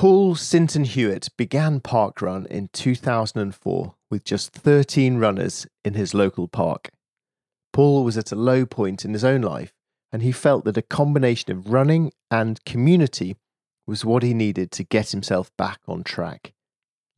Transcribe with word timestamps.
Paul 0.00 0.34
Sinton 0.34 0.84
Hewitt 0.84 1.28
began 1.36 1.78
Parkrun 1.78 2.46
in 2.46 2.70
2004 2.72 3.94
with 4.10 4.24
just 4.24 4.50
13 4.50 5.18
runners 5.18 5.66
in 5.84 5.92
his 5.92 6.14
local 6.14 6.48
park. 6.48 6.88
Paul 7.74 8.02
was 8.02 8.16
at 8.16 8.32
a 8.32 8.34
low 8.34 8.64
point 8.64 9.04
in 9.04 9.12
his 9.12 9.24
own 9.24 9.42
life, 9.42 9.74
and 10.10 10.22
he 10.22 10.32
felt 10.32 10.64
that 10.64 10.78
a 10.78 10.80
combination 10.80 11.52
of 11.52 11.70
running 11.70 12.12
and 12.30 12.64
community 12.64 13.36
was 13.86 14.02
what 14.02 14.22
he 14.22 14.32
needed 14.32 14.70
to 14.70 14.84
get 14.84 15.10
himself 15.10 15.54
back 15.58 15.80
on 15.86 16.02
track. 16.02 16.54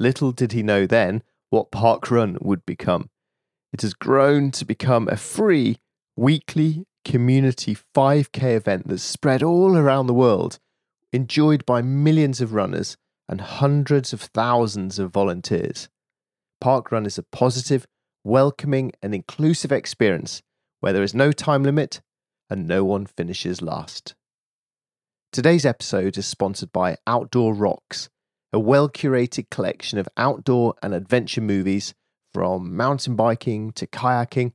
Little 0.00 0.32
did 0.32 0.50
he 0.50 0.64
know 0.64 0.84
then 0.84 1.22
what 1.50 1.70
Parkrun 1.70 2.42
would 2.42 2.66
become. 2.66 3.10
It 3.72 3.82
has 3.82 3.94
grown 3.94 4.50
to 4.50 4.64
become 4.64 5.06
a 5.06 5.16
free, 5.16 5.78
weekly 6.16 6.84
community 7.04 7.76
5K 7.94 8.56
event 8.56 8.88
that's 8.88 9.04
spread 9.04 9.44
all 9.44 9.76
around 9.76 10.08
the 10.08 10.14
world, 10.14 10.58
enjoyed 11.12 11.64
by 11.66 11.82
millions 11.82 12.40
of 12.40 12.54
runners 12.54 12.96
and 13.28 13.40
hundreds 13.40 14.12
of 14.12 14.20
thousands 14.20 14.98
of 14.98 15.12
volunteers. 15.12 15.88
Parkrun 16.62 17.06
is 17.06 17.18
a 17.18 17.22
positive, 17.22 17.86
welcoming, 18.24 18.92
and 19.02 19.14
inclusive 19.14 19.72
experience 19.72 20.42
where 20.80 20.92
there 20.92 21.02
is 21.02 21.14
no 21.14 21.32
time 21.32 21.62
limit 21.62 22.00
and 22.50 22.66
no 22.66 22.84
one 22.84 23.06
finishes 23.06 23.62
last. 23.62 24.14
Today's 25.32 25.64
episode 25.64 26.18
is 26.18 26.26
sponsored 26.26 26.72
by 26.72 26.96
Outdoor 27.06 27.54
Rocks, 27.54 28.10
a 28.52 28.58
well 28.58 28.88
curated 28.88 29.48
collection 29.50 29.98
of 29.98 30.08
outdoor 30.16 30.74
and 30.82 30.92
adventure 30.92 31.40
movies 31.40 31.94
from 32.34 32.76
mountain 32.76 33.16
biking 33.16 33.72
to 33.72 33.86
kayaking, 33.86 34.52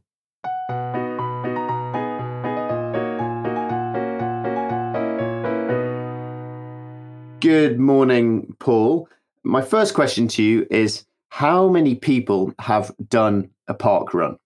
Good 7.43 7.81
morning, 7.81 8.55
Paul. 8.61 9.09
My 9.43 9.63
first 9.63 9.95
question 9.95 10.29
to 10.29 10.45
you 10.45 10.65
is 10.71 11.07
How 11.29 11.69
many 11.69 11.97
people 11.97 12.55
have 12.61 12.93
done 13.09 13.51
a 13.67 13.75
park 13.75 14.15
run? 14.15 14.37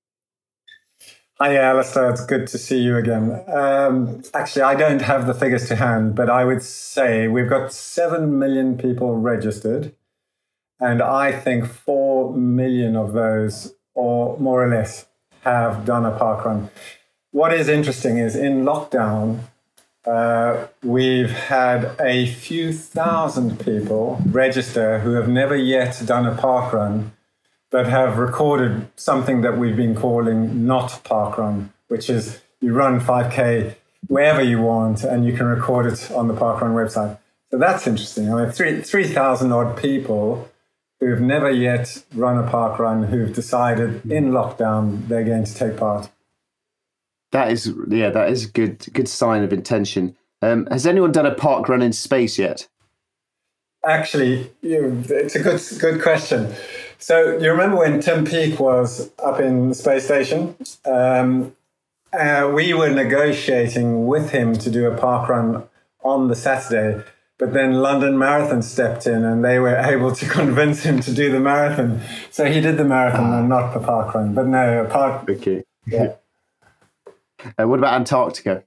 Hi, 1.39 1.57
Alistair. 1.57 2.09
It's 2.09 2.25
good 2.25 2.47
to 2.47 2.57
see 2.57 2.79
you 2.79 2.97
again. 2.97 3.45
Um, 3.49 4.23
actually, 4.33 4.63
I 4.63 4.77
don't 4.77 5.03
have 5.03 5.27
the 5.27 5.35
figures 5.35 5.69
to 5.69 5.77
hand, 5.77 6.15
but 6.15 6.31
I 6.31 6.47
would 6.47 6.63
say 6.63 7.29
we've 7.29 7.51
got 7.51 7.71
7 7.71 8.39
million 8.39 8.79
people 8.79 9.15
registered. 9.15 9.95
And 10.81 11.03
I 11.03 11.33
think 11.33 11.67
4 11.67 12.35
million 12.35 12.97
of 12.97 13.13
those, 13.13 13.75
or 13.93 14.39
more 14.39 14.65
or 14.65 14.71
less, 14.71 15.05
have 15.43 15.85
done 15.85 16.07
a 16.07 16.17
park 16.17 16.47
run. 16.47 16.71
What 17.31 17.53
is 17.53 17.69
interesting 17.69 18.17
is 18.17 18.35
in 18.35 18.65
lockdown, 18.65 19.41
uh, 20.07 20.69
we've 20.83 21.31
had 21.31 21.97
a 22.01 22.27
few 22.27 22.73
thousand 22.73 23.59
people 23.59 24.21
register 24.27 25.01
who 25.01 25.13
have 25.13 25.29
never 25.29 25.57
yet 25.57 26.01
done 26.07 26.27
a 26.27 26.35
park 26.35 26.73
run 26.73 27.13
that 27.73 27.87
have 27.87 28.19
recorded 28.19 28.89
something 28.97 29.43
that 29.43 29.59
we've 29.59 29.77
been 29.77 29.95
calling 29.95 30.67
not 30.67 31.01
park 31.03 31.37
run, 31.37 31.73
which 31.89 32.09
is 32.09 32.41
you 32.61 32.73
run 32.73 33.01
5K 33.01 33.75
wherever 34.07 34.43
you 34.43 34.61
want 34.61 35.03
and 35.03 35.27
you 35.27 35.37
can 35.37 35.47
record 35.47 35.87
it 35.87 36.11
on 36.13 36.29
the 36.29 36.35
park 36.35 36.61
run 36.61 36.73
website. 36.73 37.19
So 37.51 37.59
that's 37.59 37.87
interesting. 37.87 38.33
I 38.33 38.45
mean, 38.45 38.53
3,000 38.53 39.49
3, 39.49 39.53
odd 39.53 39.77
people 39.77 40.49
who've 41.01 41.21
never 41.21 41.51
yet 41.51 42.03
run 42.15 42.39
a 42.39 42.49
park 42.49 42.79
run 42.79 43.05
who've 43.05 43.35
decided 43.35 44.11
in 44.11 44.31
lockdown 44.31 45.09
they're 45.09 45.25
going 45.25 45.45
to 45.45 45.55
take 45.55 45.77
part. 45.77 46.09
That 47.33 47.51
is, 47.51 47.73
yeah, 47.89 48.11
that 48.11 48.31
is 48.31 48.45
a 48.45 48.49
good, 48.49 48.87
good 48.93 49.09
sign 49.09 49.43
of 49.43 49.53
intention. 49.53 50.17
Um, 50.43 50.67
has 50.67 50.87
anyone 50.87 51.13
done 51.13 51.27
a 51.27 51.35
park 51.35 51.69
run 51.69 51.83
in 51.83 51.93
space 51.93 52.39
yet? 52.39 52.69
Actually, 53.85 54.51
you, 54.63 55.03
it's 55.09 55.35
a 55.35 55.43
good, 55.43 55.61
good 55.81 56.03
question. 56.03 56.53
So 56.99 57.39
you 57.39 57.51
remember 57.51 57.77
when 57.77 58.01
Tim 58.01 58.25
Peake 58.25 58.59
was 58.59 59.11
up 59.23 59.41
in 59.41 59.69
the 59.69 59.75
space 59.75 60.05
station? 60.05 60.57
Um, 60.85 61.55
uh, 62.13 62.51
we 62.55 62.73
were 62.73 62.91
negotiating 62.91 64.07
with 64.07 64.31
him 64.31 64.55
to 64.55 64.71
do 64.71 64.87
a 64.87 64.97
park 64.97 65.29
run 65.29 65.65
on 66.03 66.29
the 66.29 66.35
Saturday, 66.35 67.05
but 67.39 67.53
then 67.53 67.75
London 67.75 68.19
Marathon 68.19 68.63
stepped 68.63 69.07
in 69.07 69.25
and 69.25 69.45
they 69.45 69.59
were 69.59 69.77
able 69.77 70.15
to 70.15 70.29
convince 70.29 70.83
him 70.83 71.01
to 71.01 71.13
do 71.13 71.31
the 71.31 71.41
marathon. 71.41 72.01
So 72.31 72.47
he 72.47 72.61
did 72.61 72.79
the 72.79 72.85
marathon 72.85 73.33
and 73.33 73.49
not 73.49 73.75
the 73.75 73.81
park 73.81 74.15
run. 74.15 74.35
But 74.35 74.47
no, 74.47 74.85
a 74.85 74.89
park. 74.89 75.29
Okay. 75.29 75.65
Yeah. 75.87 76.15
Uh, 77.59 77.69
what 77.69 77.79
about 77.79 77.95
Antarctica? 77.95 78.65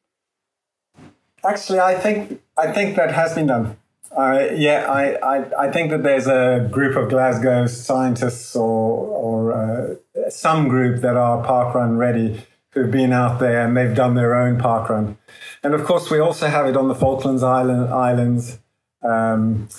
Actually, 1.43 1.79
I 1.79 1.95
think 1.95 2.41
I 2.57 2.71
think 2.71 2.95
that 2.95 3.13
has 3.13 3.33
been 3.33 3.47
done. 3.47 3.77
Uh, 4.11 4.49
yeah, 4.55 4.85
I, 4.89 5.37
I, 5.37 5.65
I, 5.67 5.71
think 5.71 5.91
that 5.91 6.01
there's 6.01 6.25
a 6.25 6.67
group 6.71 6.97
of 6.97 7.09
Glasgow 7.09 7.67
scientists 7.67 8.55
or, 8.55 9.05
or 9.07 9.53
uh, 9.53 10.29
some 10.31 10.67
group 10.67 11.01
that 11.01 11.15
are 11.15 11.45
parkrun 11.45 11.97
ready 11.97 12.41
who've 12.71 12.89
been 12.89 13.13
out 13.13 13.39
there 13.39 13.65
and 13.65 13.77
they've 13.77 13.95
done 13.95 14.15
their 14.15 14.33
own 14.33 14.59
parkrun. 14.59 15.15
And 15.63 15.75
of 15.75 15.83
course, 15.85 16.09
we 16.09 16.19
also 16.19 16.47
have 16.47 16.65
it 16.65 16.75
on 16.75 16.87
the 16.87 16.95
Falklands 16.95 17.43
Island, 17.43 17.93
Islands. 17.93 18.59
Um, 19.03 19.69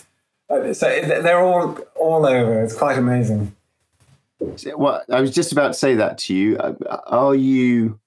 uh, 0.48 0.72
so 0.74 0.86
they're 0.86 1.42
all 1.42 1.78
all 1.96 2.24
over. 2.24 2.62
It's 2.62 2.76
quite 2.76 2.98
amazing. 2.98 3.54
Well, 4.76 5.02
I 5.10 5.20
was 5.20 5.32
just 5.32 5.52
about 5.52 5.68
to 5.68 5.74
say 5.74 5.96
that 5.96 6.18
to 6.18 6.34
you. 6.34 6.56
Uh, 6.56 6.74
are 7.06 7.34
you 7.34 7.98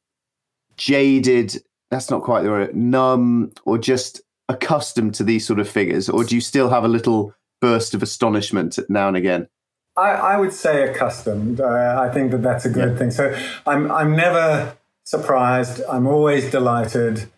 jaded? 0.77 1.61
That's 1.91 2.09
not 2.09 2.23
quite 2.23 2.43
the 2.43 2.49
word. 2.49 2.75
Numb, 2.75 3.51
or 3.65 3.77
just 3.77 4.21
accustomed 4.49 5.15
to 5.15 5.23
these 5.23 5.45
sort 5.45 5.59
of 5.59 5.69
figures, 5.69 6.09
or 6.09 6.23
do 6.23 6.35
you 6.35 6.41
still 6.41 6.69
have 6.69 6.83
a 6.83 6.87
little 6.87 7.33
burst 7.61 7.93
of 7.93 8.03
astonishment 8.03 8.77
now 8.89 9.07
and 9.07 9.17
again? 9.17 9.47
I, 9.95 10.09
I 10.11 10.37
would 10.37 10.53
say 10.53 10.89
accustomed. 10.89 11.61
Uh, 11.61 11.97
I 11.99 12.11
think 12.13 12.31
that 12.31 12.41
that's 12.41 12.65
a 12.65 12.69
good 12.69 12.91
yeah. 12.91 12.97
thing. 12.97 13.11
So 13.11 13.37
I'm 13.65 13.91
I'm 13.91 14.15
never 14.15 14.75
surprised. 15.03 15.81
I'm 15.89 16.07
always 16.07 16.49
delighted. 16.49 17.29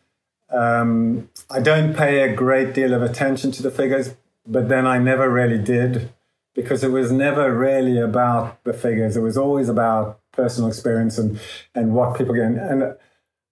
Um, 0.50 1.29
I 1.50 1.59
don't 1.59 1.96
pay 1.96 2.22
a 2.22 2.34
great 2.34 2.73
deal 2.73 2.94
of 2.94 3.02
attention 3.02 3.52
to 3.53 3.63
the 3.63 3.72
figures, 3.72 4.16
but 4.47 4.69
then 4.69 4.88
I 4.88 5.00
never 5.00 5.29
really 5.29 5.57
did 5.57 6.13
because 6.53 6.84
it 6.84 6.91
was 6.91 7.12
never 7.12 7.53
really 7.53 8.00
about 8.00 8.63
the 8.63 8.73
figures. 8.73 9.17
It 9.17 9.22
was 9.22 9.38
always 9.38 9.67
about 9.67 10.19
personal 10.31 10.69
experience 10.69 11.17
and 11.17 11.40
and 11.73 11.94
what 11.94 12.17
people 12.17 12.34
get. 12.34 12.46
And 12.46 12.96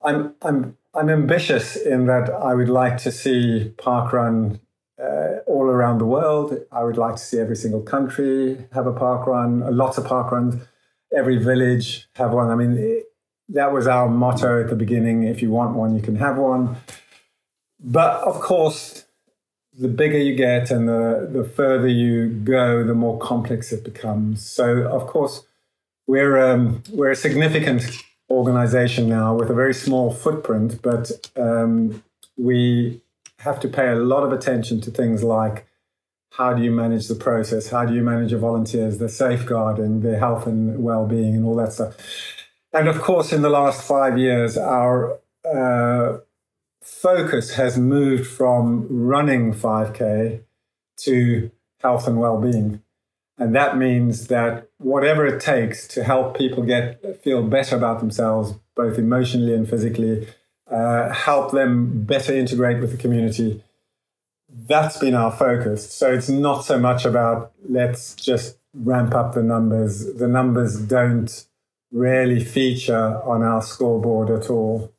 I'm 0.03 0.35
I'm 0.41 0.77
I'm 0.93 1.09
ambitious 1.09 1.75
in 1.75 2.05
that 2.07 2.29
I 2.29 2.53
would 2.53 2.69
like 2.69 2.97
to 2.99 3.11
see 3.11 3.73
parkrun 3.77 4.59
uh, 5.01 5.39
all 5.47 5.63
around 5.63 5.97
the 5.97 6.05
world. 6.05 6.57
I 6.71 6.83
would 6.83 6.97
like 6.97 7.15
to 7.15 7.21
see 7.21 7.39
every 7.39 7.55
single 7.55 7.81
country 7.81 8.67
have 8.73 8.85
a 8.85 8.93
parkrun, 8.93 9.67
lots 9.71 9.97
of 9.97 10.05
parkruns, 10.05 10.67
every 11.15 11.37
village 11.37 12.07
have 12.15 12.31
one. 12.31 12.49
I 12.49 12.55
mean, 12.55 12.77
it, 12.77 13.05
that 13.49 13.73
was 13.73 13.87
our 13.87 14.07
motto 14.07 14.61
at 14.61 14.69
the 14.69 14.75
beginning. 14.75 15.23
If 15.23 15.41
you 15.41 15.49
want 15.51 15.75
one, 15.75 15.95
you 15.95 16.01
can 16.01 16.15
have 16.17 16.37
one. 16.37 16.77
But 17.79 18.21
of 18.21 18.39
course, 18.39 19.05
the 19.77 19.87
bigger 19.87 20.17
you 20.17 20.35
get 20.35 20.69
and 20.71 20.87
the, 20.87 21.29
the 21.31 21.43
further 21.43 21.87
you 21.87 22.29
go, 22.29 22.83
the 22.83 22.93
more 22.93 23.17
complex 23.19 23.71
it 23.71 23.83
becomes. 23.83 24.47
So, 24.47 24.87
of 24.87 25.07
course, 25.07 25.43
we're 26.05 26.37
um, 26.37 26.83
we're 26.91 27.11
a 27.11 27.15
significant 27.15 27.83
organization 28.29 29.09
now 29.09 29.35
with 29.35 29.49
a 29.49 29.53
very 29.53 29.73
small 29.73 30.13
footprint, 30.13 30.81
but 30.81 31.11
um, 31.35 32.03
we 32.37 33.01
have 33.39 33.59
to 33.59 33.67
pay 33.67 33.89
a 33.89 33.95
lot 33.95 34.23
of 34.23 34.31
attention 34.31 34.81
to 34.81 34.91
things 34.91 35.23
like 35.23 35.67
how 36.31 36.51
do 36.53 36.63
you 36.63 36.71
manage 36.71 37.07
the 37.07 37.15
process? 37.15 37.69
How 37.69 37.85
do 37.85 37.93
you 37.93 38.01
manage 38.01 38.31
your 38.31 38.39
volunteers, 38.39 38.97
their 38.97 39.07
safeguarding, 39.07 40.01
their 40.01 40.17
health 40.17 40.47
and 40.47 40.83
well 40.83 41.05
being, 41.05 41.35
and 41.35 41.45
all 41.45 41.55
that 41.57 41.73
stuff. 41.73 41.95
And 42.73 42.87
of 42.87 42.99
course, 43.01 43.31
in 43.31 43.43
the 43.43 43.49
last 43.49 43.83
five 43.83 44.17
years, 44.17 44.57
our 44.57 45.19
uh, 45.45 46.17
focus 46.81 47.53
has 47.53 47.77
moved 47.77 48.25
from 48.25 48.87
running 48.89 49.53
5K 49.53 50.41
to 50.97 51.51
health 51.81 52.07
and 52.07 52.19
well 52.19 52.41
being. 52.41 52.81
And 53.37 53.55
that 53.55 53.77
means 53.77 54.27
that 54.27 54.69
whatever 54.77 55.25
it 55.25 55.41
takes 55.41 55.87
to 55.89 56.03
help 56.03 56.37
people 56.37 56.63
get 56.63 57.21
feel 57.23 57.43
better 57.43 57.75
about 57.75 57.99
themselves, 57.99 58.53
both 58.75 58.97
emotionally 58.97 59.53
and 59.53 59.67
physically, 59.67 60.27
uh, 60.69 61.09
help 61.09 61.51
them 61.51 62.03
better 62.03 62.33
integrate 62.33 62.79
with 62.79 62.91
the 62.91 62.97
community, 62.97 63.63
that's 64.49 64.97
been 64.97 65.15
our 65.15 65.31
focus. 65.31 65.91
So 65.91 66.13
it's 66.13 66.29
not 66.29 66.63
so 66.63 66.79
much 66.79 67.05
about 67.05 67.53
let's 67.67 68.15
just 68.15 68.57
ramp 68.73 69.15
up 69.15 69.33
the 69.33 69.43
numbers. 69.43 70.13
The 70.13 70.27
numbers 70.27 70.79
don't 70.79 71.45
really 71.91 72.43
feature 72.43 73.21
on 73.23 73.43
our 73.43 73.61
scoreboard 73.61 74.29
at 74.29 74.49
all. 74.49 74.91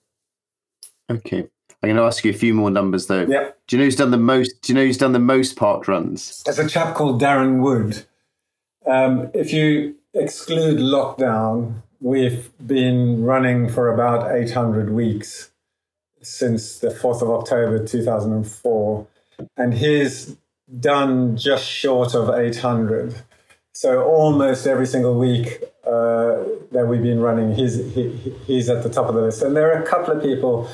Okay. 1.11 1.49
I'm 1.83 1.89
going 1.89 1.97
to 1.97 2.03
ask 2.03 2.25
you 2.25 2.31
a 2.31 2.35
few 2.35 2.55
more 2.55 2.71
numbers 2.71 3.07
though. 3.07 3.27
Yep. 3.27 3.59
Do 3.67 3.77
you 3.77 3.79
know 3.79 3.85
who's 3.85 3.97
done 3.97 4.11
the 4.11 4.17
most? 4.17 4.63
Do 4.63 4.73
you 4.73 4.79
know 4.79 4.87
who's 4.87 4.97
done 4.97 5.13
the 5.13 5.19
most 5.19 5.57
park 5.57 5.87
runs? 5.87 6.43
There's 6.45 6.59
a 6.59 6.69
chap 6.69 6.95
called 6.95 7.21
Darren 7.21 7.61
Wood. 7.61 8.07
Um, 8.87 9.31
if 9.35 9.53
you 9.53 9.97
exclude 10.13 10.79
lockdown, 10.79 11.83
we've 12.01 12.51
been 12.65 13.25
running 13.25 13.69
for 13.69 13.93
about 13.93 14.31
800 14.31 14.91
weeks 14.91 15.51
since 16.23 16.79
the 16.79 16.89
4th 16.89 17.23
of 17.23 17.31
October 17.31 17.85
2004. 17.85 19.07
And 19.57 19.75
he's 19.75 20.37
done 20.81 21.37
just 21.37 21.67
short 21.67 22.15
of 22.15 22.31
800. 22.31 23.15
So 23.73 24.05
almost 24.05 24.67
every 24.67 24.87
single 24.87 25.19
week 25.19 25.63
uh, 25.87 26.45
that 26.73 26.87
we've 26.89 27.03
been 27.03 27.21
running, 27.21 27.55
he's, 27.55 27.77
he, 27.95 28.11
he's 28.47 28.69
at 28.69 28.83
the 28.83 28.91
top 28.91 29.09
of 29.09 29.15
the 29.15 29.23
list. 29.23 29.43
And 29.43 29.57
there 29.57 29.75
are 29.75 29.83
a 29.83 29.87
couple 29.87 30.17
of 30.17 30.23
people, 30.23 30.69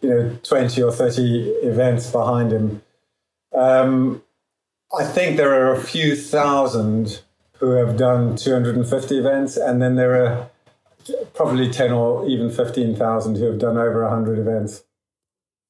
you 0.00 0.10
know, 0.10 0.38
20 0.42 0.82
or 0.82 0.92
30 0.92 1.48
events 1.62 2.10
behind 2.10 2.52
him. 2.52 2.82
Um, 3.54 4.22
I 4.96 5.04
think 5.04 5.36
there 5.36 5.66
are 5.66 5.72
a 5.72 5.80
few 5.80 6.14
thousand 6.14 7.22
who 7.64 7.86
have 7.86 7.96
done 7.96 8.36
250 8.36 9.18
events, 9.18 9.56
and 9.56 9.80
then 9.80 9.96
there 9.96 10.24
are 10.24 10.50
probably 11.34 11.70
10 11.70 11.92
or 11.92 12.26
even 12.28 12.50
15,000 12.50 13.36
who 13.36 13.44
have 13.44 13.58
done 13.58 13.76
over 13.76 14.02
100 14.02 14.38
events. 14.38 14.84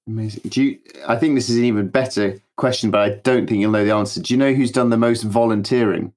Amazing. 0.07 0.43
Do 0.49 0.63
you? 0.63 0.79
I 1.09 1.17
think 1.17 1.35
this 1.35 1.49
is 1.49 1.57
an 1.57 1.65
even 1.65 1.89
better 1.89 2.41
question, 2.57 2.91
but 2.91 3.01
I 3.01 3.11
don't 3.11 3.47
think 3.47 3.61
you'll 3.61 3.71
know 3.71 3.85
the 3.85 3.95
answer. 3.95 4.21
Do 4.21 4.35
you 4.35 4.39
know 4.39 4.53
who's 4.53 4.71
done 4.71 4.91
the 4.91 4.99
most 4.99 5.23
volunteering? 5.23 6.13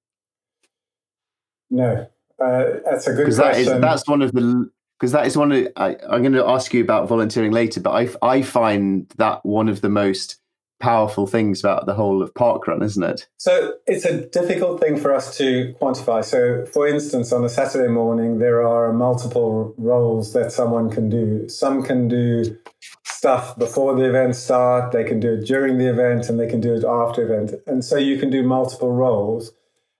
No, 1.69 2.07
uh, 2.44 2.63
that's 2.85 3.07
a 3.07 3.13
good 3.13 3.33
question. 3.33 3.38
That 3.38 3.57
is, 3.57 3.68
that's 3.68 4.07
one 4.07 4.21
of 4.21 4.33
the 4.33 4.69
because 5.00 5.13
that 5.13 5.25
is 5.25 5.38
one 5.38 5.51
of 5.53 5.68
I, 5.77 5.95
I'm 6.09 6.21
going 6.21 6.33
to 6.33 6.45
ask 6.45 6.73
you 6.73 6.81
about 6.81 7.07
volunteering 7.07 7.51
later, 7.51 7.80
but 7.80 7.91
I 7.91 8.09
I 8.21 8.41
find 8.41 9.07
that 9.18 9.45
one 9.45 9.69
of 9.69 9.80
the 9.80 9.89
most 9.89 10.38
powerful 10.79 11.25
things 11.25 11.59
about 11.59 11.85
the 11.85 11.94
whole 11.94 12.21
of 12.21 12.33
parkrun, 12.33 12.83
isn't 12.83 13.03
it? 13.03 13.27
So 13.38 13.75
it's 13.88 14.06
a 14.06 14.25
difficult 14.27 14.79
thing 14.79 14.97
for 14.97 15.13
us 15.13 15.38
to 15.38 15.75
quantify. 15.81 16.24
So, 16.24 16.65
for 16.65 16.88
instance, 16.88 17.31
on 17.31 17.44
a 17.44 17.50
Saturday 17.50 17.91
morning, 17.91 18.39
there 18.39 18.65
are 18.65 18.94
multiple 18.94 19.74
roles 19.77 20.33
that 20.33 20.51
someone 20.51 20.89
can 20.89 21.09
do. 21.09 21.50
Some 21.50 21.83
can 21.83 22.07
do 22.07 22.57
stuff 23.06 23.57
before 23.57 23.95
the 23.95 24.07
event 24.07 24.35
start, 24.35 24.91
they 24.91 25.03
can 25.03 25.19
do 25.19 25.33
it 25.33 25.45
during 25.45 25.77
the 25.77 25.89
event, 25.89 26.29
and 26.29 26.39
they 26.39 26.47
can 26.47 26.62
do 26.62 26.75
it 26.75 26.83
after 26.83 27.23
event. 27.23 27.59
And 27.65 27.83
so 27.83 27.97
you 27.97 28.19
can 28.19 28.30
do 28.30 28.44
multiple 28.44 28.91
roles. 28.91 29.51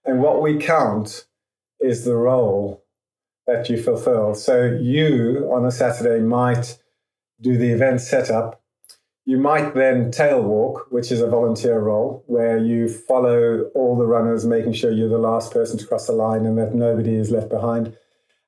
And 0.06 0.21
what 0.21 0.41
we 0.41 0.57
count 0.57 1.25
is 1.80 2.06
the 2.06 2.15
role 2.15 2.83
that 3.47 3.69
you 3.69 3.81
fulfill. 3.81 4.35
So 4.35 4.65
you 4.65 5.50
on 5.51 5.65
a 5.65 5.71
Saturday 5.71 6.23
might 6.23 6.77
do 7.41 7.57
the 7.57 7.71
event 7.71 8.01
setup 8.01 8.56
you 9.27 9.38
might 9.38 9.75
then 9.75 10.09
tail 10.09 10.41
walk, 10.41 10.88
which 10.89 11.12
is 11.12 11.19
a 11.19 11.27
volunteer 11.27 11.77
role, 11.81 12.24
where 12.27 12.57
you 12.57 12.88
follow 12.88 13.63
all 13.75 13.97
the 13.97 14.06
runners, 14.06 14.45
making 14.45 14.71
sure 14.71 14.89
you're 14.89 15.09
the 15.09 15.18
last 15.18 15.51
person 15.51 15.77
to 15.77 15.85
cross 15.85 16.07
the 16.07 16.13
line 16.13 16.45
and 16.45 16.57
that 16.57 16.74
nobody 16.74 17.13
is 17.13 17.29
left 17.29 17.50
behind. 17.50 17.94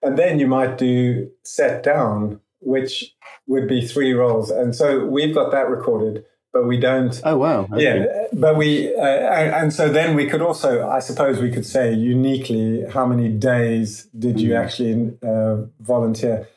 And 0.02 0.18
then 0.18 0.40
you 0.40 0.48
might 0.48 0.78
do 0.78 1.30
set 1.44 1.84
down, 1.84 2.40
which 2.62 3.14
would 3.46 3.68
be 3.68 3.86
three 3.86 4.14
roles. 4.14 4.50
And 4.50 4.74
so 4.74 5.06
we've 5.06 5.36
got 5.36 5.52
that 5.52 5.68
recorded, 5.68 6.24
but 6.54 6.66
we 6.66 6.80
don't. 6.80 7.20
Oh, 7.26 7.36
wow. 7.36 7.68
Okay. 7.74 7.84
Yeah. 7.84 8.06
But 8.32 8.56
we, 8.56 8.96
uh, 8.96 9.02
and 9.02 9.74
so 9.74 9.90
then 9.90 10.16
we 10.16 10.28
could 10.28 10.42
also, 10.42 10.88
I 10.88 11.00
suppose 11.00 11.42
we 11.42 11.52
could 11.52 11.66
say 11.66 11.94
uniquely, 11.94 12.86
how 12.90 13.06
many 13.06 13.28
days 13.28 14.08
did 14.18 14.40
you 14.40 14.52
mm. 14.52 14.64
actually 14.64 15.18
uh, 15.28 15.66
volunteer? 15.82 16.48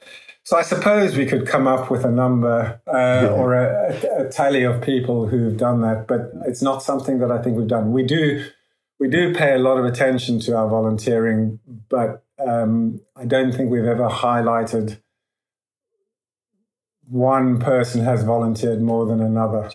So 0.45 0.57
I 0.57 0.63
suppose 0.63 1.17
we 1.17 1.27
could 1.27 1.47
come 1.47 1.69
up 1.69 1.91
with 1.91 2.05
a 2.05 2.11
number 2.11 2.81
uh, 2.89 2.93
yeah. 2.93 3.29
or 3.29 3.55
a, 3.55 4.27
a, 4.27 4.29
tally 4.29 4.65
of 4.65 4.83
people 4.83 5.29
who've 5.29 5.57
done 5.57 5.83
that, 5.83 6.09
but 6.09 6.33
it's 6.47 6.61
not 6.63 6.83
something 6.83 7.21
that 7.21 7.31
I 7.31 7.41
think 7.41 7.57
we've 7.57 7.69
done. 7.69 7.93
We 7.93 8.03
do 8.03 8.45
we 8.99 9.09
do 9.09 9.35
pay 9.35 9.55
a 9.55 9.59
lot 9.59 9.79
of 9.79 9.85
attention 9.85 10.41
to 10.41 10.57
our 10.57 10.69
volunteering, 10.69 11.61
but 11.89 12.25
um, 12.45 13.01
I 13.17 13.25
don't 13.25 13.53
think 13.53 13.71
we've 13.71 13.85
ever 13.85 14.09
highlighted 14.09 15.01
one 17.09 17.61
person 17.61 18.03
has 18.05 18.25
volunteered 18.25 18.81
more 18.81 19.07
than 19.07 19.21
another. 19.21 19.71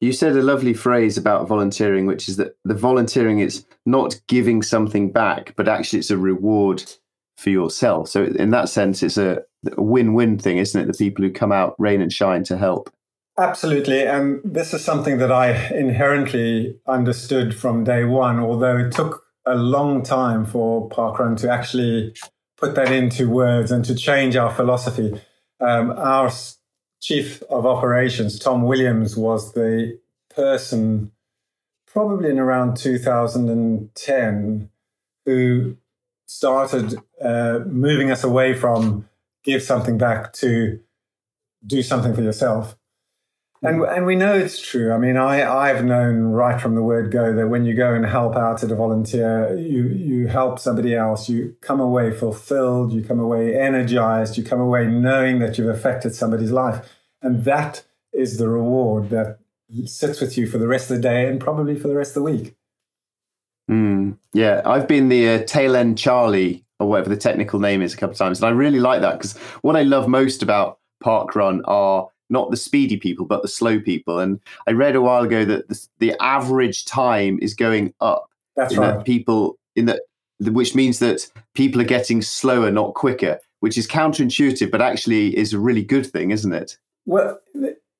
You 0.00 0.12
said 0.12 0.36
a 0.36 0.42
lovely 0.42 0.74
phrase 0.74 1.16
about 1.16 1.48
volunteering, 1.48 2.04
which 2.06 2.28
is 2.28 2.36
that 2.36 2.56
the 2.64 2.74
volunteering 2.74 3.38
is 3.38 3.64
not 3.86 4.20
giving 4.26 4.60
something 4.60 5.10
back, 5.10 5.54
but 5.56 5.66
actually 5.66 6.00
it's 6.00 6.10
a 6.10 6.18
reward 6.18 6.82
for 7.36 7.50
yourself. 7.50 8.08
So 8.08 8.24
in 8.24 8.50
that 8.50 8.68
sense, 8.68 9.02
it's 9.02 9.18
a, 9.18 9.42
win-win 9.78 10.38
thing, 10.38 10.58
isn't 10.58 10.78
it? 10.78 10.86
The 10.86 10.98
people 10.98 11.24
who 11.24 11.32
come 11.32 11.50
out 11.50 11.74
rain 11.78 12.02
and 12.02 12.12
shine 12.12 12.44
to 12.44 12.58
help. 12.58 12.92
Absolutely. 13.38 14.06
And 14.06 14.42
this 14.44 14.74
is 14.74 14.84
something 14.84 15.16
that 15.18 15.32
I 15.32 15.68
inherently 15.68 16.78
understood 16.86 17.56
from 17.56 17.82
day 17.82 18.04
one, 18.04 18.38
although 18.38 18.76
it 18.76 18.92
took 18.92 19.24
a 19.46 19.54
long 19.54 20.02
time 20.02 20.44
for 20.44 20.88
Parkrun 20.90 21.36
to 21.38 21.50
actually 21.50 22.14
put 22.58 22.74
that 22.74 22.92
into 22.92 23.28
words 23.28 23.70
and 23.70 23.84
to 23.86 23.94
change 23.94 24.36
our 24.36 24.54
philosophy. 24.54 25.20
Um, 25.60 25.92
our 25.92 26.30
chief 27.00 27.42
of 27.44 27.66
operations, 27.66 28.38
Tom 28.38 28.62
Williams, 28.62 29.16
was 29.16 29.52
the 29.54 29.98
person 30.34 31.10
probably 31.86 32.30
in 32.30 32.38
around 32.38 32.76
2010 32.76 34.70
who 35.24 35.76
started 36.26 36.96
uh, 37.24 37.60
moving 37.66 38.10
us 38.10 38.22
away 38.22 38.54
from 38.54 39.08
give 39.44 39.62
something 39.62 39.98
back 39.98 40.32
to 40.34 40.80
do 41.66 41.82
something 41.82 42.14
for 42.14 42.22
yourself. 42.22 42.76
And, 43.62 43.82
and 43.82 44.04
we 44.04 44.14
know 44.14 44.34
it's 44.34 44.60
true. 44.60 44.92
I 44.92 44.98
mean, 44.98 45.16
I, 45.16 45.42
I've 45.42 45.86
known 45.86 46.24
right 46.24 46.60
from 46.60 46.74
the 46.74 46.82
word 46.82 47.10
go 47.10 47.34
that 47.34 47.48
when 47.48 47.64
you 47.64 47.72
go 47.72 47.94
and 47.94 48.04
help 48.04 48.36
out 48.36 48.62
at 48.62 48.70
a 48.70 48.74
volunteer, 48.74 49.56
you, 49.56 49.84
you 49.84 50.26
help 50.26 50.58
somebody 50.58 50.94
else, 50.94 51.30
you 51.30 51.56
come 51.62 51.80
away 51.80 52.10
fulfilled, 52.10 52.92
you 52.92 53.02
come 53.02 53.18
away 53.18 53.58
energized, 53.58 54.36
you 54.36 54.44
come 54.44 54.60
away 54.60 54.86
knowing 54.86 55.38
that 55.38 55.56
you've 55.56 55.74
affected 55.74 56.14
somebody's 56.14 56.50
life. 56.50 56.86
And 57.22 57.44
that 57.44 57.84
is 58.12 58.36
the 58.36 58.48
reward 58.48 59.08
that 59.08 59.38
sits 59.86 60.20
with 60.20 60.36
you 60.36 60.46
for 60.46 60.58
the 60.58 60.68
rest 60.68 60.90
of 60.90 60.98
the 60.98 61.02
day 61.02 61.26
and 61.26 61.40
probably 61.40 61.74
for 61.74 61.88
the 61.88 61.96
rest 61.96 62.10
of 62.10 62.22
the 62.22 62.30
week. 62.30 62.54
Mm, 63.70 64.18
yeah, 64.34 64.60
I've 64.66 64.86
been 64.86 65.08
the 65.08 65.28
uh, 65.28 65.44
tail 65.44 65.74
end 65.74 65.96
Charlie 65.96 66.64
or 66.84 66.88
whatever 66.90 67.08
the 67.08 67.16
technical 67.16 67.58
name 67.58 67.82
is 67.82 67.94
a 67.94 67.96
couple 67.96 68.12
of 68.12 68.18
times, 68.18 68.40
and 68.40 68.46
I 68.46 68.50
really 68.50 68.80
like 68.80 69.00
that 69.00 69.18
because 69.18 69.36
what 69.62 69.76
I 69.76 69.82
love 69.82 70.08
most 70.08 70.42
about 70.42 70.78
park 71.00 71.34
run 71.34 71.62
are 71.64 72.08
not 72.30 72.50
the 72.50 72.56
speedy 72.56 72.96
people 72.96 73.26
but 73.26 73.42
the 73.42 73.48
slow 73.48 73.80
people. 73.80 74.18
And 74.18 74.40
I 74.66 74.72
read 74.72 74.96
a 74.96 75.00
while 75.02 75.22
ago 75.22 75.44
that 75.44 75.68
the, 75.68 75.86
the 75.98 76.14
average 76.22 76.84
time 76.84 77.38
is 77.42 77.54
going 77.54 77.92
up. 78.00 78.30
That's 78.56 78.76
right. 78.76 78.96
That 78.96 79.04
people 79.04 79.58
in 79.76 79.86
that, 79.86 80.02
which 80.40 80.74
means 80.74 81.00
that 81.00 81.28
people 81.54 81.80
are 81.80 81.84
getting 81.84 82.22
slower, 82.22 82.70
not 82.70 82.94
quicker, 82.94 83.38
which 83.60 83.76
is 83.76 83.86
counterintuitive, 83.86 84.70
but 84.70 84.80
actually 84.80 85.36
is 85.36 85.52
a 85.52 85.58
really 85.58 85.82
good 85.82 86.06
thing, 86.06 86.30
isn't 86.30 86.52
it? 86.52 86.78
Well, 87.06 87.38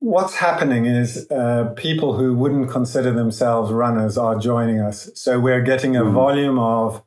What's 0.04 0.34
happening 0.34 0.84
is 0.84 1.26
uh, 1.30 1.72
people 1.76 2.12
who 2.12 2.34
wouldn't 2.34 2.70
consider 2.70 3.10
themselves 3.10 3.72
runners 3.72 4.18
are 4.18 4.38
joining 4.38 4.78
us. 4.78 5.08
So 5.14 5.40
we're 5.40 5.62
getting 5.62 5.96
a 5.96 6.02
mm. 6.02 6.12
volume 6.12 6.58
of 6.58 7.02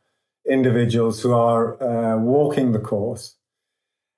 individuals 0.50 1.22
who 1.22 1.34
are 1.34 1.82
uh, 1.82 2.18
walking 2.18 2.72
the 2.72 2.80
course, 2.80 3.36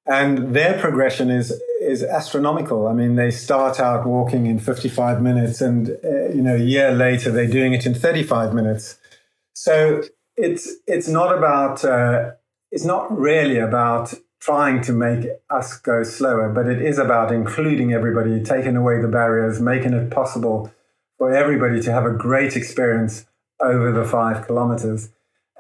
and 0.06 0.56
their 0.56 0.80
progression 0.80 1.30
is 1.30 1.52
is 1.82 2.04
astronomical. 2.04 2.88
I 2.88 2.94
mean, 2.94 3.16
they 3.16 3.32
start 3.32 3.80
out 3.80 4.06
walking 4.06 4.46
in 4.46 4.60
55 4.60 5.22
minutes, 5.22 5.62
and 5.62 5.98
uh, 6.04 6.30
you 6.30 6.42
know, 6.42 6.56
a 6.56 6.60
year 6.60 6.92
later 6.92 7.32
they're 7.32 7.48
doing 7.48 7.74
it 7.74 7.86
in 7.86 7.94
35 7.94 8.54
minutes. 8.54 8.98
So 9.54 10.04
it's 10.36 10.70
it's 10.88 11.08
not 11.08 11.38
about 11.38 11.84
uh, 11.84 12.32
it's 12.72 12.86
not 12.86 13.12
really 13.18 13.58
about 13.58 14.14
trying 14.40 14.82
to 14.82 14.94
make 14.94 15.28
us 15.50 15.78
go 15.78 16.04
slower, 16.04 16.50
but 16.50 16.66
it 16.68 16.82
is 16.82 16.98
about 16.98 17.32
including 17.32 17.94
everybody, 17.94 18.42
taking 18.42 18.76
away 18.76 19.02
the 19.02 19.08
barriers, 19.08 19.60
making 19.60 19.94
it 19.94 20.10
possible 20.10 20.72
for 21.18 21.34
everybody 21.34 21.82
to 21.82 21.92
have 21.92 22.06
a 22.06 22.12
great 22.12 22.56
experience 22.56 23.26
over 23.60 23.92
the 23.92 24.06
five 24.06 24.48
kilometers. 24.48 25.10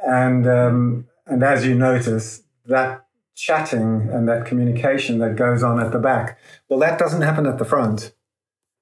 And 0.05 0.47
um, 0.47 1.07
and 1.25 1.43
as 1.43 1.65
you 1.65 1.75
notice, 1.75 2.43
that 2.65 3.05
chatting 3.35 4.09
and 4.11 4.27
that 4.27 4.45
communication 4.45 5.19
that 5.19 5.35
goes 5.35 5.63
on 5.63 5.79
at 5.79 5.91
the 5.91 5.99
back, 5.99 6.37
well, 6.67 6.79
that 6.79 6.99
doesn't 6.99 7.21
happen 7.21 7.45
at 7.45 7.57
the 7.57 7.65
front. 7.65 8.13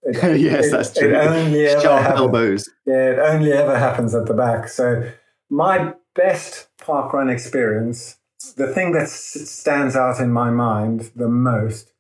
It, 0.04 0.16
yes, 0.40 0.68
it, 0.68 0.72
that's 0.72 0.94
true. 0.94 1.10
It 1.10 1.16
only 1.16 1.68
ever 1.68 1.82
Sharp 1.82 2.02
happens, 2.04 2.20
elbows. 2.20 2.70
Yeah, 2.86 3.12
it 3.12 3.20
only 3.20 3.52
ever 3.52 3.78
happens 3.78 4.16
at 4.16 4.26
the 4.26 4.34
back. 4.34 4.70
So 4.70 5.10
my 5.50 5.94
best 6.16 6.68
park 6.78 7.14
run 7.14 7.30
experience 7.30 8.18
the 8.56 8.68
thing 8.68 8.92
that 8.92 9.10
stands 9.10 9.96
out 9.96 10.20
in 10.20 10.32
my 10.32 10.50
mind 10.50 11.12
the 11.16 11.28
most 11.28 11.94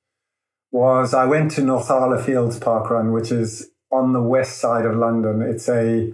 was 0.71 1.13
I 1.13 1.25
went 1.25 1.51
to 1.51 1.62
Northala 1.62 2.24
Fields 2.24 2.59
Park 2.59 2.89
Run, 2.89 3.12
which 3.12 3.31
is 3.31 3.71
on 3.91 4.13
the 4.13 4.21
west 4.21 4.59
side 4.59 4.86
of 4.86 4.95
London. 4.95 5.41
It's 5.41 5.67
a 5.69 6.13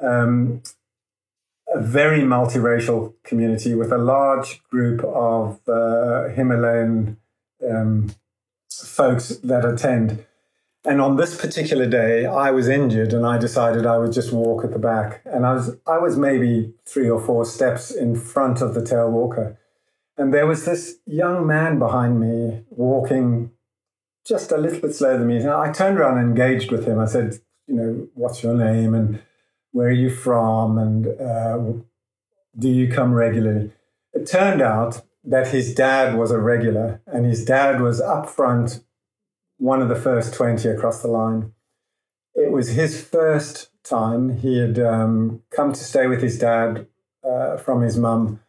um, 0.00 0.62
a 1.74 1.80
very 1.80 2.20
multiracial 2.20 3.14
community 3.24 3.74
with 3.74 3.92
a 3.92 3.98
large 3.98 4.62
group 4.64 5.04
of 5.04 5.60
uh, 5.68 6.28
Himalayan 6.28 7.18
um, 7.68 8.10
folks 8.70 9.28
that 9.28 9.64
attend. 9.64 10.24
And 10.84 11.00
on 11.00 11.16
this 11.16 11.38
particular 11.38 11.86
day, 11.86 12.24
I 12.24 12.50
was 12.50 12.68
injured, 12.68 13.12
and 13.12 13.26
I 13.26 13.36
decided 13.36 13.84
I 13.84 13.98
would 13.98 14.12
just 14.12 14.32
walk 14.32 14.64
at 14.64 14.72
the 14.72 14.78
back. 14.78 15.20
And 15.24 15.44
I 15.44 15.52
was 15.52 15.76
I 15.86 15.98
was 15.98 16.16
maybe 16.16 16.72
three 16.86 17.10
or 17.10 17.20
four 17.20 17.44
steps 17.44 17.90
in 17.90 18.16
front 18.16 18.62
of 18.62 18.74
the 18.74 18.84
tail 18.84 19.10
walker, 19.10 19.58
and 20.16 20.32
there 20.32 20.46
was 20.46 20.64
this 20.64 20.96
young 21.04 21.46
man 21.46 21.78
behind 21.78 22.20
me 22.20 22.64
walking 22.70 23.50
just 24.24 24.52
a 24.52 24.56
little 24.56 24.80
bit 24.80 24.94
slower 24.94 25.18
than 25.18 25.26
me. 25.26 25.38
And 25.38 25.50
I 25.50 25.72
turned 25.72 25.98
around 25.98 26.18
and 26.18 26.28
engaged 26.28 26.70
with 26.70 26.86
him. 26.86 26.98
I 26.98 27.06
said, 27.06 27.38
you 27.66 27.74
know, 27.74 28.08
what's 28.14 28.42
your 28.42 28.54
name 28.54 28.94
and 28.94 29.22
where 29.72 29.88
are 29.88 29.92
you 29.92 30.10
from 30.10 30.78
and 30.78 31.06
uh, 31.20 31.58
do 32.58 32.68
you 32.68 32.88
come 32.88 33.12
regularly? 33.12 33.72
It 34.12 34.26
turned 34.26 34.62
out 34.62 35.02
that 35.24 35.48
his 35.48 35.74
dad 35.74 36.16
was 36.16 36.30
a 36.30 36.38
regular, 36.38 37.02
and 37.06 37.26
his 37.26 37.44
dad 37.44 37.80
was 37.80 38.00
up 38.00 38.28
front, 38.28 38.82
one 39.58 39.82
of 39.82 39.88
the 39.88 39.96
first 39.96 40.32
20 40.34 40.68
across 40.68 41.02
the 41.02 41.08
line. 41.08 41.52
It 42.34 42.50
was 42.50 42.70
his 42.70 43.02
first 43.02 43.70
time. 43.84 44.38
He 44.38 44.58
had 44.58 44.78
um, 44.78 45.42
come 45.50 45.72
to 45.72 45.84
stay 45.84 46.06
with 46.06 46.22
his 46.22 46.38
dad 46.38 46.86
uh, 47.22 47.56
from 47.58 47.82
his 47.82 47.96
mum 47.96 48.40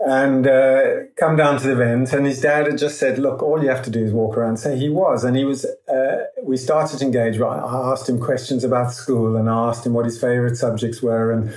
and 0.00 0.46
uh, 0.46 0.82
come 1.16 1.36
down 1.36 1.58
to 1.60 1.66
the 1.66 1.72
event. 1.72 2.12
And 2.12 2.24
his 2.24 2.40
dad 2.40 2.66
had 2.66 2.78
just 2.78 2.98
said, 2.98 3.18
"Look, 3.18 3.42
all 3.42 3.62
you 3.62 3.68
have 3.68 3.82
to 3.84 3.90
do 3.90 4.04
is 4.04 4.12
walk 4.12 4.36
around." 4.36 4.58
So 4.58 4.74
he 4.74 4.88
was, 4.88 5.24
and 5.24 5.36
he 5.36 5.44
was. 5.44 5.64
Uh, 5.88 6.24
we 6.42 6.56
started 6.56 6.98
to 6.98 7.04
engage. 7.04 7.40
I 7.40 7.58
asked 7.92 8.08
him 8.08 8.20
questions 8.20 8.64
about 8.64 8.92
school, 8.92 9.36
and 9.36 9.50
I 9.50 9.68
asked 9.68 9.84
him 9.84 9.94
what 9.94 10.04
his 10.04 10.20
favorite 10.20 10.56
subjects 10.56 11.02
were, 11.02 11.32
and 11.32 11.52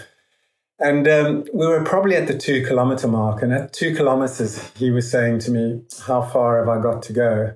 and 0.79 1.07
um, 1.07 1.45
we 1.53 1.67
were 1.67 1.83
probably 1.83 2.15
at 2.15 2.27
the 2.27 2.38
two 2.38 2.65
kilometer 2.65 3.07
mark. 3.07 3.43
And 3.43 3.53
at 3.53 3.74
two 3.74 3.95
kilometers, 3.95 4.71
he 4.75 4.89
was 4.89 5.10
saying 5.10 5.39
to 5.39 5.51
me, 5.51 5.83
"How 6.05 6.24
far 6.24 6.57
have 6.57 6.69
I 6.69 6.81
got 6.81 7.03
to 7.03 7.13
go?" 7.13 7.53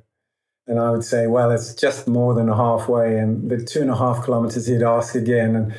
And 0.67 0.79
I 0.79 0.91
would 0.91 1.03
say, 1.03 1.25
"Well, 1.25 1.49
it's 1.51 1.73
just 1.73 2.07
more 2.07 2.35
than 2.35 2.47
halfway." 2.47 3.17
And 3.17 3.49
the 3.49 3.63
two 3.63 3.81
and 3.81 3.89
a 3.89 3.97
half 3.97 4.23
kilometers, 4.23 4.67
he'd 4.67 4.83
ask 4.83 5.15
again, 5.15 5.55
and 5.55 5.73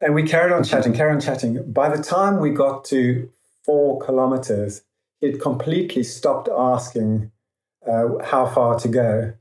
and 0.00 0.14
we 0.14 0.22
carried 0.22 0.52
on 0.52 0.62
chatting, 0.62 0.92
carried 0.92 1.14
on 1.14 1.20
chatting. 1.20 1.72
By 1.72 1.94
the 1.94 2.02
time 2.02 2.38
we 2.38 2.50
got 2.50 2.84
to 2.86 3.28
four 3.64 4.00
kilometers, 4.00 4.82
he'd 5.20 5.40
completely 5.40 6.02
stopped 6.02 6.48
asking 6.48 7.30
uh, 7.86 8.08
how 8.22 8.46
far 8.46 8.78
to 8.80 8.88
go. 8.88 9.34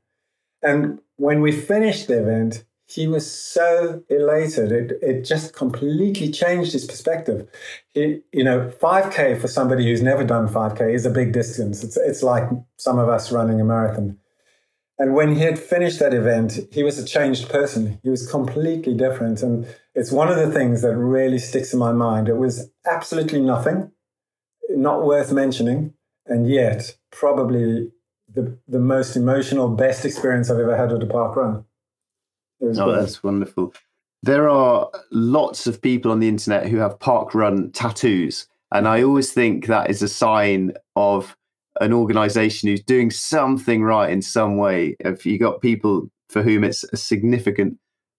And 0.61 0.99
when 1.17 1.41
we 1.41 1.51
finished 1.51 2.07
the 2.07 2.21
event, 2.21 2.63
he 2.87 3.07
was 3.07 3.29
so 3.29 4.03
elated. 4.09 4.71
It, 4.71 4.99
it 5.01 5.25
just 5.25 5.53
completely 5.53 6.29
changed 6.29 6.73
his 6.73 6.85
perspective. 6.85 7.47
He, 7.93 8.21
you 8.31 8.43
know, 8.43 8.71
5K 8.81 9.39
for 9.39 9.47
somebody 9.47 9.85
who's 9.85 10.01
never 10.01 10.23
done 10.23 10.47
5K 10.47 10.93
is 10.93 11.05
a 11.05 11.09
big 11.09 11.31
distance. 11.31 11.83
It's, 11.83 11.97
it's 11.97 12.23
like 12.23 12.47
some 12.77 12.99
of 12.99 13.09
us 13.09 13.31
running 13.31 13.61
a 13.61 13.65
marathon. 13.65 14.17
And 14.99 15.15
when 15.15 15.35
he 15.35 15.41
had 15.41 15.57
finished 15.57 15.99
that 15.99 16.13
event, 16.13 16.59
he 16.71 16.83
was 16.83 16.99
a 16.99 17.05
changed 17.05 17.49
person. 17.49 17.99
He 18.03 18.09
was 18.09 18.29
completely 18.29 18.93
different. 18.93 19.41
And 19.41 19.65
it's 19.95 20.11
one 20.11 20.29
of 20.29 20.37
the 20.37 20.51
things 20.51 20.81
that 20.83 20.95
really 20.95 21.39
sticks 21.39 21.73
in 21.73 21.79
my 21.79 21.93
mind. 21.93 22.29
It 22.29 22.37
was 22.37 22.69
absolutely 22.85 23.41
nothing 23.41 23.91
not 24.75 25.05
worth 25.05 25.31
mentioning, 25.31 25.93
and 26.25 26.49
yet 26.49 26.95
probably 27.11 27.91
the 28.33 28.57
the 28.67 28.79
most 28.79 29.15
emotional, 29.15 29.69
best 29.69 30.05
experience 30.05 30.49
I've 30.49 30.59
ever 30.59 30.75
had 30.75 30.91
at 30.91 31.03
a 31.03 31.07
park 31.07 31.35
run. 31.35 31.65
Oh, 32.61 32.73
great. 32.73 32.95
that's 32.99 33.23
wonderful. 33.23 33.73
There 34.21 34.47
are 34.49 34.89
lots 35.11 35.67
of 35.67 35.81
people 35.81 36.11
on 36.11 36.19
the 36.19 36.29
internet 36.29 36.67
who 36.67 36.77
have 36.77 36.99
park 36.99 37.35
run 37.35 37.71
tattoos, 37.71 38.47
and 38.71 38.87
I 38.87 39.03
always 39.03 39.31
think 39.33 39.67
that 39.67 39.89
is 39.89 40.01
a 40.01 40.07
sign 40.07 40.73
of 40.95 41.35
an 41.81 41.91
organization 41.91 42.69
who's 42.69 42.83
doing 42.83 43.11
something 43.11 43.83
right 43.83 44.09
in 44.09 44.21
some 44.21 44.57
way. 44.57 44.95
If 44.99 45.25
you 45.25 45.39
got 45.39 45.61
people 45.61 46.09
for 46.29 46.41
whom 46.41 46.63
it's 46.63 46.83
a 46.85 46.97
significant 46.97 47.77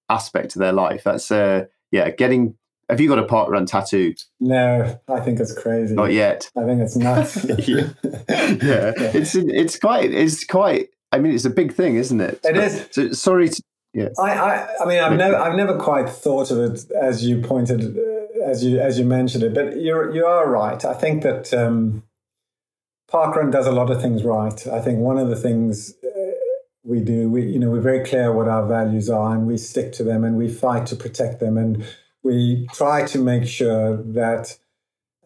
aspect 0.08 0.56
of 0.56 0.60
their 0.60 0.72
life, 0.72 1.04
that's 1.04 1.30
uh, 1.30 1.64
yeah, 1.90 2.10
getting 2.10 2.56
have 2.88 3.00
you 3.00 3.08
got 3.08 3.18
a 3.18 3.24
park 3.24 3.50
run 3.50 3.66
tattoo? 3.66 4.14
No, 4.40 5.00
I 5.08 5.20
think 5.20 5.40
it's 5.40 5.54
crazy. 5.54 5.94
Not 5.94 6.12
yet. 6.12 6.50
I 6.56 6.64
think 6.64 6.80
it's 6.80 6.96
nuts. 6.96 7.44
yeah. 7.68 7.90
yeah. 8.28 8.92
it's 9.14 9.34
it's 9.34 9.78
quite 9.78 10.12
it's 10.12 10.44
quite. 10.44 10.88
I 11.12 11.18
mean, 11.18 11.32
it's 11.32 11.44
a 11.44 11.50
big 11.50 11.72
thing, 11.72 11.96
isn't 11.96 12.20
it? 12.20 12.34
It 12.44 12.54
but, 12.54 12.56
is. 12.56 12.88
So, 12.90 13.12
sorry. 13.12 13.48
To, 13.48 13.62
yeah. 13.92 14.08
I, 14.18 14.32
I 14.32 14.68
I 14.82 14.84
mean, 14.86 15.00
I've 15.00 15.16
never 15.16 15.36
I've 15.36 15.56
never 15.56 15.78
quite 15.78 16.08
thought 16.08 16.50
of 16.50 16.58
it 16.58 16.90
as 16.92 17.24
you 17.24 17.40
pointed 17.40 17.96
uh, 17.96 18.44
as 18.44 18.64
you 18.64 18.80
as 18.80 18.98
you 18.98 19.04
mentioned 19.04 19.44
it, 19.44 19.54
but 19.54 19.80
you're 19.80 20.14
you 20.14 20.26
are 20.26 20.48
right. 20.50 20.84
I 20.84 20.94
think 20.94 21.22
that 21.22 21.54
um, 21.54 22.02
Parkrun 23.10 23.52
does 23.52 23.66
a 23.66 23.72
lot 23.72 23.90
of 23.90 24.02
things 24.02 24.24
right. 24.24 24.66
I 24.66 24.80
think 24.80 24.98
one 24.98 25.18
of 25.18 25.28
the 25.28 25.36
things 25.36 25.94
uh, 26.04 26.08
we 26.82 27.00
do, 27.00 27.28
we 27.30 27.42
you 27.46 27.58
know, 27.58 27.70
we're 27.70 27.80
very 27.80 28.04
clear 28.04 28.32
what 28.32 28.48
our 28.48 28.66
values 28.66 29.08
are, 29.08 29.34
and 29.34 29.46
we 29.46 29.56
stick 29.56 29.92
to 29.94 30.04
them, 30.04 30.24
and 30.24 30.36
we 30.36 30.48
fight 30.48 30.86
to 30.86 30.96
protect 30.96 31.40
them, 31.40 31.56
and 31.56 31.84
we 32.24 32.66
try 32.72 33.06
to 33.06 33.18
make 33.18 33.46
sure 33.46 33.98
that 33.98 34.58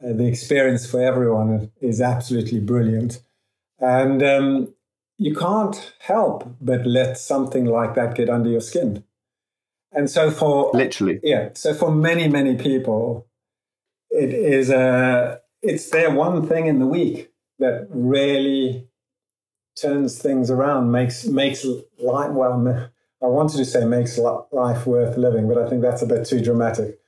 uh, 0.04 0.12
the 0.12 0.26
experience 0.26 0.88
for 0.88 1.00
everyone 1.00 1.70
is 1.80 2.00
absolutely 2.00 2.60
brilliant. 2.60 3.22
And 3.78 4.22
um, 4.22 4.74
you 5.16 5.34
can't 5.34 5.94
help 6.00 6.56
but 6.60 6.84
let 6.84 7.16
something 7.16 7.64
like 7.64 7.94
that 7.94 8.16
get 8.16 8.28
under 8.28 8.50
your 8.50 8.60
skin. 8.60 9.04
And 9.92 10.10
so 10.10 10.30
for 10.30 10.70
literally, 10.74 11.20
yeah. 11.22 11.50
So 11.54 11.72
for 11.72 11.90
many, 11.90 12.28
many 12.28 12.56
people, 12.56 13.26
it 14.10 14.34
is 14.34 14.68
a 14.68 15.40
it's 15.62 15.90
their 15.90 16.10
one 16.10 16.46
thing 16.46 16.66
in 16.66 16.78
the 16.78 16.86
week 16.86 17.32
that 17.58 17.86
really 17.90 18.86
turns 19.80 20.20
things 20.20 20.50
around, 20.50 20.92
makes 20.92 21.24
makes 21.24 21.64
life 21.98 22.32
well 22.32 22.58
I 23.22 23.26
wanted 23.26 23.56
to 23.56 23.64
say 23.64 23.84
makes 23.84 24.18
life 24.18 24.86
worth 24.86 25.16
living, 25.16 25.48
but 25.48 25.58
I 25.58 25.68
think 25.68 25.82
that's 25.82 26.02
a 26.02 26.06
bit 26.06 26.26
too 26.26 26.40
dramatic. 26.40 26.98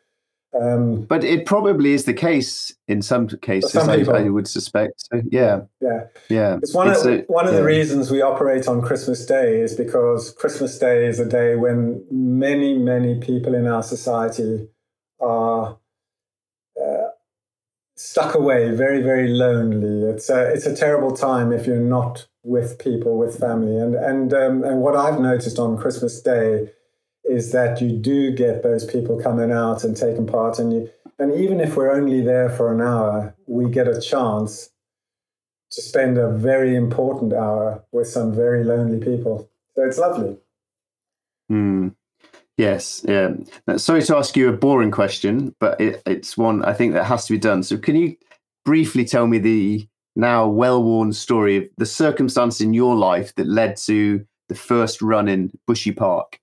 Um, 0.58 1.02
but 1.02 1.22
it 1.22 1.46
probably 1.46 1.92
is 1.92 2.06
the 2.06 2.12
case 2.12 2.74
in 2.88 3.02
some 3.02 3.28
cases. 3.28 3.70
Some 3.70 3.88
I, 3.88 4.02
I, 4.02 4.28
would 4.28 4.48
suspect. 4.48 4.94
So, 4.96 5.22
yeah, 5.30 5.62
yeah, 5.80 6.06
yeah. 6.28 6.56
It's 6.60 6.74
one 6.74 6.90
it's 6.90 7.04
of 7.04 7.12
a, 7.12 7.18
one 7.28 7.46
of 7.46 7.52
yeah. 7.52 7.60
the 7.60 7.64
reasons 7.64 8.10
we 8.10 8.20
operate 8.20 8.66
on 8.66 8.82
Christmas 8.82 9.24
Day 9.24 9.60
is 9.60 9.76
because 9.76 10.32
Christmas 10.32 10.76
Day 10.76 11.06
is 11.06 11.20
a 11.20 11.24
day 11.24 11.54
when 11.54 12.04
many 12.10 12.76
many 12.76 13.20
people 13.20 13.54
in 13.54 13.68
our 13.68 13.84
society 13.84 14.68
are 15.20 15.78
uh, 16.82 17.08
stuck 17.94 18.34
away, 18.34 18.72
very 18.72 19.02
very 19.02 19.28
lonely. 19.28 20.10
It's 20.10 20.28
a 20.30 20.52
it's 20.52 20.66
a 20.66 20.74
terrible 20.74 21.16
time 21.16 21.52
if 21.52 21.64
you're 21.64 21.76
not 21.76 22.26
with 22.42 22.78
people, 22.78 23.18
with 23.18 23.38
family. 23.38 23.76
And 23.76 23.94
and 23.94 24.32
um, 24.32 24.64
and 24.64 24.80
what 24.80 24.96
I've 24.96 25.20
noticed 25.20 25.58
on 25.58 25.78
Christmas 25.78 26.20
Day 26.20 26.70
is 27.24 27.52
that 27.52 27.80
you 27.80 27.96
do 27.96 28.32
get 28.32 28.62
those 28.62 28.84
people 28.84 29.20
coming 29.20 29.52
out 29.52 29.84
and 29.84 29.96
taking 29.96 30.26
part, 30.26 30.58
and 30.58 30.72
you 30.72 30.90
and 31.18 31.32
even 31.34 31.60
if 31.60 31.76
we're 31.76 31.92
only 31.92 32.22
there 32.22 32.48
for 32.48 32.72
an 32.72 32.80
hour, 32.80 33.34
we 33.46 33.70
get 33.70 33.86
a 33.86 34.00
chance 34.00 34.70
to 35.70 35.82
spend 35.82 36.18
a 36.18 36.30
very 36.30 36.74
important 36.74 37.32
hour 37.32 37.84
with 37.92 38.08
some 38.08 38.34
very 38.34 38.64
lonely 38.64 38.98
people. 38.98 39.48
So 39.74 39.84
it's 39.84 39.98
lovely. 39.98 40.36
Mm. 41.50 41.94
Yes, 42.56 43.04
yeah. 43.08 43.30
Sorry 43.76 44.02
to 44.02 44.16
ask 44.16 44.36
you 44.36 44.48
a 44.48 44.52
boring 44.52 44.90
question, 44.90 45.54
but 45.60 45.80
it, 45.80 46.02
it's 46.04 46.36
one 46.36 46.62
I 46.64 46.74
think 46.74 46.92
that 46.92 47.04
has 47.04 47.24
to 47.26 47.32
be 47.32 47.38
done. 47.38 47.62
So, 47.62 47.78
can 47.78 47.96
you 47.96 48.16
briefly 48.64 49.04
tell 49.04 49.26
me 49.26 49.38
the 49.38 49.88
now 50.20 50.46
well 50.46 50.82
worn 50.82 51.12
story 51.12 51.56
of 51.56 51.64
the 51.78 51.86
circumstance 51.86 52.60
in 52.60 52.74
your 52.74 52.94
life 52.94 53.34
that 53.34 53.46
led 53.46 53.76
to 53.78 54.24
the 54.48 54.54
first 54.54 55.00
run 55.02 55.28
in 55.28 55.50
Bushy 55.66 55.92
Park? 55.92 56.40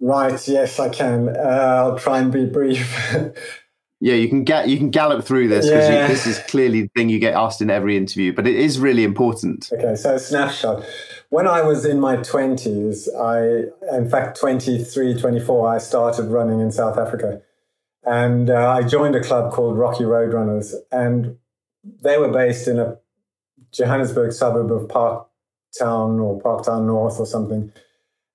Right. 0.00 0.48
Yes, 0.48 0.80
I 0.80 0.88
can. 0.88 1.28
Uh, 1.28 1.38
I'll 1.38 1.98
try 1.98 2.18
and 2.18 2.32
be 2.32 2.44
brief. 2.44 3.14
yeah, 4.00 4.14
you 4.14 4.28
can 4.28 4.42
get 4.42 4.68
you 4.68 4.76
can 4.76 4.90
gallop 4.90 5.24
through 5.24 5.48
this 5.48 5.66
because 5.66 5.88
yeah. 5.88 6.08
this 6.08 6.26
is 6.26 6.38
clearly 6.48 6.82
the 6.82 6.90
thing 6.96 7.08
you 7.08 7.20
get 7.20 7.34
asked 7.34 7.62
in 7.62 7.70
every 7.70 7.96
interview, 7.96 8.32
but 8.32 8.46
it 8.46 8.56
is 8.56 8.80
really 8.80 9.04
important. 9.04 9.70
Okay, 9.72 9.94
so 9.94 10.18
snapshot. 10.18 10.84
When 11.28 11.46
I 11.46 11.62
was 11.62 11.86
in 11.86 11.98
my 11.98 12.16
20s, 12.16 13.08
I, 13.18 13.96
in 13.96 14.10
fact, 14.10 14.38
23, 14.38 15.18
24, 15.18 15.68
I 15.68 15.78
started 15.78 16.24
running 16.24 16.60
in 16.60 16.70
South 16.70 16.98
Africa. 16.98 17.40
And 18.04 18.50
uh, 18.50 18.68
I 18.68 18.82
joined 18.82 19.14
a 19.14 19.22
club 19.22 19.52
called 19.52 19.78
Rocky 19.78 20.04
Road 20.04 20.34
Runners. 20.34 20.74
And 20.90 21.38
they 21.84 22.18
were 22.18 22.30
based 22.30 22.68
in 22.68 22.78
a 22.78 22.98
Johannesburg 23.72 24.32
suburb 24.32 24.70
of 24.70 24.88
Parktown 24.88 26.20
or 26.20 26.40
Parktown 26.40 26.86
North 26.86 27.18
or 27.18 27.26
something. 27.26 27.72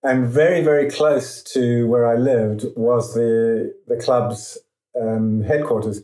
And 0.04 0.28
very, 0.28 0.62
very 0.62 0.90
close 0.90 1.44
to 1.54 1.88
where 1.88 2.08
I 2.08 2.16
lived 2.16 2.66
was 2.76 3.14
the, 3.14 3.76
the 3.88 3.98
club's 3.98 4.58
um, 5.00 5.42
headquarters. 5.44 6.04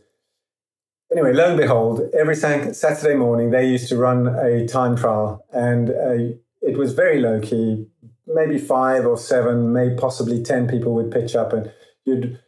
Anyway, 1.12 1.32
lo 1.32 1.48
and 1.48 1.56
behold, 1.56 2.00
every 2.18 2.34
Saturday 2.34 3.14
morning 3.14 3.50
they 3.50 3.68
used 3.68 3.88
to 3.88 3.96
run 3.96 4.26
a 4.26 4.66
time 4.66 4.96
trial, 4.96 5.44
and 5.52 5.90
uh, 5.90 6.34
it 6.60 6.76
was 6.76 6.92
very 6.92 7.20
low 7.20 7.40
key, 7.40 7.86
maybe 8.26 8.58
five 8.58 9.06
or 9.06 9.16
seven, 9.16 9.72
maybe 9.72 9.94
possibly 9.96 10.42
10 10.42 10.66
people 10.66 10.94
would 10.94 11.10
pitch 11.10 11.36
up 11.36 11.52
and 11.52 11.70
you'd, 12.04 12.40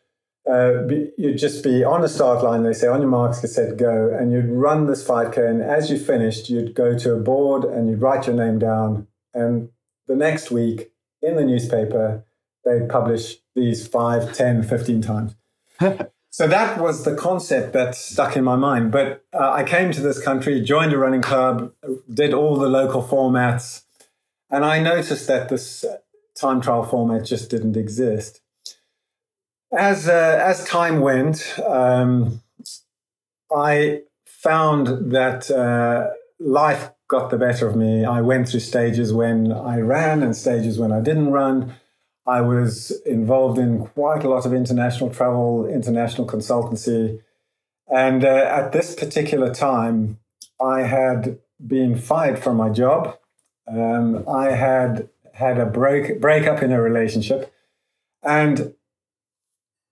uh, 0.50 0.83
be, 0.87 1.11
you'd 1.19 1.38
just 1.38 1.65
be 1.65 1.85
on 1.85 2.03
the 2.03 2.09
start 2.09 2.43
line. 2.43 2.62
They 2.62 2.73
say, 2.73 2.87
on 2.87 3.00
your 3.00 3.11
marks, 3.11 3.41
get 3.41 3.50
set, 3.50 3.76
go. 3.76 4.15
And 4.17 4.33
you'd 4.33 4.49
run 4.49 4.87
this 4.87 5.07
5K. 5.07 5.50
And 5.50 5.62
as 5.62 5.91
you 5.91 5.99
finished, 5.99 6.49
you'd 6.49 6.75
go 6.75 6.97
to 6.99 7.15
a 7.15 7.21
board 7.21 7.65
and 7.65 7.88
you'd 7.88 8.00
write 8.00 8.26
your 8.26 8.37
name 8.37 8.59
down. 8.59 9.09
And 9.35 9.71
the 10.07 10.17
next 10.17 10.50
week 10.50 10.93
in 11.21 11.37
the 11.37 11.45
newspaper, 11.45 12.25
they'd 12.65 12.88
publish 12.88 13.37
these 13.55 13.87
5, 13.87 14.33
10, 14.33 14.62
15 14.62 15.03
times. 15.03 15.35
so 16.31 16.47
that 16.47 16.81
was 16.81 17.05
the 17.05 17.15
concept 17.15 17.73
that 17.73 17.95
stuck 17.95 18.37
in 18.37 18.45
my 18.45 18.57
mind. 18.57 18.93
But 18.93 19.25
uh, 19.33 19.50
I 19.50 19.65
came 19.65 19.93
to 19.93 20.00
this 20.00 20.23
country, 20.23 20.61
joined 20.61 20.93
a 20.93 20.99
running 20.99 21.23
club, 21.23 21.73
did 22.12 22.33
all 22.33 22.57
the 22.57 22.69
local 22.69 23.03
formats 23.03 23.83
and 24.50 24.65
I 24.65 24.81
noticed 24.81 25.26
that 25.26 25.49
this 25.49 25.85
time 26.35 26.61
trial 26.61 26.85
format 26.85 27.25
just 27.25 27.50
didn't 27.50 27.76
exist. 27.76 28.41
As, 29.76 30.09
uh, 30.09 30.40
as 30.42 30.64
time 30.64 31.00
went, 31.00 31.59
um, 31.66 32.42
I 33.54 34.02
found 34.25 35.12
that 35.12 35.50
uh, 35.50 36.11
life 36.40 36.90
got 37.09 37.30
the 37.30 37.37
better 37.37 37.68
of 37.68 37.76
me. 37.76 38.04
I 38.04 38.21
went 38.23 38.49
through 38.49 38.61
stages 38.61 39.12
when 39.12 39.52
I 39.52 39.78
ran 39.80 40.23
and 40.23 40.35
stages 40.35 40.78
when 40.78 40.92
I 40.92 41.00
didn't 41.00 41.30
run. 41.30 41.75
I 42.26 42.40
was 42.40 42.90
involved 43.04 43.59
in 43.59 43.87
quite 43.87 44.25
a 44.25 44.28
lot 44.28 44.47
of 44.47 44.52
international 44.52 45.11
travel, 45.11 45.66
international 45.66 46.26
consultancy. 46.26 47.21
And 47.87 48.25
uh, 48.25 48.28
at 48.28 48.73
this 48.73 48.95
particular 48.95 49.52
time, 49.54 50.18
I 50.61 50.83
had 50.83 51.38
been 51.64 51.97
fired 51.97 52.38
from 52.38 52.56
my 52.56 52.71
job 52.71 53.16
um, 53.68 54.25
I 54.28 54.52
had 54.52 55.09
had 55.33 55.59
a 55.59 55.66
break 55.66 56.21
breakup 56.21 56.62
in 56.62 56.73
a 56.73 56.80
relationship, 56.80 57.52
and 58.23 58.75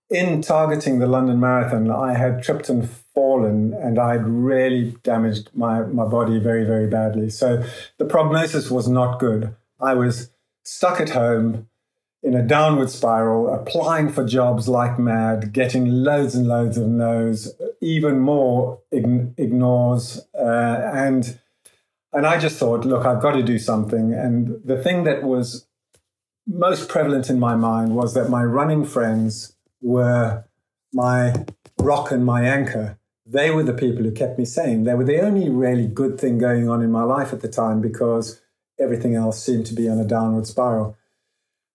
in 0.09 0.41
targeting 0.41 0.99
the 0.99 1.07
London 1.07 1.39
Marathon, 1.39 1.89
I 1.89 2.13
had 2.13 2.43
tripped 2.43 2.69
and 2.69 2.89
fallen, 3.13 3.73
and 3.73 3.97
I'd 3.97 4.25
really 4.25 4.95
damaged 5.03 5.49
my 5.53 5.81
my 5.81 6.05
body 6.05 6.39
very 6.39 6.65
very 6.65 6.87
badly. 6.87 7.29
So 7.29 7.63
the 7.97 8.05
prognosis 8.05 8.69
was 8.69 8.87
not 8.87 9.19
good. 9.19 9.55
I 9.79 9.93
was 9.93 10.31
stuck 10.63 10.99
at 10.99 11.09
home 11.09 11.67
in 12.21 12.33
a 12.33 12.41
downward 12.41 12.89
spiral, 12.89 13.53
applying 13.53 14.11
for 14.11 14.25
jobs 14.25 14.67
like 14.67 14.97
mad, 14.97 15.53
getting 15.53 15.87
loads 15.87 16.33
and 16.33 16.47
loads 16.47 16.75
of 16.75 16.87
no's, 16.87 17.53
even 17.81 18.19
more 18.19 18.79
ignores, 18.91 20.25
uh, 20.33 20.91
and 20.93 21.39
and 22.13 22.25
I 22.25 22.39
just 22.39 22.57
thought, 22.57 22.85
look, 22.85 23.05
I've 23.05 23.21
got 23.21 23.33
to 23.33 23.43
do 23.43 23.59
something. 23.59 24.13
And 24.13 24.61
the 24.63 24.81
thing 24.81 25.03
that 25.03 25.23
was 25.23 25.67
most 26.47 26.87
prevalent 26.87 27.29
in 27.29 27.39
my 27.39 27.55
mind 27.55 27.95
was 27.95 28.13
that 28.13 28.29
my 28.29 28.43
running 28.43 28.85
friends 28.85 29.54
were 29.85 30.43
my 30.91 31.45
rock 31.79 32.11
and 32.11 32.25
my 32.25 32.43
anchor. 32.43 32.97
They 33.25 33.51
were 33.51 33.63
the 33.63 33.73
people 33.73 34.03
who 34.03 34.11
kept 34.11 34.37
me 34.37 34.45
sane. 34.45 34.83
They 34.83 34.93
were 34.95 35.03
the 35.03 35.21
only 35.21 35.49
really 35.49 35.87
good 35.87 36.19
thing 36.19 36.37
going 36.37 36.67
on 36.67 36.81
in 36.81 36.91
my 36.91 37.03
life 37.03 37.33
at 37.33 37.41
the 37.41 37.47
time 37.47 37.81
because 37.81 38.41
everything 38.79 39.15
else 39.15 39.41
seemed 39.41 39.65
to 39.67 39.73
be 39.73 39.87
on 39.87 39.99
a 39.99 40.05
downward 40.05 40.47
spiral. 40.47 40.97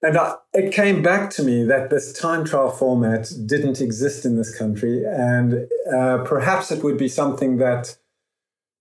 And 0.02 0.16
I, 0.16 0.36
it 0.54 0.72
came 0.72 1.02
back 1.02 1.30
to 1.32 1.42
me 1.42 1.64
that 1.64 1.90
this 1.90 2.12
time 2.12 2.44
trial 2.44 2.70
format 2.70 3.30
didn't 3.46 3.80
exist 3.80 4.24
in 4.24 4.36
this 4.36 4.56
country. 4.56 5.04
And 5.04 5.68
uh, 5.94 6.18
perhaps 6.24 6.70
it 6.70 6.82
would 6.82 6.96
be 6.96 7.08
something 7.08 7.58
that 7.58 7.96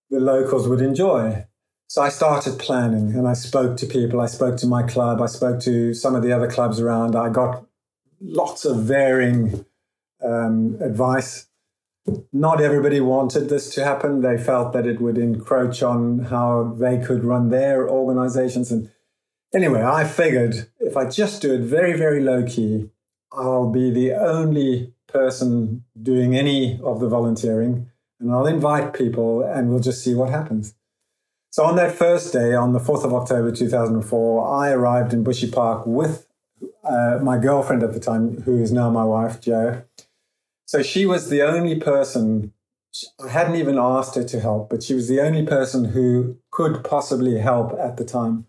the 0.10 0.20
locals 0.20 0.68
would 0.68 0.82
enjoy. 0.82 1.46
So 1.88 2.02
I 2.02 2.10
started 2.10 2.58
planning 2.60 3.16
and 3.16 3.28
I 3.28 3.34
spoke 3.34 3.78
to 3.78 3.86
people. 3.86 4.22
I 4.22 4.28
spoke 4.28 4.58
to 4.58 4.68
my 4.68 4.84
club. 4.84 5.22
I 5.22 5.26
spoke 5.26 5.60
to 5.62 5.94
some 5.94 6.16
of 6.16 6.24
the 6.24 6.32
other 6.32 6.50
clubs 6.50 6.80
around. 6.80 7.16
I 7.16 7.30
got 7.30 7.66
lots 8.22 8.66
of 8.66 8.84
varying 8.84 9.66
um, 10.24 10.78
advice. 10.82 11.48
Not 12.34 12.62
everybody 12.62 13.00
wanted 13.00 13.50
this 13.50 13.74
to 13.76 13.84
happen. 13.84 14.22
They 14.22 14.38
felt 14.38 14.74
that 14.74 14.88
it 14.88 15.00
would 15.00 15.18
encroach 15.18 15.84
on 15.84 16.20
how 16.26 16.76
they 16.78 16.98
could 16.98 17.24
run 17.24 17.50
their 17.50 17.88
organizations. 17.88 18.72
And 18.72 18.92
anyway, 19.54 19.84
I 19.84 20.06
figured 20.06 20.70
if 20.80 20.98
I 20.98 21.10
just 21.10 21.42
do 21.42 21.54
it 21.54 21.62
very, 21.62 21.94
very 21.94 22.22
low 22.24 22.44
key, 22.44 22.90
I'll 23.32 23.70
be 23.70 23.92
the 23.92 24.14
only 24.14 24.94
person 25.08 25.84
doing 26.02 26.36
any 26.36 26.80
of 26.84 27.00
the 27.00 27.08
volunteering 27.08 27.90
and 28.20 28.32
I'll 28.32 28.48
invite 28.48 28.94
people 28.94 29.42
and 29.42 29.70
we'll 29.70 29.80
just 29.80 30.04
see 30.04 30.14
what 30.14 30.30
happens. 30.30 30.76
So 31.52 31.64
on 31.64 31.76
that 31.78 31.96
first 31.96 32.32
day, 32.32 32.54
on 32.54 32.74
the 32.74 32.80
4th 32.80 33.04
of 33.04 33.14
October 33.14 33.52
2004, 33.52 34.48
I 34.48 34.72
arrived 34.72 35.14
in 35.14 35.24
Bushy 35.24 35.50
Park 35.50 35.86
with 35.86 36.28
uh, 36.90 37.20
my 37.22 37.38
girlfriend 37.38 37.84
at 37.84 37.94
the 37.94 38.00
time, 38.00 38.42
who 38.42 38.62
is 38.62 38.72
now 38.72 38.90
my 38.90 39.04
wife, 39.04 39.40
Jo. 39.40 39.84
So 40.66 40.82
she 40.82 41.06
was 41.06 41.30
the 41.30 41.42
only 41.42 41.80
person, 41.80 42.54
I 43.24 43.30
hadn't 43.30 43.56
even 43.56 43.78
asked 43.78 44.16
her 44.16 44.24
to 44.24 44.40
help, 44.40 44.70
but 44.70 44.84
she 44.84 44.96
was 44.96 45.08
the 45.08 45.22
only 45.22 45.46
person 45.46 45.86
who 45.86 46.38
could 46.52 46.84
possibly 46.84 47.40
help 47.40 47.74
at 47.80 47.98
the 47.98 48.06
time. 48.06 48.48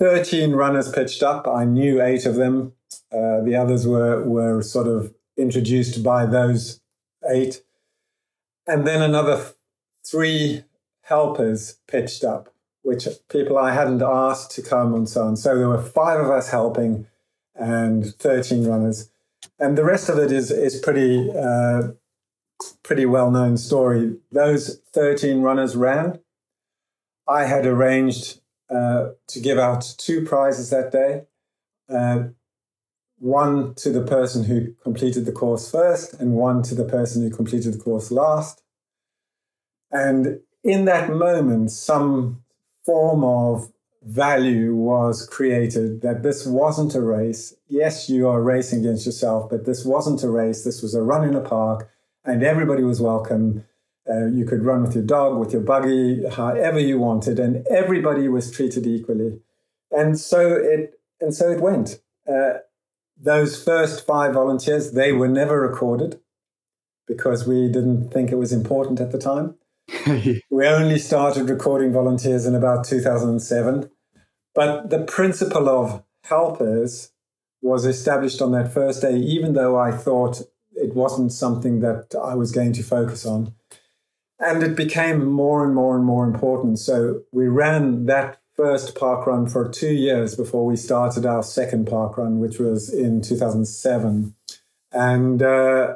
13 0.00 0.52
runners 0.52 0.90
pitched 0.90 1.22
up. 1.22 1.46
I 1.46 1.64
knew 1.64 2.02
eight 2.02 2.26
of 2.26 2.36
them. 2.36 2.72
Uh, 3.12 3.42
the 3.42 3.54
others 3.54 3.86
were, 3.86 4.24
were 4.24 4.62
sort 4.62 4.88
of 4.88 5.14
introduced 5.36 6.02
by 6.02 6.26
those 6.26 6.80
eight. 7.28 7.62
And 8.66 8.86
then 8.86 9.02
another 9.02 9.44
three 10.06 10.64
helpers 11.02 11.78
pitched 11.86 12.24
up, 12.24 12.52
which 12.82 13.06
people 13.28 13.58
I 13.58 13.72
hadn't 13.72 14.02
asked 14.02 14.52
to 14.52 14.62
come 14.62 14.94
and 14.94 15.08
so 15.08 15.26
on. 15.26 15.36
So 15.36 15.56
there 15.56 15.68
were 15.68 15.82
five 15.82 16.18
of 16.18 16.30
us 16.30 16.50
helping 16.50 17.06
and 17.54 18.14
13 18.14 18.66
runners. 18.66 19.10
And 19.58 19.76
the 19.76 19.84
rest 19.84 20.08
of 20.08 20.18
it 20.18 20.32
is, 20.32 20.50
is 20.50 20.80
pretty, 20.80 21.30
uh, 21.30 21.92
pretty 22.82 23.06
well 23.06 23.30
known 23.30 23.56
story. 23.56 24.16
Those 24.30 24.80
13 24.92 25.42
runners 25.42 25.76
ran. 25.76 26.20
I 27.28 27.44
had 27.44 27.66
arranged 27.66 28.40
uh, 28.70 29.10
to 29.28 29.40
give 29.40 29.58
out 29.58 29.94
two 29.98 30.24
prizes 30.24 30.70
that 30.70 30.92
day. 30.92 31.22
Uh, 31.88 32.28
one 33.18 33.74
to 33.74 33.90
the 33.90 34.02
person 34.02 34.44
who 34.44 34.74
completed 34.82 35.26
the 35.26 35.32
course 35.32 35.70
first, 35.70 36.14
and 36.14 36.32
one 36.34 36.62
to 36.64 36.74
the 36.74 36.84
person 36.84 37.22
who 37.22 37.30
completed 37.30 37.72
the 37.72 37.78
course 37.78 38.10
last. 38.10 38.62
And 39.92 40.40
in 40.64 40.86
that 40.86 41.10
moment, 41.10 41.70
some 41.70 42.42
form 42.84 43.22
of 43.22 43.71
value 44.04 44.74
was 44.74 45.26
created 45.26 46.02
that 46.02 46.22
this 46.22 46.46
wasn't 46.46 46.94
a 46.94 47.00
race. 47.00 47.54
Yes, 47.68 48.08
you 48.08 48.28
are 48.28 48.42
racing 48.42 48.80
against 48.80 49.06
yourself, 49.06 49.48
but 49.48 49.64
this 49.64 49.84
wasn't 49.84 50.22
a 50.22 50.30
race. 50.30 50.64
This 50.64 50.82
was 50.82 50.94
a 50.94 51.02
run 51.02 51.26
in 51.26 51.34
a 51.34 51.40
park, 51.40 51.90
and 52.24 52.42
everybody 52.42 52.82
was 52.82 53.00
welcome. 53.00 53.64
Uh, 54.08 54.26
you 54.26 54.44
could 54.44 54.64
run 54.64 54.82
with 54.82 54.94
your 54.94 55.04
dog, 55.04 55.38
with 55.38 55.52
your 55.52 55.62
buggy, 55.62 56.28
however 56.28 56.80
you 56.80 56.98
wanted, 56.98 57.38
and 57.38 57.66
everybody 57.68 58.28
was 58.28 58.50
treated 58.50 58.86
equally. 58.86 59.40
And 59.90 60.18
so 60.18 60.54
it 60.54 60.98
and 61.20 61.34
so 61.34 61.50
it 61.50 61.60
went. 61.60 62.00
Uh, 62.28 62.58
those 63.16 63.62
first 63.62 64.04
five 64.04 64.34
volunteers, 64.34 64.92
they 64.92 65.12
were 65.12 65.28
never 65.28 65.60
recorded 65.60 66.20
because 67.06 67.46
we 67.46 67.68
didn't 67.68 68.10
think 68.10 68.32
it 68.32 68.36
was 68.36 68.52
important 68.52 69.00
at 69.00 69.12
the 69.12 69.18
time. 69.18 69.54
we 70.50 70.66
only 70.66 70.98
started 70.98 71.48
recording 71.48 71.92
volunteers 71.92 72.46
in 72.46 72.54
about 72.54 72.84
2007. 72.84 73.90
But 74.54 74.90
the 74.90 75.00
principle 75.04 75.68
of 75.68 76.02
helpers 76.24 77.12
was 77.60 77.84
established 77.84 78.42
on 78.42 78.52
that 78.52 78.72
first 78.72 79.02
day, 79.02 79.16
even 79.16 79.54
though 79.54 79.78
I 79.78 79.92
thought 79.92 80.42
it 80.74 80.94
wasn't 80.94 81.32
something 81.32 81.80
that 81.80 82.14
I 82.20 82.34
was 82.34 82.52
going 82.52 82.72
to 82.74 82.82
focus 82.82 83.24
on. 83.24 83.54
And 84.38 84.62
it 84.62 84.74
became 84.74 85.24
more 85.24 85.64
and 85.64 85.74
more 85.74 85.94
and 85.96 86.04
more 86.04 86.24
important. 86.24 86.80
So 86.80 87.22
we 87.30 87.46
ran 87.46 88.06
that 88.06 88.40
first 88.56 88.94
park 88.96 89.26
run 89.26 89.46
for 89.46 89.68
two 89.68 89.92
years 89.92 90.34
before 90.34 90.66
we 90.66 90.76
started 90.76 91.24
our 91.24 91.42
second 91.42 91.86
park 91.86 92.18
run, 92.18 92.40
which 92.40 92.58
was 92.58 92.92
in 92.92 93.22
2007. 93.22 94.34
And 94.90 95.42
uh, 95.42 95.94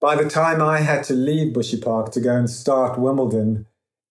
by 0.00 0.16
the 0.16 0.30
time 0.30 0.62
I 0.62 0.80
had 0.80 1.04
to 1.04 1.14
leave 1.14 1.52
Bushy 1.52 1.78
Park 1.78 2.12
to 2.12 2.20
go 2.20 2.34
and 2.34 2.48
start 2.48 2.98
Wimbledon, 2.98 3.66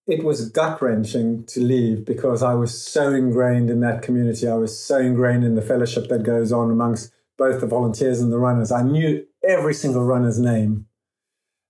it 0.09 0.23
was 0.23 0.49
gut 0.49 0.81
wrenching 0.81 1.45
to 1.45 1.59
leave 1.59 2.03
because 2.03 2.41
I 2.41 2.55
was 2.55 2.79
so 2.79 3.13
ingrained 3.13 3.69
in 3.69 3.79
that 3.81 4.01
community. 4.01 4.47
I 4.47 4.55
was 4.55 4.77
so 4.77 4.97
ingrained 4.97 5.43
in 5.43 5.53
the 5.53 5.61
fellowship 5.61 6.09
that 6.09 6.23
goes 6.23 6.51
on 6.51 6.71
amongst 6.71 7.11
both 7.37 7.61
the 7.61 7.67
volunteers 7.67 8.19
and 8.19 8.31
the 8.31 8.39
runners. 8.39 8.71
I 8.71 8.81
knew 8.81 9.25
every 9.47 9.73
single 9.73 10.03
runner's 10.03 10.39
name. 10.39 10.87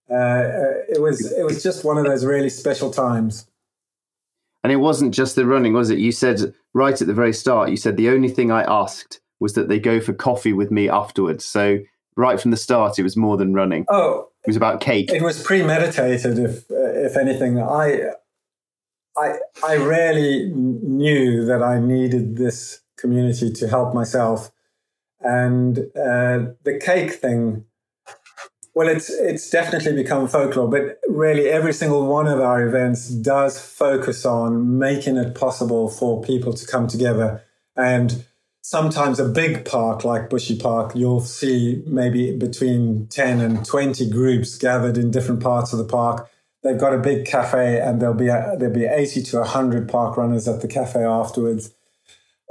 Uh, 0.09 0.15
uh 0.15 0.73
it 0.89 1.01
was 1.01 1.31
it 1.31 1.43
was 1.43 1.61
just 1.61 1.85
one 1.85 1.97
of 1.97 2.05
those 2.05 2.25
really 2.25 2.49
special 2.49 2.89
times. 2.89 3.45
And 4.63 4.73
it 4.73 4.77
wasn't 4.77 5.13
just 5.13 5.35
the 5.35 5.45
running, 5.45 5.73
was 5.73 5.89
it? 5.89 5.99
You 5.99 6.11
said 6.11 6.53
right 6.73 6.99
at 6.99 7.07
the 7.07 7.13
very 7.13 7.33
start, 7.33 7.69
you 7.69 7.77
said 7.77 7.97
the 7.97 8.09
only 8.09 8.29
thing 8.29 8.51
I 8.51 8.63
asked 8.63 9.19
was 9.39 9.53
that 9.53 9.67
they 9.69 9.79
go 9.79 9.99
for 9.99 10.13
coffee 10.13 10.53
with 10.53 10.71
me 10.71 10.89
afterwards. 10.89 11.45
So 11.45 11.79
right 12.15 12.39
from 12.39 12.51
the 12.51 12.57
start, 12.57 12.99
it 12.99 13.03
was 13.03 13.15
more 13.15 13.37
than 13.37 13.53
running. 13.53 13.85
Oh, 13.89 14.29
it 14.43 14.47
was 14.47 14.57
about 14.57 14.81
cake. 14.81 15.11
It 15.11 15.21
was 15.21 15.43
premeditated. 15.43 16.39
If 16.39 16.63
if 16.69 17.17
anything, 17.17 17.61
I 17.61 18.13
I 19.19 19.39
I 19.65 19.77
rarely 19.77 20.51
knew 20.53 21.45
that 21.45 21.61
I 21.61 21.79
needed 21.79 22.37
this 22.37 22.81
community 22.97 23.51
to 23.53 23.67
help 23.67 23.93
myself. 23.93 24.51
And 25.21 25.77
uh, 25.79 26.53
the 26.63 26.79
cake 26.81 27.13
thing, 27.13 27.65
well, 28.73 28.87
it's 28.87 29.09
it's 29.09 29.49
definitely 29.49 29.93
become 29.93 30.27
folklore, 30.27 30.69
but 30.69 30.99
really 31.07 31.49
every 31.49 31.73
single 31.73 32.07
one 32.07 32.27
of 32.27 32.39
our 32.39 32.65
events 32.65 33.09
does 33.09 33.59
focus 33.59 34.25
on 34.25 34.77
making 34.77 35.17
it 35.17 35.35
possible 35.35 35.89
for 35.89 36.21
people 36.21 36.53
to 36.53 36.65
come 36.65 36.87
together. 36.87 37.43
And 37.75 38.25
sometimes 38.61 39.19
a 39.19 39.25
big 39.27 39.65
park 39.65 40.05
like 40.05 40.29
Bushy 40.29 40.57
Park, 40.57 40.93
you'll 40.95 41.21
see 41.21 41.81
maybe 41.85 42.37
between 42.37 43.07
10 43.07 43.41
and 43.41 43.65
20 43.65 44.09
groups 44.09 44.57
gathered 44.57 44.97
in 44.97 45.11
different 45.11 45.41
parts 45.41 45.73
of 45.73 45.79
the 45.79 45.85
park. 45.85 46.29
They've 46.63 46.77
got 46.77 46.93
a 46.93 46.97
big 46.97 47.25
cafe 47.25 47.79
and 47.79 48.01
there'll 48.01 48.15
be 48.15 48.27
a, 48.27 48.55
there'll 48.57 48.73
be 48.73 48.85
80 48.85 49.23
to 49.23 49.37
100 49.39 49.87
park 49.87 50.17
runners 50.17 50.47
at 50.47 50.61
the 50.61 50.67
cafe 50.67 51.03
afterwards. 51.03 51.73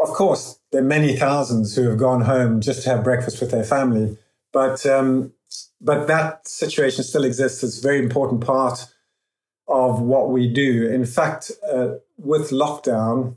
Of 0.01 0.09
course, 0.09 0.59
there 0.73 0.81
are 0.81 0.85
many 0.85 1.17
thousands 1.17 1.75
who 1.75 1.89
have 1.89 1.99
gone 1.99 2.23
home 2.23 2.61
just 2.61 2.85
to 2.85 2.91
have 2.91 3.05
breakfast 3.05 3.41
with 3.41 3.51
their 3.51 3.65
family, 3.65 4.17
but 4.53 4.87
um, 4.87 5.33
but 5.81 6.07
that 6.07 6.47
situation 6.47 7.05
still 7.05 7.25
exists. 7.25 7.63
It's 7.63 7.79
a 7.79 7.83
very 7.83 7.99
important 7.99 8.45
part 8.45 8.87
of 9.67 10.01
what 10.01 10.31
we 10.31 10.53
do. 10.53 10.87
In 10.87 11.05
fact, 11.05 11.51
uh, 11.71 11.97
with 12.17 12.51
lockdown, 12.51 13.37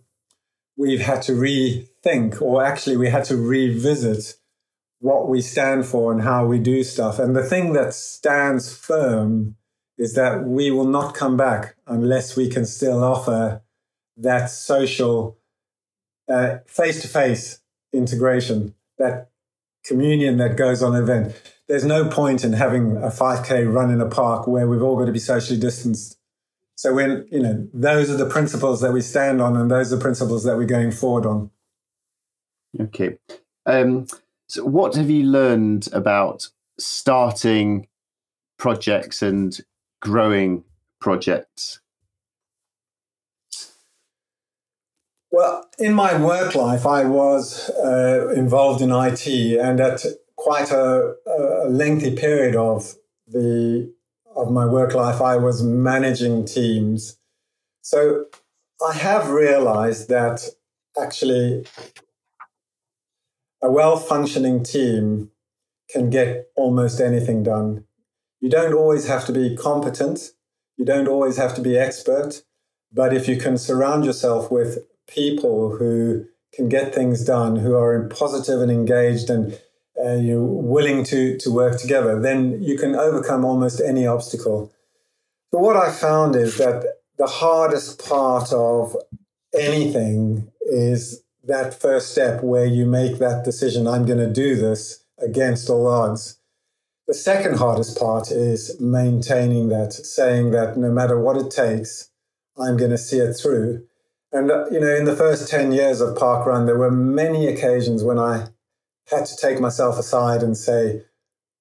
we've 0.77 1.01
had 1.01 1.21
to 1.23 1.33
rethink, 1.33 2.41
or 2.41 2.63
actually, 2.63 2.97
we 2.97 3.09
had 3.09 3.25
to 3.25 3.37
revisit 3.37 4.35
what 4.99 5.27
we 5.27 5.41
stand 5.41 5.85
for 5.85 6.11
and 6.11 6.21
how 6.21 6.45
we 6.45 6.59
do 6.59 6.83
stuff. 6.83 7.19
And 7.19 7.35
the 7.35 7.43
thing 7.43 7.73
that 7.73 7.93
stands 7.93 8.73
firm 8.73 9.55
is 10.01 10.15
that 10.15 10.43
we 10.43 10.71
will 10.71 10.87
not 10.87 11.13
come 11.13 11.37
back 11.37 11.75
unless 11.85 12.35
we 12.35 12.49
can 12.49 12.65
still 12.65 13.03
offer 13.03 13.61
that 14.17 14.49
social 14.49 15.37
face 16.65 17.03
to 17.03 17.07
face 17.07 17.59
integration, 17.93 18.73
that 18.97 19.29
communion 19.85 20.37
that 20.37 20.57
goes 20.57 20.81
on 20.81 20.95
event. 20.95 21.39
There's 21.67 21.85
no 21.85 22.09
point 22.09 22.43
in 22.43 22.53
having 22.53 22.97
a 22.97 23.09
5K 23.09 23.71
run 23.71 23.91
in 23.91 24.01
a 24.01 24.09
park 24.09 24.47
where 24.47 24.67
we've 24.67 24.81
all 24.81 24.97
got 24.97 25.05
to 25.05 25.11
be 25.11 25.19
socially 25.19 25.59
distanced. 25.59 26.17
So 26.73 26.95
when, 26.95 27.27
you 27.31 27.39
know, 27.39 27.67
those 27.71 28.09
are 28.09 28.17
the 28.17 28.25
principles 28.25 28.81
that 28.81 28.93
we 28.93 29.01
stand 29.01 29.39
on 29.39 29.55
and 29.55 29.69
those 29.69 29.93
are 29.93 29.97
the 29.97 30.01
principles 30.01 30.45
that 30.45 30.57
we're 30.57 30.65
going 30.65 30.91
forward 30.91 31.27
on. 31.27 31.51
Okay. 32.79 33.19
Um, 33.67 34.07
so 34.47 34.65
what 34.65 34.95
have 34.95 35.11
you 35.11 35.25
learned 35.25 35.89
about 35.93 36.49
starting 36.79 37.87
projects 38.57 39.21
and 39.21 39.59
growing 40.01 40.63
projects? 40.99 41.79
Well, 45.31 45.69
in 45.79 45.93
my 45.93 46.21
work 46.21 46.55
life, 46.55 46.85
I 46.85 47.05
was 47.05 47.69
uh, 47.69 48.33
involved 48.35 48.81
in 48.81 48.91
IT, 48.91 49.25
and 49.27 49.79
at 49.79 50.03
quite 50.35 50.71
a, 50.71 51.15
a, 51.25 51.69
lengthy 51.69 52.15
period 52.15 52.55
of 52.55 52.95
the 53.27 53.93
of 54.35 54.51
my 54.51 54.65
work 54.65 54.93
life, 54.93 55.21
I 55.21 55.37
was 55.37 55.63
managing 55.63 56.45
teams. 56.45 57.17
So 57.81 58.25
I 58.85 58.93
have 58.93 59.29
realized 59.29 60.09
that 60.09 60.41
actually 61.01 61.65
a 63.61 63.71
well 63.71 63.97
functioning 63.97 64.63
team 64.63 65.31
can 65.89 66.09
get 66.09 66.47
almost 66.55 66.99
anything 66.99 67.43
done. 67.43 67.85
You 68.41 68.49
don't 68.49 68.73
always 68.73 69.07
have 69.07 69.25
to 69.27 69.31
be 69.31 69.55
competent, 69.55 70.31
you 70.75 70.83
don't 70.83 71.07
always 71.07 71.37
have 71.37 71.55
to 71.55 71.61
be 71.61 71.77
expert, 71.77 72.43
but 72.91 73.13
if 73.13 73.27
you 73.27 73.37
can 73.37 73.57
surround 73.57 74.03
yourself 74.03 74.51
with 74.51 74.79
people 75.07 75.77
who 75.77 76.25
can 76.53 76.67
get 76.67 76.93
things 76.93 77.23
done, 77.23 77.57
who 77.57 77.75
are 77.75 78.07
positive 78.09 78.61
and 78.61 78.71
engaged 78.71 79.29
and 79.29 79.59
uh, 80.03 80.15
you're 80.15 80.43
willing 80.43 81.03
to, 81.03 81.37
to 81.37 81.51
work 81.51 81.79
together, 81.79 82.19
then 82.19 82.61
you 82.61 82.77
can 82.77 82.95
overcome 82.95 83.45
almost 83.45 83.79
any 83.79 84.05
obstacle. 84.07 84.73
But 85.51 85.61
what 85.61 85.77
I 85.77 85.91
found 85.91 86.35
is 86.35 86.57
that 86.57 86.83
the 87.17 87.27
hardest 87.27 88.03
part 88.03 88.51
of 88.51 88.95
anything 89.53 90.51
is 90.61 91.23
that 91.43 91.79
first 91.79 92.11
step 92.11 92.43
where 92.43 92.65
you 92.65 92.85
make 92.85 93.19
that 93.19 93.43
decision 93.43 93.87
I'm 93.87 94.05
going 94.05 94.19
to 94.19 94.31
do 94.31 94.55
this 94.55 95.03
against 95.19 95.69
all 95.69 95.87
odds. 95.87 96.37
The 97.11 97.17
second 97.17 97.57
hardest 97.57 97.99
part 97.99 98.31
is 98.31 98.79
maintaining 98.79 99.67
that, 99.67 99.91
saying 99.91 100.51
that 100.51 100.77
no 100.77 100.89
matter 100.93 101.19
what 101.19 101.35
it 101.35 101.51
takes, 101.51 102.09
I'm 102.57 102.77
going 102.77 102.91
to 102.91 102.97
see 102.97 103.17
it 103.17 103.33
through. 103.33 103.83
And, 104.31 104.49
uh, 104.49 104.67
you 104.71 104.79
know, 104.79 104.95
in 104.95 105.03
the 105.03 105.17
first 105.17 105.49
10 105.49 105.73
years 105.73 105.99
of 105.99 106.17
Park 106.17 106.45
Run, 106.45 106.67
there 106.67 106.77
were 106.77 106.89
many 106.89 107.47
occasions 107.47 108.01
when 108.01 108.17
I 108.17 108.47
had 109.09 109.25
to 109.25 109.35
take 109.35 109.59
myself 109.59 109.99
aside 109.99 110.41
and 110.41 110.55
say, 110.55 111.03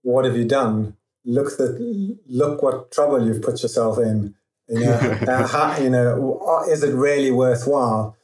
What 0.02 0.24
have 0.24 0.36
you 0.36 0.44
done? 0.44 0.96
Look, 1.24 1.56
the, 1.56 2.16
look 2.28 2.62
what 2.62 2.92
trouble 2.92 3.26
you've 3.26 3.42
put 3.42 3.60
yourself 3.64 3.98
in. 3.98 4.36
You 4.68 4.84
know, 4.84 4.92
uh, 5.28 5.48
how, 5.48 5.76
you 5.82 5.90
know, 5.90 6.64
is 6.68 6.84
it 6.84 6.94
really 6.94 7.32
worthwhile? 7.32 8.16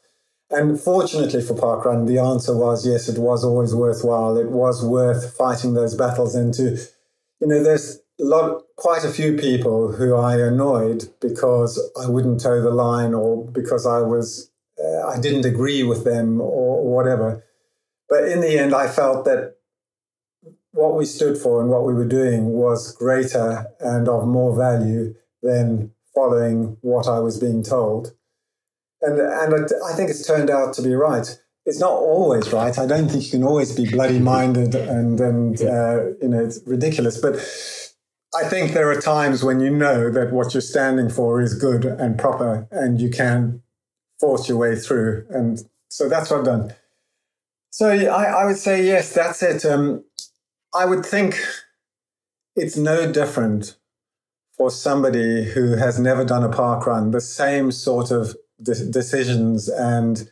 And 0.49 0.81
fortunately 0.81 1.43
for 1.43 1.55
Parkrun, 1.55 2.07
the 2.07 2.21
answer 2.21 2.57
was 2.57 2.87
yes, 2.87 3.09
it 3.09 3.19
was 3.19 3.43
always 3.43 3.75
worthwhile. 3.75 4.37
It 4.37 4.49
was 4.49 4.85
worth 4.85 5.37
fighting 5.37 5.75
those 5.75 5.97
battles. 5.97 6.37
And 6.37 6.55
to, 6.55 6.79
you 7.41 7.49
know, 7.49 7.63
there's 7.63 7.99
a 8.21 8.25
lot, 8.25 8.63
quite 8.77 9.05
a 9.05 9.11
few 9.11 9.37
people 9.37 9.93
who 9.93 10.15
I 10.15 10.39
annoyed 10.39 11.09
because 11.21 11.79
I 12.01 12.09
wouldn't 12.09 12.41
toe 12.41 12.63
the 12.63 12.71
line 12.71 13.15
or 13.15 13.47
because 13.51 13.87
I 13.87 14.01
was, 14.01 14.51
uh, 14.83 15.07
I 15.07 15.21
didn't 15.21 15.45
agree 15.45 15.83
with 15.83 16.05
them 16.05 16.41
or, 16.41 16.79
or 16.79 16.95
whatever. 16.95 17.45
But 18.09 18.25
in 18.29 18.41
the 18.41 18.59
end, 18.59 18.75
I 18.75 18.89
felt 18.89 19.25
that 19.25 19.57
what 20.73 20.95
we 20.95 21.05
stood 21.05 21.39
for 21.39 21.61
and 21.61 21.71
what 21.71 21.85
we 21.85 21.95
were 21.95 22.07
doing 22.07 22.53
was 22.53 22.93
greater 22.93 23.67
and 23.81 24.09
of 24.09 24.27
more 24.27 24.55
value 24.57 25.15
than 25.43 25.93
following 26.15 26.77
what 26.83 27.07
I 27.09 27.19
was 27.19 27.39
being 27.39 27.63
told. 27.63 28.15
And, 29.03 29.19
and 29.19 29.69
I 29.85 29.93
think 29.95 30.11
it's 30.11 30.27
turned 30.27 30.51
out 30.51 30.75
to 30.75 30.83
be 30.83 30.95
right. 30.95 31.39
It's 31.67 31.81
not 31.81 31.91
always 31.91 32.53
right. 32.53 32.79
I 32.79 32.87
don't 32.87 33.09
think 33.09 33.25
you 33.25 33.31
can 33.31 33.43
always 33.43 33.75
be 33.75 33.91
bloody 33.91 34.21
minded 34.21 34.77
and, 34.77 35.21
and 35.21 35.61
uh, 35.61 36.05
you 36.23 36.29
know, 36.29 36.45
it's 36.45 36.61
ridiculous. 36.65 37.19
But 37.19 37.35
I 38.35 38.49
think 38.49 38.73
there 38.73 38.89
are 38.91 39.01
times 39.01 39.43
when 39.43 39.59
you 39.59 39.71
know 39.71 40.11
that 40.11 40.33
what 40.33 40.55
you're 40.55 40.61
standing 40.61 41.11
for 41.11 41.41
is 41.41 41.55
good 41.55 41.85
and 41.85 42.17
proper 42.19 42.69
and 42.71 43.01
you 43.01 43.11
can 43.11 43.63
force 44.21 44.49
your 44.49 44.59
way 44.59 44.77
through. 44.77 45.27
And 45.29 45.59
so 45.89 46.09
that's 46.09 46.31
what 46.31 46.41
I've 46.41 46.45
done. 46.45 46.75
So 47.71 47.89
I, 47.89 48.25
I 48.25 48.45
would 48.47 48.57
say, 48.57 48.87
yes, 48.87 49.13
that's 49.13 49.43
it. 49.43 49.65
Um, 49.65 50.05
I 50.73 50.85
would 50.85 51.05
think 51.05 51.37
it's 52.55 52.77
no 52.77 53.11
different 53.11 53.77
for 54.57 54.71
somebody 54.71 55.45
who 55.45 55.77
has 55.77 55.99
never 55.99 56.25
done 56.25 56.45
a 56.45 56.49
park 56.49 56.87
run, 56.87 57.11
the 57.11 57.21
same 57.21 57.71
sort 57.73 58.11
of 58.11 58.35
de- 58.63 58.91
decisions 58.91 59.69
and 59.69 60.31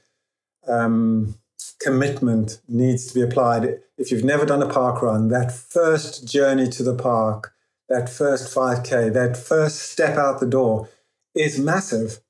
um, 0.68 1.36
commitment 1.80 2.60
needs 2.68 3.06
to 3.06 3.14
be 3.14 3.22
applied. 3.22 3.80
If 3.98 4.10
you've 4.10 4.24
never 4.24 4.46
done 4.46 4.62
a 4.62 4.68
park 4.68 5.02
run, 5.02 5.28
that 5.28 5.52
first 5.52 6.26
journey 6.26 6.68
to 6.70 6.82
the 6.82 6.94
park, 6.94 7.52
that 7.88 8.08
first 8.08 8.54
5K, 8.54 9.12
that 9.12 9.36
first 9.36 9.90
step 9.90 10.16
out 10.16 10.40
the 10.40 10.46
door 10.46 10.88
is 11.34 11.58
massive. 11.58 12.20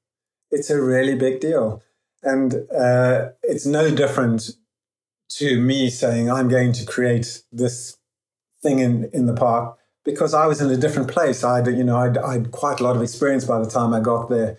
It's 0.51 0.71
a 0.71 0.81
really 0.81 1.15
big 1.15 1.41
deal. 1.41 1.83
And 2.23 2.67
uh, 2.75 3.31
it's 3.43 3.67
no 3.67 3.95
different 3.95 4.57
to 5.31 5.61
me 5.61 5.91
saying, 5.91 6.31
I'm 6.31 6.49
going 6.49 6.73
to 6.73 6.87
create 6.87 7.43
this 7.53 7.97
thing 8.63 8.79
in, 8.79 9.11
in 9.13 9.27
the 9.27 9.35
park 9.35 9.79
because 10.05 10.35
I 10.35 10.47
was 10.47 10.61
in 10.61 10.71
a 10.71 10.77
different 10.77 11.11
place. 11.11 11.45
I'd, 11.45 11.67
you 11.67 11.85
know, 11.85 11.99
I'd, 11.99 12.19
I'd 12.19 12.51
quite 12.51 12.81
a 12.81 12.85
lot 12.85 12.97
of 12.97 13.03
experience 13.03 13.45
by 13.45 13.59
the 13.59 13.71
time 13.71 13.93
I 13.93 14.01
got 14.01 14.29
there. 14.29 14.59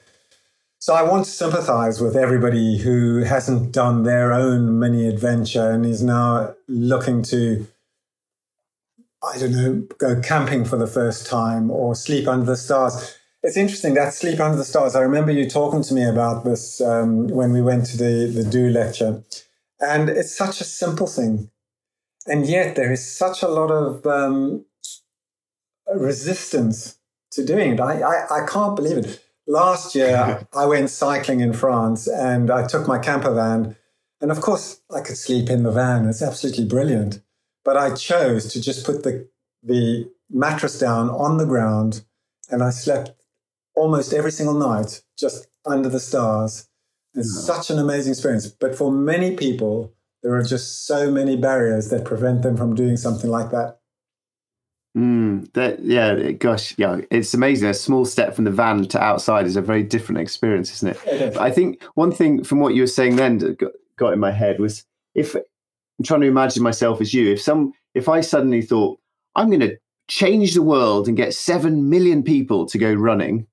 So 0.86 0.94
I 0.94 1.02
want 1.02 1.26
to 1.26 1.32
sympathize 1.32 2.00
with 2.00 2.16
everybody 2.16 2.78
who 2.78 3.24
hasn't 3.24 3.72
done 3.72 4.04
their 4.04 4.32
own 4.32 4.78
mini 4.78 5.08
adventure 5.08 5.72
and 5.72 5.84
is 5.84 6.04
now 6.04 6.54
looking 6.68 7.24
to, 7.24 7.66
I 9.24 9.36
don't 9.40 9.54
know, 9.54 9.88
go 9.98 10.22
camping 10.22 10.64
for 10.64 10.78
the 10.78 10.86
first 10.86 11.26
time 11.26 11.72
or 11.72 11.96
sleep 11.96 12.28
under 12.28 12.46
the 12.46 12.56
stars. 12.56 13.18
It's 13.42 13.58
interesting 13.58 13.96
that 13.96 14.14
sleep 14.14 14.40
under 14.40 14.58
the 14.58 14.64
stars. 14.64 14.96
I 14.96 15.00
remember 15.00 15.32
you 15.32 15.50
talking 15.50 15.82
to 15.82 15.94
me 15.96 16.04
about 16.04 16.46
this 16.46 16.80
um, 16.82 17.30
when 17.30 17.52
we 17.52 17.64
went 17.64 17.88
to 17.88 17.98
the, 17.98 18.32
the 18.32 18.48
Do 18.48 18.70
lecture. 18.70 19.24
And 19.80 20.08
it's 20.08 20.38
such 20.38 20.62
a 20.62 20.66
simple 20.66 21.08
thing. 21.08 21.50
And 22.28 22.46
yet 22.46 22.76
there 22.76 22.92
is 22.92 23.04
such 23.04 23.42
a 23.42 23.48
lot 23.48 23.72
of 23.72 24.06
um, 24.06 24.66
resistance 25.96 27.00
to 27.32 27.44
doing 27.44 27.72
it. 27.72 27.80
I, 27.80 28.02
I, 28.02 28.44
I 28.44 28.46
can't 28.46 28.76
believe 28.76 28.98
it. 29.00 29.25
Last 29.48 29.96
year, 29.96 30.48
I 30.54 30.66
went 30.66 30.90
cycling 30.90 31.40
in 31.40 31.54
France 31.54 32.08
and 32.08 32.50
I 32.50 32.66
took 32.68 32.88
my 32.88 33.00
camper 33.00 33.34
van. 33.34 33.76
And 34.22 34.32
of 34.32 34.42
course, 34.42 34.82
I 34.94 35.02
could 35.02 35.18
sleep 35.18 35.50
in 35.50 35.64
the 35.64 35.72
van. 35.72 36.08
It's 36.08 36.22
absolutely 36.22 36.66
brilliant. 36.66 37.22
But 37.64 37.78
I 37.78 37.94
chose 37.96 38.52
to 38.54 38.62
just 38.62 38.86
put 38.86 39.04
the, 39.04 39.28
the 39.64 40.10
mattress 40.30 40.80
down 40.80 41.10
on 41.10 41.38
the 41.38 41.46
ground 41.46 42.04
and 42.50 42.64
I 42.64 42.70
slept 42.70 43.12
almost 43.76 44.14
every 44.14 44.32
single 44.32 44.56
night 44.56 45.02
just 45.18 45.48
under 45.66 45.90
the 45.90 46.00
stars. 46.00 46.70
It's 47.14 47.44
such 47.46 47.70
an 47.70 47.80
amazing 47.80 48.12
experience. 48.14 48.48
But 48.48 48.76
for 48.76 48.92
many 48.92 49.36
people, 49.36 49.94
There 50.26 50.34
are 50.34 50.42
just 50.42 50.88
so 50.88 51.12
many 51.12 51.38
barriers 51.38 51.90
that 51.90 52.04
prevent 52.04 52.42
them 52.42 52.58
from 52.58 52.74
doing 52.74 52.98
something 52.98 53.30
like 53.30 53.52
that. 53.52 53.80
Mm, 54.96 55.52
that 55.54 55.82
yeah, 55.82 56.32
gosh, 56.32 56.74
yeah, 56.78 57.02
it's 57.12 57.34
amazing. 57.34 57.68
A 57.68 57.74
small 57.74 58.06
step 58.06 58.34
from 58.34 58.46
the 58.46 58.52
van 58.52 58.86
to 58.88 59.00
outside 59.00 59.46
is 59.46 59.58
a 59.58 59.62
very 59.62 59.84
different 59.84 60.22
experience, 60.22 60.72
isn't 60.74 60.90
it? 60.90 61.00
it 61.06 61.22
is. 61.22 61.38
I 61.38 61.52
think 61.52 61.84
one 61.96 62.14
thing 62.14 62.44
from 62.46 62.60
what 62.62 62.76
you 62.76 62.84
were 62.84 62.88
saying 62.88 63.18
then 63.18 63.40
that 63.40 63.58
got, 63.58 63.72
got 63.98 64.14
in 64.14 64.20
my 64.20 64.32
head 64.32 64.60
was 64.60 64.86
if 65.14 65.36
I'm 65.36 66.06
trying 66.06 66.22
to 66.22 66.28
imagine 66.28 66.64
myself 66.64 67.02
as 67.02 67.14
you, 67.14 67.34
if 67.34 67.42
some, 67.42 67.74
if 67.94 68.08
I 68.08 68.22
suddenly 68.22 68.62
thought 68.62 68.98
I'm 69.36 69.48
going 69.48 69.60
to 69.62 69.78
change 70.08 70.54
the 70.54 70.62
world 70.62 71.08
and 71.08 71.18
get 71.18 71.34
seven 71.34 71.90
million 71.90 72.24
people 72.24 72.66
to 72.68 72.78
go 72.78 72.94
running, 72.94 73.48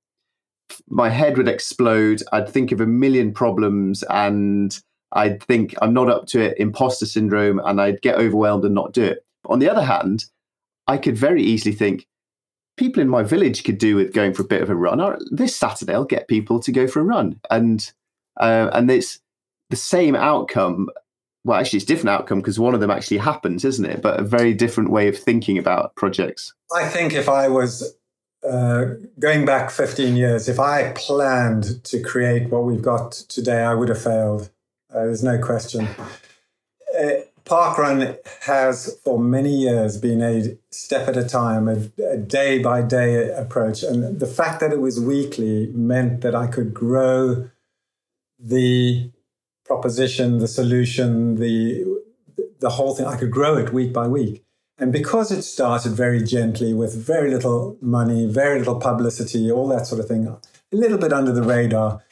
my 0.88 1.08
head 1.08 1.36
would 1.36 1.48
explode. 1.48 2.22
I'd 2.32 2.48
think 2.48 2.70
of 2.70 2.80
a 2.80 2.86
million 2.86 3.32
problems 3.32 4.04
and 4.04 4.78
I'd 5.12 5.42
think 5.42 5.74
I'm 5.82 5.92
not 5.92 6.08
up 6.08 6.26
to 6.28 6.40
it, 6.40 6.58
imposter 6.58 7.06
syndrome, 7.06 7.60
and 7.64 7.80
I'd 7.80 8.00
get 8.00 8.16
overwhelmed 8.16 8.64
and 8.64 8.74
not 8.74 8.92
do 8.92 9.04
it. 9.04 9.26
But 9.42 9.52
on 9.52 9.58
the 9.58 9.68
other 9.68 9.82
hand, 9.82 10.26
I 10.86 10.98
could 10.98 11.16
very 11.16 11.42
easily 11.42 11.74
think 11.74 12.06
people 12.76 13.02
in 13.02 13.08
my 13.08 13.22
village 13.22 13.64
could 13.64 13.78
do 13.78 13.96
with 13.96 14.12
going 14.12 14.34
for 14.34 14.42
a 14.42 14.46
bit 14.46 14.62
of 14.62 14.70
a 14.70 14.74
run. 14.74 15.00
Or 15.00 15.18
this 15.30 15.56
Saturday, 15.56 15.94
I'll 15.94 16.04
get 16.04 16.28
people 16.28 16.60
to 16.60 16.72
go 16.72 16.86
for 16.86 17.00
a 17.00 17.04
run, 17.04 17.40
and 17.50 17.92
uh, 18.38 18.70
and 18.72 18.90
it's 18.90 19.20
the 19.70 19.76
same 19.76 20.14
outcome. 20.14 20.88
Well, 21.44 21.58
actually, 21.58 21.78
it's 21.78 21.86
different 21.86 22.10
outcome 22.10 22.38
because 22.38 22.58
one 22.58 22.74
of 22.74 22.80
them 22.80 22.90
actually 22.90 23.18
happens, 23.18 23.64
isn't 23.64 23.84
it? 23.84 24.00
But 24.00 24.20
a 24.20 24.24
very 24.24 24.54
different 24.54 24.90
way 24.90 25.08
of 25.08 25.18
thinking 25.18 25.58
about 25.58 25.94
projects. 25.96 26.54
I 26.74 26.88
think 26.88 27.14
if 27.14 27.28
I 27.28 27.48
was 27.48 27.96
uh, 28.48 28.84
going 29.18 29.44
back 29.44 29.70
15 29.70 30.16
years, 30.16 30.48
if 30.48 30.60
I 30.60 30.92
planned 30.92 31.82
to 31.84 32.00
create 32.00 32.48
what 32.48 32.64
we've 32.64 32.82
got 32.82 33.12
today, 33.12 33.62
I 33.62 33.74
would 33.74 33.88
have 33.88 34.02
failed. 34.02 34.50
Uh, 34.92 35.06
there's 35.06 35.24
no 35.24 35.38
question. 35.38 35.88
Uh, 36.98 37.22
Parkrun 37.44 38.16
has 38.42 38.98
for 39.04 39.18
many 39.18 39.54
years 39.54 39.96
been 39.98 40.22
a 40.22 40.56
step 40.70 41.08
at 41.08 41.16
a 41.16 41.24
time, 41.24 41.68
a, 41.68 41.90
a 42.04 42.16
day 42.16 42.60
by 42.60 42.82
day 42.82 43.30
approach. 43.30 43.82
And 43.82 44.20
the 44.20 44.26
fact 44.26 44.60
that 44.60 44.72
it 44.72 44.80
was 44.80 45.00
weekly 45.00 45.66
meant 45.74 46.20
that 46.20 46.34
I 46.34 46.46
could 46.46 46.72
grow 46.72 47.48
the 48.38 49.10
proposition, 49.64 50.38
the 50.38 50.48
solution, 50.48 51.36
the, 51.36 51.84
the 52.60 52.70
whole 52.70 52.94
thing. 52.94 53.06
I 53.06 53.16
could 53.16 53.30
grow 53.30 53.56
it 53.56 53.72
week 53.72 53.92
by 53.92 54.06
week. 54.06 54.44
And 54.78 54.92
because 54.92 55.30
it 55.30 55.42
started 55.42 55.92
very 55.92 56.22
gently 56.22 56.74
with 56.74 56.94
very 56.94 57.30
little 57.30 57.76
money, 57.80 58.26
very 58.26 58.58
little 58.58 58.80
publicity, 58.80 59.50
all 59.50 59.68
that 59.68 59.86
sort 59.86 60.00
of 60.00 60.08
thing, 60.08 60.26
a 60.26 60.40
little 60.72 60.98
bit 60.98 61.12
under 61.12 61.32
the 61.32 61.42
radar, 61.42 62.02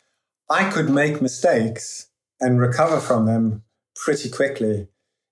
I 0.48 0.70
could 0.70 0.90
make 0.90 1.22
mistakes 1.22 2.08
and 2.40 2.60
recover 2.60 3.00
from 3.00 3.26
them 3.26 3.62
pretty 3.94 4.30
quickly 4.30 4.88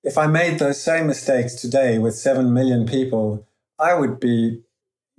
if 0.08 0.16
I 0.16 0.26
made 0.26 0.58
those 0.58 0.82
same 0.82 1.06
mistakes 1.06 1.54
today 1.54 1.98
with 1.98 2.14
7 2.14 2.54
million 2.54 2.86
people, 2.86 3.46
I 3.78 3.92
would 3.92 4.18
be, 4.18 4.62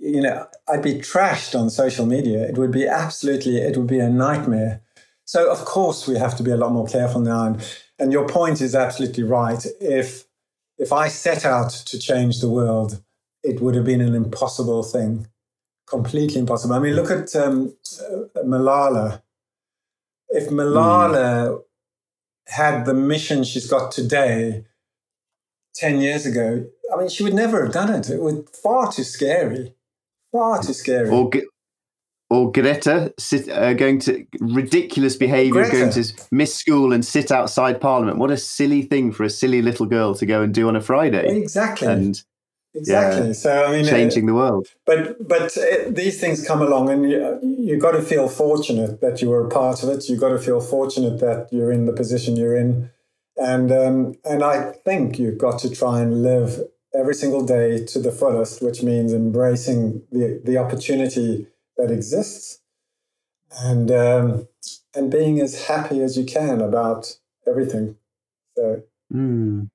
you 0.00 0.20
know, 0.20 0.48
I'd 0.68 0.82
be 0.82 0.94
trashed 0.94 1.56
on 1.56 1.70
social 1.70 2.06
media. 2.06 2.42
It 2.42 2.58
would 2.58 2.72
be 2.72 2.88
absolutely, 2.88 3.58
it 3.58 3.76
would 3.76 3.86
be 3.86 4.00
a 4.00 4.10
nightmare. 4.10 4.82
So, 5.26 5.48
of 5.48 5.64
course, 5.64 6.08
we 6.08 6.18
have 6.18 6.36
to 6.38 6.42
be 6.42 6.50
a 6.50 6.56
lot 6.56 6.72
more 6.72 6.88
careful 6.88 7.20
now. 7.20 7.46
And, 7.46 7.78
and 8.00 8.12
your 8.12 8.26
point 8.26 8.60
is 8.60 8.74
absolutely 8.74 9.22
right. 9.22 9.64
If, 9.80 10.24
if 10.76 10.92
I 10.92 11.06
set 11.06 11.44
out 11.44 11.70
to 11.70 11.96
change 11.96 12.40
the 12.40 12.50
world, 12.50 13.00
it 13.44 13.60
would 13.60 13.76
have 13.76 13.84
been 13.84 14.00
an 14.00 14.16
impossible 14.16 14.82
thing, 14.82 15.28
completely 15.86 16.40
impossible. 16.40 16.74
I 16.74 16.80
mean, 16.80 16.96
look 16.96 17.12
at 17.12 17.36
um, 17.36 17.76
Malala. 18.44 19.22
If 20.30 20.48
Malala 20.48 21.48
mm. 21.48 21.62
had 22.48 22.86
the 22.86 22.94
mission 22.94 23.44
she's 23.44 23.68
got 23.70 23.92
today, 23.92 24.64
10 25.74 26.00
years 26.00 26.26
ago, 26.26 26.66
I 26.92 26.96
mean, 26.98 27.08
she 27.08 27.22
would 27.22 27.34
never 27.34 27.64
have 27.64 27.72
done 27.72 27.92
it. 27.92 28.10
It 28.10 28.20
was 28.20 28.44
far 28.62 28.92
too 28.92 29.04
scary. 29.04 29.74
Far 30.32 30.62
too 30.62 30.72
scary. 30.72 31.08
Or, 31.10 31.30
or 32.30 32.52
Greta 32.52 33.12
sit, 33.18 33.48
uh, 33.48 33.74
going 33.74 33.98
to 34.00 34.24
ridiculous 34.40 35.16
behaviour, 35.16 35.68
going 35.70 35.90
to 35.90 36.04
miss 36.30 36.54
school 36.54 36.92
and 36.92 37.04
sit 37.04 37.32
outside 37.32 37.80
Parliament. 37.80 38.18
What 38.18 38.30
a 38.30 38.36
silly 38.36 38.82
thing 38.82 39.12
for 39.12 39.24
a 39.24 39.30
silly 39.30 39.62
little 39.62 39.86
girl 39.86 40.14
to 40.14 40.26
go 40.26 40.42
and 40.42 40.54
do 40.54 40.68
on 40.68 40.76
a 40.76 40.80
Friday. 40.80 41.26
Exactly. 41.36 41.88
And 41.88 42.22
exactly. 42.72 43.28
Yeah, 43.28 43.32
so 43.32 43.64
I 43.64 43.72
mean, 43.72 43.84
changing 43.84 44.26
the 44.26 44.34
world. 44.34 44.68
But 44.86 45.26
but 45.26 45.56
uh, 45.58 45.88
these 45.88 46.20
things 46.20 46.46
come 46.46 46.62
along, 46.62 46.88
and 46.90 47.10
you 47.10 47.40
you 47.42 47.78
got 47.78 47.92
to 47.92 48.02
feel 48.02 48.28
fortunate 48.28 49.00
that 49.00 49.20
you 49.20 49.28
were 49.28 49.44
a 49.44 49.50
part 49.50 49.82
of 49.82 49.88
it. 49.88 50.08
You 50.08 50.16
got 50.16 50.28
to 50.28 50.38
feel 50.38 50.60
fortunate 50.60 51.18
that 51.18 51.48
you're 51.50 51.72
in 51.72 51.86
the 51.86 51.92
position 51.92 52.36
you're 52.36 52.56
in 52.56 52.90
and 53.40 53.72
um, 53.72 54.14
and 54.24 54.44
I 54.44 54.72
think 54.84 55.18
you've 55.18 55.38
got 55.38 55.58
to 55.60 55.70
try 55.74 56.00
and 56.00 56.22
live 56.22 56.60
every 56.94 57.14
single 57.14 57.44
day 57.44 57.84
to 57.86 57.98
the 57.98 58.12
fullest, 58.12 58.62
which 58.62 58.82
means 58.82 59.12
embracing 59.12 60.02
the 60.12 60.40
the 60.44 60.58
opportunity 60.58 61.46
that 61.78 61.90
exists, 61.90 62.60
and 63.58 63.90
um, 63.90 64.46
and 64.94 65.10
being 65.10 65.40
as 65.40 65.64
happy 65.64 66.02
as 66.02 66.18
you 66.18 66.24
can 66.24 66.60
about 66.60 67.16
everything. 67.48 67.96
So. 68.56 68.82
Mm. 69.12 69.70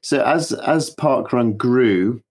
So 0.00 0.22
as 0.22 0.52
as 0.52 0.94
Parkrun 0.94 1.56
grew, 1.58 2.22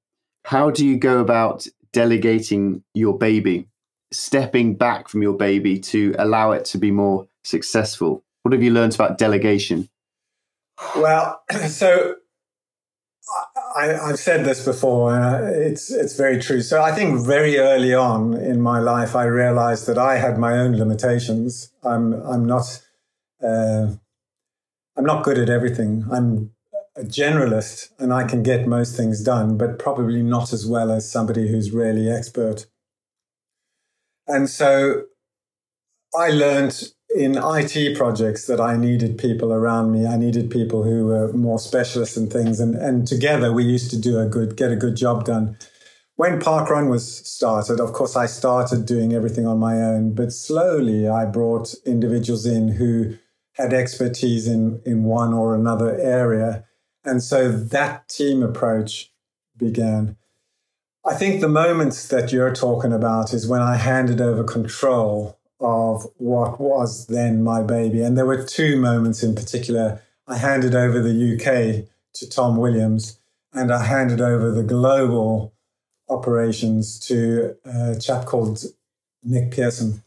how 0.46 0.72
do 0.72 0.86
you 0.86 0.98
go 0.98 1.20
about 1.20 1.68
delegating 1.92 2.84
your 2.96 3.16
baby, 3.16 3.68
stepping 4.12 4.74
back 4.74 5.08
from 5.08 5.22
your 5.22 5.38
baby 5.38 5.80
to 5.80 6.16
allow 6.18 6.52
it 6.52 6.66
to 6.66 6.80
be 6.80 6.90
more 6.90 7.28
successful? 7.44 8.24
What 8.42 8.54
have 8.54 8.64
you 8.64 8.72
learned 8.72 8.96
about 8.96 9.18
delegation? 9.18 9.88
Well, 10.96 11.42
so 11.68 12.16
I, 13.76 13.86
have 14.08 14.20
said 14.20 14.46
this 14.46 14.64
before. 14.66 15.16
Uh, 15.16 15.50
it's 15.52 15.92
it's 15.92 16.16
very 16.16 16.40
true. 16.40 16.62
So 16.62 16.82
I 16.82 16.92
think 16.92 17.26
very 17.26 17.58
early 17.58 17.94
on 17.94 18.34
in 18.34 18.62
my 18.62 18.80
life, 18.80 19.16
I 19.16 19.26
realized 19.26 19.88
that 19.88 19.98
I 19.98 20.18
had 20.18 20.38
my 20.38 20.54
own 20.54 20.78
limitations. 20.78 21.72
I'm 21.84 22.14
I'm 22.14 22.46
not 22.46 22.82
uh, 23.42 23.94
I'm 24.96 25.06
not 25.06 25.24
good 25.24 25.38
at 25.38 25.50
everything. 25.50 26.06
I'm 26.12 26.52
a 26.96 27.02
generalist, 27.02 27.90
and 27.98 28.14
I 28.14 28.26
can 28.26 28.44
get 28.44 28.68
most 28.68 28.96
things 28.96 29.24
done, 29.24 29.58
but 29.58 29.80
probably 29.80 30.22
not 30.22 30.54
as 30.54 30.68
well 30.68 30.92
as 30.92 31.10
somebody 31.10 31.50
who's 31.50 31.72
really 31.72 32.10
expert. 32.10 32.68
And 34.28 34.50
so 34.50 35.04
I 36.18 36.30
learned 36.30 36.90
in 37.16 37.38
IT 37.38 37.96
projects 37.96 38.48
that 38.48 38.60
I 38.60 38.76
needed 38.76 39.18
people 39.18 39.54
around 39.54 39.92
me. 39.92 40.06
I 40.08 40.18
needed 40.18 40.50
people 40.50 40.84
who 40.84 41.06
were 41.06 41.32
more 41.34 41.60
specialists 41.60 42.18
in 42.18 42.30
things, 42.30 42.60
and 42.60 42.76
and 42.76 43.08
together 43.08 43.54
we 43.54 43.64
used 43.64 43.92
to 43.92 44.00
do 44.00 44.20
a 44.20 44.26
good 44.26 44.58
get 44.58 44.72
a 44.72 44.76
good 44.76 44.96
job 44.96 45.26
done. 45.26 45.58
When 46.16 46.40
Parkrun 46.40 46.90
was 46.90 47.28
started, 47.28 47.80
of 47.80 47.94
course, 47.94 48.16
I 48.16 48.28
started 48.28 48.86
doing 48.86 49.14
everything 49.14 49.48
on 49.48 49.58
my 49.58 49.78
own, 49.78 50.14
but 50.14 50.32
slowly 50.32 51.08
I 51.08 51.26
brought 51.26 51.74
individuals 51.86 52.46
in 52.46 52.68
who 52.70 53.16
had 53.54 53.74
expertise 53.74 54.48
in 54.48 54.82
in 54.86 55.04
one 55.04 55.34
or 55.34 55.56
another 55.56 55.98
area, 56.00 56.66
and 57.04 57.22
so 57.22 57.52
that 57.52 58.10
team 58.10 58.42
approach 58.42 59.12
began. 59.58 60.18
I 61.06 61.16
think 61.16 61.42
the 61.42 61.50
moments 61.50 62.08
that 62.08 62.32
you're 62.32 62.56
talking 62.56 62.94
about 62.94 63.34
is 63.34 63.46
when 63.46 63.62
I 63.62 63.76
handed 63.76 64.22
over 64.22 64.44
control 64.46 65.38
of 65.64 66.06
what 66.18 66.60
was 66.60 67.08
then 67.08 67.42
my 67.42 67.64
baby. 67.64 68.02
And 68.02 68.18
there 68.18 68.26
were 68.26 68.44
two 68.44 68.80
moments 68.80 69.24
in 69.24 69.34
particular. 69.34 70.02
I 70.28 70.38
handed 70.38 70.76
over 70.76 71.02
the 71.02 71.34
UK 71.34 71.88
to 72.16 72.30
Tom 72.30 72.58
Williams, 72.58 73.20
and 73.54 73.72
I 73.72 73.84
handed 73.84 74.22
over 74.22 74.52
the 74.52 74.64
global 74.64 75.54
operations 76.10 77.00
to 77.08 77.56
a 77.66 77.98
chap 78.00 78.26
called 78.26 78.64
Nick 79.24 79.52
Pearson. 79.52 80.04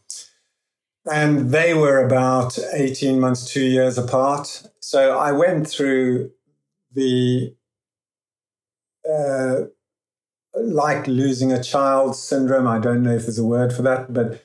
And 1.09 1.51
they 1.51 1.73
were 1.73 2.05
about 2.05 2.57
18 2.73 3.19
months, 3.19 3.51
two 3.51 3.65
years 3.65 3.97
apart. 3.97 4.63
So 4.79 5.17
I 5.17 5.31
went 5.31 5.67
through 5.67 6.31
the 6.93 7.55
uh, 9.09 9.63
like 10.53 11.07
losing 11.07 11.51
a 11.51 11.63
child 11.63 12.15
syndrome. 12.15 12.67
I 12.67 12.79
don't 12.79 13.03
know 13.03 13.15
if 13.15 13.23
there's 13.23 13.39
a 13.39 13.45
word 13.45 13.73
for 13.73 13.81
that, 13.83 14.13
but 14.13 14.43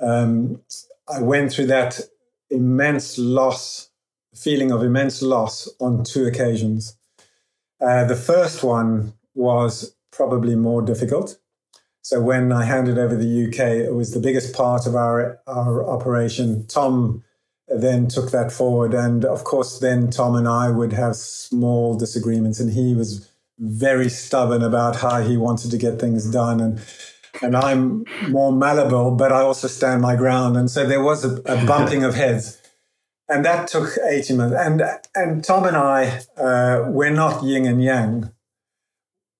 um, 0.00 0.60
I 1.08 1.20
went 1.20 1.52
through 1.52 1.66
that 1.66 2.00
immense 2.50 3.18
loss, 3.18 3.90
feeling 4.34 4.70
of 4.70 4.82
immense 4.82 5.22
loss 5.22 5.68
on 5.80 6.04
two 6.04 6.26
occasions. 6.26 6.96
Uh, 7.80 8.04
the 8.04 8.16
first 8.16 8.62
one 8.62 9.14
was 9.34 9.94
probably 10.10 10.54
more 10.54 10.82
difficult. 10.82 11.38
So 12.02 12.20
when 12.20 12.52
I 12.52 12.64
handed 12.64 12.98
over 12.98 13.16
the 13.16 13.46
UK, 13.46 13.86
it 13.86 13.94
was 13.94 14.12
the 14.12 14.20
biggest 14.20 14.54
part 14.54 14.86
of 14.86 14.94
our 14.94 15.40
our 15.46 15.88
operation. 15.88 16.66
Tom 16.66 17.24
then 17.66 18.08
took 18.08 18.30
that 18.30 18.52
forward, 18.52 18.92
and 18.92 19.24
of 19.24 19.44
course, 19.44 19.78
then 19.78 20.10
Tom 20.10 20.34
and 20.34 20.46
I 20.46 20.70
would 20.70 20.92
have 20.92 21.16
small 21.16 21.96
disagreements, 21.96 22.60
and 22.60 22.72
he 22.72 22.94
was 22.94 23.28
very 23.58 24.10
stubborn 24.10 24.62
about 24.62 24.96
how 24.96 25.22
he 25.22 25.36
wanted 25.38 25.70
to 25.70 25.78
get 25.78 25.98
things 25.98 26.30
done, 26.30 26.60
and 26.60 26.78
and 27.42 27.56
I'm 27.56 28.04
more 28.28 28.52
malleable, 28.52 29.12
but 29.12 29.32
I 29.32 29.40
also 29.40 29.68
stand 29.68 30.02
my 30.02 30.16
ground. 30.16 30.56
And 30.56 30.70
so 30.70 30.86
there 30.86 31.02
was 31.02 31.24
a, 31.24 31.36
a 31.46 31.64
bumping 31.66 32.04
of 32.04 32.14
heads. 32.14 32.60
and 33.28 33.44
that 33.44 33.68
took 33.68 33.96
18 33.98 34.36
months. 34.36 34.56
And, 34.58 34.82
and 35.14 35.44
Tom 35.44 35.64
and 35.64 35.76
I, 35.76 36.22
uh, 36.36 36.84
we're 36.88 37.10
not 37.10 37.42
yin 37.42 37.66
and 37.66 37.82
yang. 37.82 38.32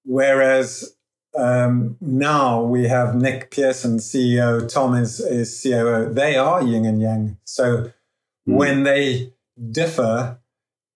Whereas 0.05 0.95
um, 1.35 1.97
now 2.01 2.63
we 2.63 2.89
have 2.89 3.15
Nick 3.15 3.51
Pearson, 3.51 3.99
CEO, 3.99 4.69
Tom 4.73 4.95
is, 4.95 5.21
is 5.21 5.61
COO. 5.63 6.13
They 6.13 6.37
are 6.37 6.63
yin 6.63 6.87
and 6.87 7.01
yang. 7.01 7.39
So 7.45 7.67
mm. 7.77 7.93
when 8.45 8.85
they 8.85 9.33
differ, 9.71 10.39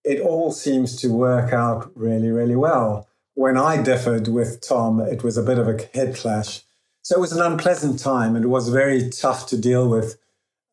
it 0.04 0.20
all 0.20 0.52
seems 0.52 0.96
to 0.96 1.08
work 1.08 1.52
out 1.52 1.90
really, 1.94 2.30
really 2.30 2.56
well. 2.56 3.08
When 3.34 3.56
I 3.56 3.80
differed 3.82 4.28
with 4.28 4.60
Tom, 4.60 5.00
it 5.00 5.22
was 5.22 5.36
a 5.36 5.42
bit 5.42 5.58
of 5.58 5.68
a 5.68 5.78
head 5.94 6.16
clash. 6.16 6.62
So 7.08 7.16
it 7.16 7.20
was 7.20 7.32
an 7.32 7.40
unpleasant 7.40 7.98
time 7.98 8.36
and 8.36 8.44
it 8.44 8.48
was 8.48 8.68
very 8.68 9.08
tough 9.08 9.46
to 9.46 9.56
deal 9.56 9.88
with. 9.88 10.18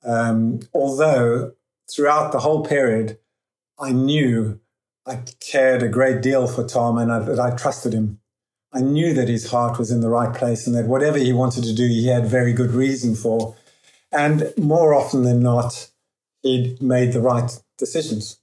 Um, 0.04 0.60
although 0.74 1.54
throughout 1.90 2.34
the 2.34 2.42
whole 2.42 2.66
period, 2.66 3.18
I 3.80 3.94
knew 3.94 4.60
I 5.08 5.24
cared 5.40 5.82
a 5.82 5.88
great 5.88 6.22
deal 6.22 6.46
for 6.46 6.68
Tom 6.68 6.98
and 6.98 7.10
I, 7.10 7.20
that 7.20 7.40
I 7.40 7.56
trusted 7.56 7.94
him. 7.94 8.20
I 8.74 8.82
knew 8.82 9.14
that 9.14 9.30
his 9.30 9.50
heart 9.50 9.80
was 9.80 9.92
in 9.92 10.02
the 10.02 10.10
right 10.10 10.36
place 10.36 10.68
and 10.68 10.76
that 10.76 10.88
whatever 10.88 11.18
he 11.18 11.32
wanted 11.32 11.64
to 11.64 11.74
do, 11.74 11.88
he 11.88 12.08
had 12.08 12.28
very 12.28 12.52
good 12.52 12.72
reason 12.72 13.16
for. 13.16 13.56
And 14.12 14.52
more 14.58 14.94
often 14.94 15.24
than 15.24 15.42
not, 15.42 15.90
he'd 16.42 16.82
made 16.82 17.14
the 17.14 17.22
right 17.22 17.50
decisions. 17.78 18.42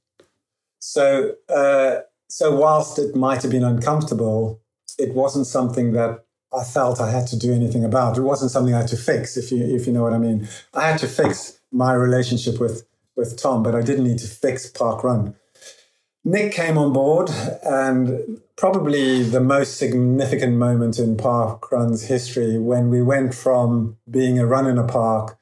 So, 0.79 1.35
uh, 1.51 1.97
so 2.31 2.57
whilst 2.57 2.99
it 2.99 3.15
might 3.15 3.43
have 3.43 3.51
been 3.51 3.63
uncomfortable, 3.63 4.63
it 4.99 5.13
wasn't 5.13 5.47
something 5.47 5.93
that 5.93 6.25
I 6.55 6.65
felt 6.65 7.01
I 7.01 7.11
had 7.11 7.27
to 7.29 7.39
do 7.39 7.53
anything 7.53 7.85
about. 7.85 8.19
It 8.19 8.23
wasn't 8.23 8.51
something 8.51 8.75
I 8.75 8.79
had 8.81 8.89
to 8.89 8.97
fix, 8.97 9.37
if 9.37 9.51
you 9.51 9.65
if 9.65 9.87
you 9.87 9.93
know 9.93 10.03
what 10.03 10.13
I 10.13 10.19
mean. 10.19 10.49
I 10.75 10.89
had 10.89 10.99
to 10.99 11.09
fix 11.09 11.61
my 11.71 11.93
relationship 11.95 12.61
with 12.61 12.87
with 13.17 13.37
Tom, 13.37 13.63
but 13.63 13.75
I 13.75 13.83
didn't 13.83 14.05
need 14.05 14.19
to 14.19 14.29
fix 14.29 14.71
Parkrun. 14.71 15.35
Nick 16.25 16.53
came 16.53 16.79
on 16.79 16.93
board, 16.93 17.31
and 17.65 18.41
probably 18.57 19.25
the 19.25 19.41
most 19.41 19.77
significant 19.77 20.55
moment 20.57 20.99
in 20.99 21.17
Parkrun's 21.17 22.05
history 22.05 22.59
when 22.59 22.91
we 22.91 23.03
went 23.03 23.35
from 23.35 23.97
being 24.09 24.39
a 24.39 24.47
run 24.47 24.67
in 24.67 24.79
a 24.79 24.87
park 24.87 25.37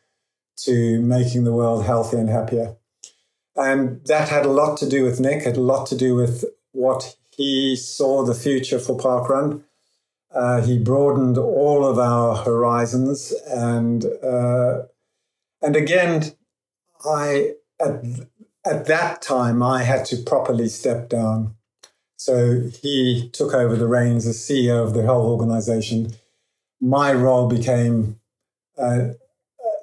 to 0.65 1.01
making 1.01 1.45
the 1.45 1.53
world 1.53 1.85
healthier 1.85 2.21
and 2.21 2.31
happier. 2.31 2.77
And 3.57 4.05
that 4.07 4.29
had 4.29 4.47
a 4.47 4.51
lot 4.51 4.79
to 4.79 4.89
do 4.89 5.05
with 5.05 5.21
Nick, 5.21 5.43
had 5.43 5.57
a 5.57 5.61
lot 5.61 5.87
to 5.89 5.97
do 5.97 6.15
with 6.15 6.45
what 6.73 7.17
he 7.31 7.77
saw 7.77 8.25
the 8.25 8.35
future 8.35 8.79
for 8.79 8.97
Parkrun. 8.97 9.65
Uh, 10.33 10.63
he 10.63 10.79
broadened 10.79 11.37
all 11.37 11.85
of 11.85 11.99
our 11.99 12.37
horizons, 12.37 13.33
and 13.49 14.05
uh, 14.23 14.83
and 15.61 15.75
again, 15.75 16.33
I 17.05 17.55
at, 17.81 18.05
at 18.65 18.87
that 18.87 19.23
time, 19.23 19.63
I 19.63 19.83
had 19.83 20.05
to 20.07 20.17
properly 20.17 20.69
step 20.69 21.09
down. 21.09 21.57
So 22.17 22.69
he 22.83 23.31
took 23.33 23.55
over 23.55 23.77
the 23.77 23.89
reins 23.89 24.27
as 24.27 24.37
CEO 24.37 24.85
of 24.85 24.95
the 24.95 25.07
whole 25.07 25.31
organization. 25.33 26.13
My 26.81 27.13
role 27.13 27.49
became 27.49 28.21
uh, 28.79 29.15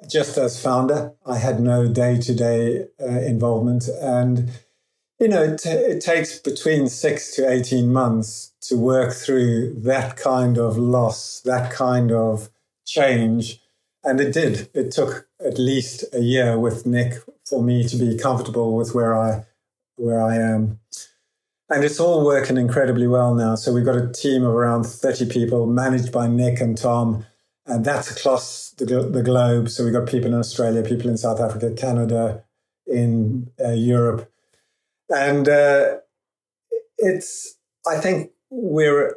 just 0.08 0.38
as 0.38 0.62
founder. 0.62 1.14
I 1.26 1.38
had 1.38 1.60
no 1.60 1.88
day 1.88 2.18
to 2.18 2.34
day 2.34 2.86
involvement. 2.98 3.88
And, 3.88 4.50
you 5.18 5.28
know, 5.28 5.42
it, 5.42 5.58
t- 5.58 5.68
it 5.70 6.00
takes 6.00 6.38
between 6.38 6.88
six 6.88 7.34
to 7.36 7.50
18 7.50 7.92
months 7.92 8.47
to 8.62 8.76
work 8.76 9.12
through 9.12 9.74
that 9.80 10.16
kind 10.16 10.58
of 10.58 10.76
loss, 10.76 11.40
that 11.44 11.72
kind 11.72 12.12
of 12.12 12.50
change. 12.86 13.60
And 14.04 14.20
it 14.20 14.32
did. 14.32 14.68
It 14.74 14.90
took 14.90 15.28
at 15.44 15.58
least 15.58 16.04
a 16.12 16.20
year 16.20 16.58
with 16.58 16.86
Nick 16.86 17.14
for 17.46 17.62
me 17.62 17.86
to 17.88 17.96
be 17.96 18.18
comfortable 18.18 18.76
with 18.76 18.94
where 18.94 19.16
I 19.16 19.44
where 19.96 20.22
I 20.22 20.36
am. 20.36 20.78
And 21.70 21.84
it's 21.84 22.00
all 22.00 22.24
working 22.24 22.56
incredibly 22.56 23.06
well 23.06 23.34
now. 23.34 23.54
So 23.54 23.72
we've 23.72 23.84
got 23.84 23.96
a 23.96 24.10
team 24.10 24.42
of 24.42 24.54
around 24.54 24.84
30 24.84 25.28
people 25.28 25.66
managed 25.66 26.12
by 26.12 26.26
Nick 26.26 26.60
and 26.60 26.78
Tom. 26.78 27.26
And 27.66 27.84
that's 27.84 28.10
across 28.10 28.70
the, 28.70 28.86
the 28.86 29.22
globe. 29.22 29.68
So 29.68 29.84
we've 29.84 29.92
got 29.92 30.08
people 30.08 30.28
in 30.28 30.38
Australia, 30.38 30.82
people 30.82 31.10
in 31.10 31.18
South 31.18 31.40
Africa, 31.40 31.74
Canada, 31.76 32.44
in 32.86 33.50
uh, 33.62 33.72
Europe. 33.72 34.32
And 35.10 35.46
uh, 35.46 35.96
it's, 36.96 37.56
I 37.86 37.98
think 37.98 38.30
we're 38.50 39.16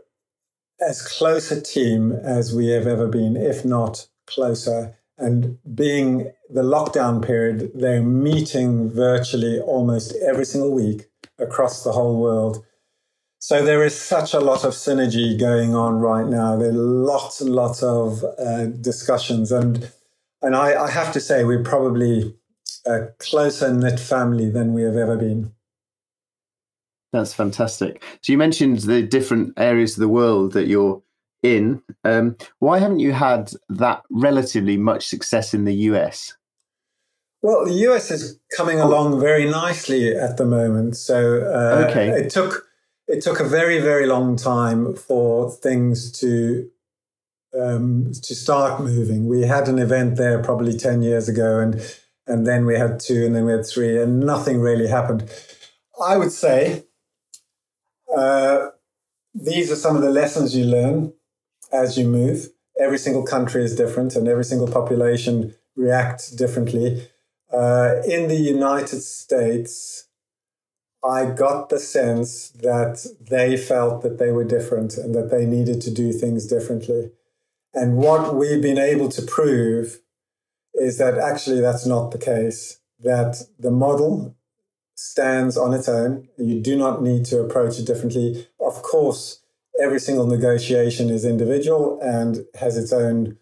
as 0.79 1.01
close 1.01 1.51
a 1.51 1.61
team 1.61 2.11
as 2.11 2.53
we 2.53 2.67
have 2.67 2.87
ever 2.87 3.07
been, 3.07 3.37
if 3.37 3.63
not 3.63 4.07
closer. 4.27 4.97
And 5.17 5.59
being 5.75 6.31
the 6.49 6.63
lockdown 6.63 7.25
period, 7.25 7.71
they're 7.75 8.01
meeting 8.01 8.89
virtually 8.89 9.59
almost 9.59 10.15
every 10.23 10.45
single 10.45 10.71
week 10.71 11.09
across 11.37 11.83
the 11.83 11.91
whole 11.91 12.19
world. 12.19 12.65
So 13.39 13.63
there 13.63 13.83
is 13.83 13.99
such 13.99 14.33
a 14.33 14.39
lot 14.39 14.63
of 14.63 14.73
synergy 14.73 15.39
going 15.39 15.75
on 15.75 15.99
right 15.99 16.27
now. 16.27 16.57
There 16.57 16.69
are 16.69 16.73
lots 16.73 17.41
and 17.41 17.51
lots 17.51 17.81
of 17.81 18.23
uh, 18.37 18.65
discussions, 18.65 19.51
and 19.51 19.91
and 20.43 20.55
I, 20.55 20.83
I, 20.83 20.91
have 20.91 21.11
to 21.13 21.19
say 21.19 21.43
we're 21.43 21.63
probably 21.63 22.35
a 22.85 23.07
closer 23.19 23.73
knit 23.73 23.99
family 23.99 24.49
than 24.49 24.73
we 24.73 24.83
have 24.83 24.95
ever 24.95 25.17
been. 25.17 25.53
That's 27.13 27.33
fantastic. 27.33 28.03
So 28.21 28.31
you 28.31 28.37
mentioned 28.37 28.79
the 28.79 29.01
different 29.01 29.53
areas 29.57 29.93
of 29.93 30.01
the 30.01 30.07
world 30.07 30.53
that 30.53 30.67
you're 30.67 31.01
in. 31.43 31.81
Um, 32.03 32.37
why 32.59 32.79
haven't 32.79 32.99
you 32.99 33.11
had 33.11 33.51
that 33.69 34.03
relatively 34.09 34.77
much 34.77 35.07
success 35.07 35.53
in 35.53 35.65
the 35.65 35.73
US? 35.73 36.35
Well, 37.41 37.65
the 37.65 37.73
US 37.89 38.11
is 38.11 38.39
coming 38.55 38.79
along 38.79 39.19
very 39.19 39.49
nicely 39.49 40.15
at 40.15 40.37
the 40.37 40.45
moment. 40.45 40.95
So 40.95 41.41
uh, 41.41 41.87
okay. 41.89 42.09
it 42.09 42.29
took 42.29 42.67
it 43.07 43.21
took 43.21 43.39
a 43.39 43.43
very 43.43 43.79
very 43.79 44.05
long 44.05 44.35
time 44.35 44.95
for 44.95 45.51
things 45.51 46.11
to 46.19 46.69
um, 47.59 48.11
to 48.13 48.35
start 48.35 48.81
moving. 48.81 49.27
We 49.27 49.41
had 49.41 49.67
an 49.67 49.79
event 49.79 50.15
there 50.15 50.41
probably 50.41 50.77
ten 50.77 51.01
years 51.01 51.27
ago, 51.27 51.59
and 51.59 51.81
and 52.27 52.45
then 52.47 52.65
we 52.65 52.75
had 52.75 52.99
two, 52.99 53.25
and 53.25 53.35
then 53.35 53.45
we 53.45 53.51
had 53.51 53.65
three, 53.65 54.01
and 54.01 54.19
nothing 54.21 54.61
really 54.61 54.87
happened. 54.87 55.29
I 56.01 56.17
would 56.17 56.31
say 56.31 56.85
uh, 58.15 58.69
these 59.33 59.71
are 59.71 59.75
some 59.75 59.95
of 59.95 60.01
the 60.01 60.09
lessons 60.09 60.55
you 60.55 60.65
learn 60.65 61.13
as 61.71 61.97
you 61.97 62.07
move. 62.07 62.49
Every 62.79 62.97
single 62.97 63.23
country 63.23 63.63
is 63.63 63.75
different, 63.75 64.15
and 64.15 64.27
every 64.27 64.43
single 64.43 64.67
population 64.67 65.55
reacts 65.75 66.31
differently. 66.31 67.07
Uh, 67.51 68.01
in 68.05 68.27
the 68.27 68.35
United 68.35 69.01
States, 69.01 70.07
I 71.03 71.25
got 71.25 71.69
the 71.69 71.79
sense 71.79 72.49
that 72.49 73.05
they 73.19 73.57
felt 73.57 74.03
that 74.03 74.19
they 74.19 74.31
were 74.31 74.43
different 74.43 74.97
and 74.97 75.15
that 75.15 75.31
they 75.31 75.45
needed 75.45 75.81
to 75.81 75.91
do 75.91 76.11
things 76.13 76.45
differently. 76.45 77.11
And 77.73 77.97
what 77.97 78.35
we've 78.35 78.61
been 78.61 78.77
able 78.77 79.09
to 79.09 79.21
prove 79.21 80.01
is 80.73 80.97
that 80.99 81.17
actually 81.17 81.61
that's 81.61 81.85
not 81.85 82.11
the 82.11 82.17
case, 82.17 82.79
that 82.99 83.43
the 83.57 83.71
model 83.71 84.35
stands 85.01 85.57
on 85.57 85.73
its 85.73 85.89
own. 85.89 86.27
You 86.37 86.61
do 86.61 86.77
not 86.77 87.01
need 87.01 87.25
to 87.25 87.39
approach 87.39 87.79
it 87.79 87.87
differently. 87.87 88.47
Of 88.59 88.83
course, 88.83 89.41
every 89.81 89.99
single 89.99 90.27
negotiation 90.27 91.09
is 91.09 91.25
individual 91.25 91.99
and 92.01 92.45
has 92.59 92.77
its 92.77 92.93
own 92.93 93.37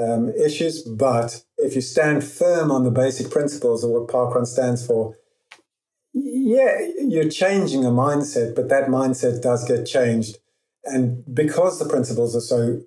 um, 0.00 0.30
issues. 0.30 0.82
But 0.82 1.44
if 1.58 1.74
you 1.74 1.80
stand 1.80 2.22
firm 2.22 2.70
on 2.70 2.84
the 2.84 2.92
basic 2.92 3.30
principles 3.30 3.82
of 3.82 3.90
what 3.90 4.06
Parkrun 4.06 4.46
stands 4.46 4.86
for, 4.86 5.16
yeah, 6.12 6.78
you're 7.00 7.28
changing 7.28 7.84
a 7.84 7.90
mindset, 7.90 8.54
but 8.54 8.68
that 8.68 8.86
mindset 8.86 9.42
does 9.42 9.66
get 9.66 9.86
changed. 9.86 10.38
And 10.84 11.24
because 11.34 11.80
the 11.80 11.88
principles 11.88 12.36
are 12.36 12.40
so 12.40 12.82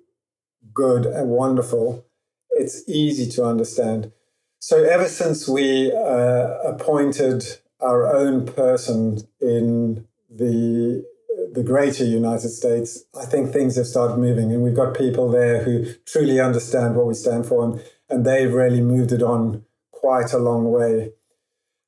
good 0.72 1.04
and 1.04 1.28
wonderful, 1.28 2.06
it's 2.52 2.88
easy 2.88 3.30
to 3.32 3.44
understand. 3.44 4.12
So, 4.60 4.82
ever 4.82 5.08
since 5.08 5.46
we 5.46 5.92
uh, 5.92 6.58
appointed 6.64 7.44
our 7.80 8.14
own 8.14 8.46
person 8.46 9.18
in 9.40 10.06
the 10.30 11.04
the 11.52 11.62
greater 11.62 12.04
United 12.04 12.50
States, 12.50 13.04
I 13.18 13.24
think 13.24 13.52
things 13.52 13.76
have 13.76 13.86
started 13.86 14.18
moving, 14.18 14.52
and 14.52 14.62
we've 14.62 14.74
got 14.74 14.96
people 14.96 15.30
there 15.30 15.62
who 15.62 15.86
truly 16.04 16.40
understand 16.40 16.94
what 16.94 17.06
we 17.06 17.14
stand 17.14 17.46
for, 17.46 17.64
and, 17.64 17.82
and 18.10 18.26
they've 18.26 18.52
really 18.52 18.80
moved 18.80 19.12
it 19.12 19.22
on 19.22 19.64
quite 19.90 20.32
a 20.32 20.38
long 20.38 20.70
way. 20.70 21.12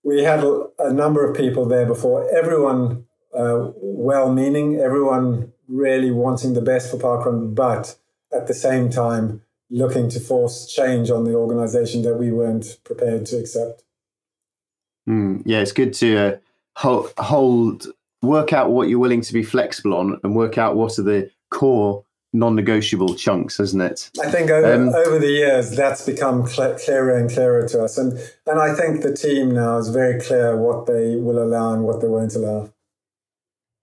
We 0.02 0.22
had 0.22 0.42
a, 0.42 0.68
a 0.78 0.92
number 0.92 1.28
of 1.28 1.36
people 1.36 1.66
there 1.66 1.84
before, 1.84 2.28
everyone 2.34 3.04
uh, 3.34 3.70
well 3.76 4.32
meaning, 4.32 4.76
everyone 4.76 5.52
really 5.68 6.10
wanting 6.10 6.54
the 6.54 6.62
best 6.62 6.90
for 6.90 6.96
Parkrun, 6.96 7.54
but 7.54 7.96
at 8.32 8.46
the 8.46 8.54
same 8.54 8.90
time 8.90 9.42
looking 9.70 10.08
to 10.10 10.20
force 10.20 10.66
change 10.66 11.10
on 11.10 11.24
the 11.24 11.34
organization 11.34 12.02
that 12.02 12.16
we 12.16 12.32
weren't 12.32 12.78
prepared 12.82 13.26
to 13.26 13.38
accept. 13.38 13.84
Mm, 15.08 15.42
yeah, 15.44 15.60
it's 15.60 15.72
good 15.72 15.92
to 15.94 16.16
uh, 16.16 16.36
hold, 16.76 17.12
hold 17.18 17.86
work 18.22 18.52
out 18.52 18.70
what 18.70 18.88
you're 18.88 18.98
willing 18.98 19.22
to 19.22 19.32
be 19.32 19.42
flexible 19.42 19.94
on 19.94 20.20
and 20.22 20.34
work 20.34 20.58
out 20.58 20.76
what 20.76 20.98
are 20.98 21.02
the 21.02 21.30
core 21.50 22.04
non-negotiable 22.32 23.14
chunks, 23.14 23.58
isn't 23.58 23.80
it? 23.80 24.10
I 24.22 24.30
think 24.30 24.50
over, 24.50 24.72
um, 24.72 24.88
over 24.90 25.18
the 25.18 25.30
years 25.30 25.70
that's 25.72 26.06
become 26.06 26.46
cl- 26.46 26.78
clearer 26.78 27.16
and 27.16 27.28
clearer 27.30 27.66
to 27.68 27.82
us, 27.82 27.98
and 27.98 28.12
and 28.46 28.60
I 28.60 28.74
think 28.74 29.02
the 29.02 29.14
team 29.14 29.52
now 29.52 29.78
is 29.78 29.88
very 29.88 30.20
clear 30.20 30.56
what 30.56 30.86
they 30.86 31.16
will 31.16 31.42
allow 31.42 31.72
and 31.72 31.84
what 31.84 32.00
they 32.00 32.08
won't 32.08 32.34
allow. 32.36 32.72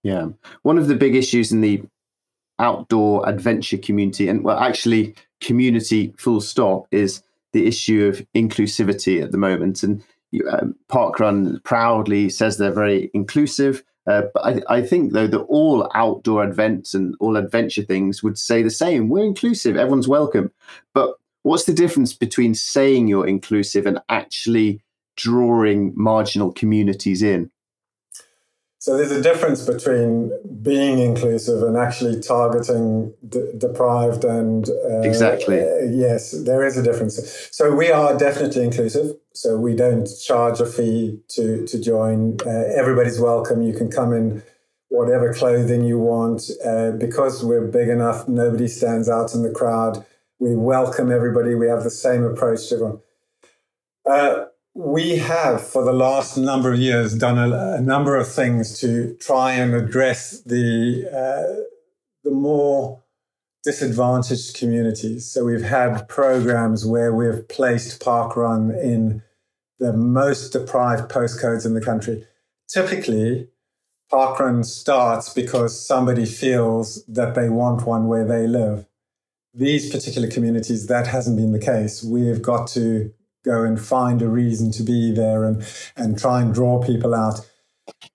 Yeah, 0.02 0.28
one 0.62 0.78
of 0.78 0.88
the 0.88 0.94
big 0.94 1.14
issues 1.14 1.52
in 1.52 1.60
the 1.60 1.82
outdoor 2.58 3.28
adventure 3.28 3.78
community, 3.78 4.28
and 4.28 4.42
well, 4.44 4.58
actually 4.58 5.14
community 5.40 6.14
full 6.16 6.40
stop, 6.40 6.86
is 6.90 7.22
the 7.52 7.66
issue 7.66 8.06
of 8.06 8.26
inclusivity 8.34 9.22
at 9.22 9.32
the 9.32 9.38
moment. 9.38 9.82
And 9.82 10.02
um, 10.50 10.74
Parkrun 10.88 11.62
proudly 11.64 12.28
says 12.28 12.58
they're 12.58 12.72
very 12.72 13.10
inclusive. 13.14 13.82
Uh, 14.06 14.22
but 14.32 14.44
I, 14.44 14.76
I, 14.76 14.82
think 14.82 15.12
though 15.12 15.26
that 15.26 15.40
all 15.40 15.90
outdoor 15.94 16.42
events 16.42 16.94
and 16.94 17.14
all 17.20 17.36
adventure 17.36 17.82
things 17.82 18.22
would 18.22 18.38
say 18.38 18.62
the 18.62 18.70
same. 18.70 19.10
We're 19.10 19.24
inclusive, 19.24 19.76
everyone's 19.76 20.08
welcome. 20.08 20.50
But 20.94 21.14
what's 21.42 21.64
the 21.64 21.74
difference 21.74 22.14
between 22.14 22.54
saying 22.54 23.08
you're 23.08 23.26
inclusive 23.26 23.84
and 23.84 24.00
actually 24.08 24.80
drawing 25.16 25.92
marginal 25.94 26.52
communities 26.52 27.22
in? 27.22 27.50
So 28.88 28.96
there's 28.96 29.10
a 29.10 29.20
difference 29.20 29.66
between 29.66 30.32
being 30.62 30.98
inclusive 30.98 31.62
and 31.62 31.76
actually 31.76 32.22
targeting 32.22 33.12
deprived 33.58 34.24
and 34.24 34.66
uh, 34.66 35.00
exactly. 35.00 35.60
Uh, 35.60 35.90
yes, 35.90 36.30
there 36.30 36.64
is 36.64 36.78
a 36.78 36.82
difference. 36.82 37.50
So 37.52 37.74
we 37.74 37.92
are 37.92 38.16
definitely 38.16 38.64
inclusive. 38.64 39.14
So 39.34 39.58
we 39.58 39.76
don't 39.76 40.08
charge 40.24 40.60
a 40.60 40.64
fee 40.64 41.20
to 41.34 41.66
to 41.66 41.78
join. 41.78 42.38
Uh, 42.46 42.64
everybody's 42.80 43.20
welcome. 43.20 43.60
You 43.60 43.74
can 43.74 43.90
come 43.90 44.14
in 44.14 44.42
whatever 44.88 45.34
clothing 45.34 45.84
you 45.84 45.98
want 45.98 46.50
uh, 46.64 46.92
because 46.92 47.44
we're 47.44 47.66
big 47.66 47.90
enough. 47.90 48.26
Nobody 48.26 48.68
stands 48.68 49.06
out 49.06 49.34
in 49.34 49.42
the 49.42 49.50
crowd. 49.50 50.02
We 50.38 50.56
welcome 50.56 51.12
everybody. 51.12 51.54
We 51.54 51.68
have 51.68 51.84
the 51.84 51.90
same 51.90 52.24
approach 52.24 52.70
to 52.70 52.76
everyone. 52.76 53.00
We 54.80 55.16
have, 55.16 55.66
for 55.66 55.84
the 55.84 55.92
last 55.92 56.36
number 56.36 56.72
of 56.72 56.78
years, 56.78 57.12
done 57.12 57.36
a, 57.36 57.74
a 57.74 57.80
number 57.80 58.14
of 58.14 58.32
things 58.32 58.78
to 58.78 59.16
try 59.16 59.54
and 59.54 59.74
address 59.74 60.40
the 60.42 61.04
uh, 61.10 61.64
the 62.22 62.30
more 62.30 63.02
disadvantaged 63.64 64.56
communities. 64.56 65.28
So 65.28 65.46
we've 65.46 65.64
had 65.64 66.06
programs 66.06 66.86
where 66.86 67.12
we've 67.12 67.48
placed 67.48 68.00
parkrun 68.00 68.70
in 68.80 69.24
the 69.80 69.92
most 69.92 70.50
deprived 70.50 71.10
postcodes 71.10 71.66
in 71.66 71.74
the 71.74 71.84
country. 71.84 72.24
Typically, 72.72 73.48
parkrun 74.12 74.64
starts 74.64 75.34
because 75.34 75.84
somebody 75.84 76.24
feels 76.24 77.04
that 77.06 77.34
they 77.34 77.48
want 77.48 77.84
one 77.84 78.06
where 78.06 78.24
they 78.24 78.46
live. 78.46 78.86
These 79.52 79.90
particular 79.90 80.30
communities, 80.30 80.86
that 80.86 81.08
hasn't 81.08 81.36
been 81.36 81.50
the 81.50 81.58
case. 81.58 82.04
We've 82.04 82.40
got 82.40 82.68
to 82.68 83.12
go 83.48 83.64
and 83.64 83.80
find 83.80 84.20
a 84.20 84.28
reason 84.28 84.70
to 84.72 84.82
be 84.82 85.10
there 85.12 85.44
and, 85.44 85.66
and 85.96 86.18
try 86.18 86.40
and 86.42 86.52
draw 86.52 86.82
people 86.82 87.14
out. 87.14 87.40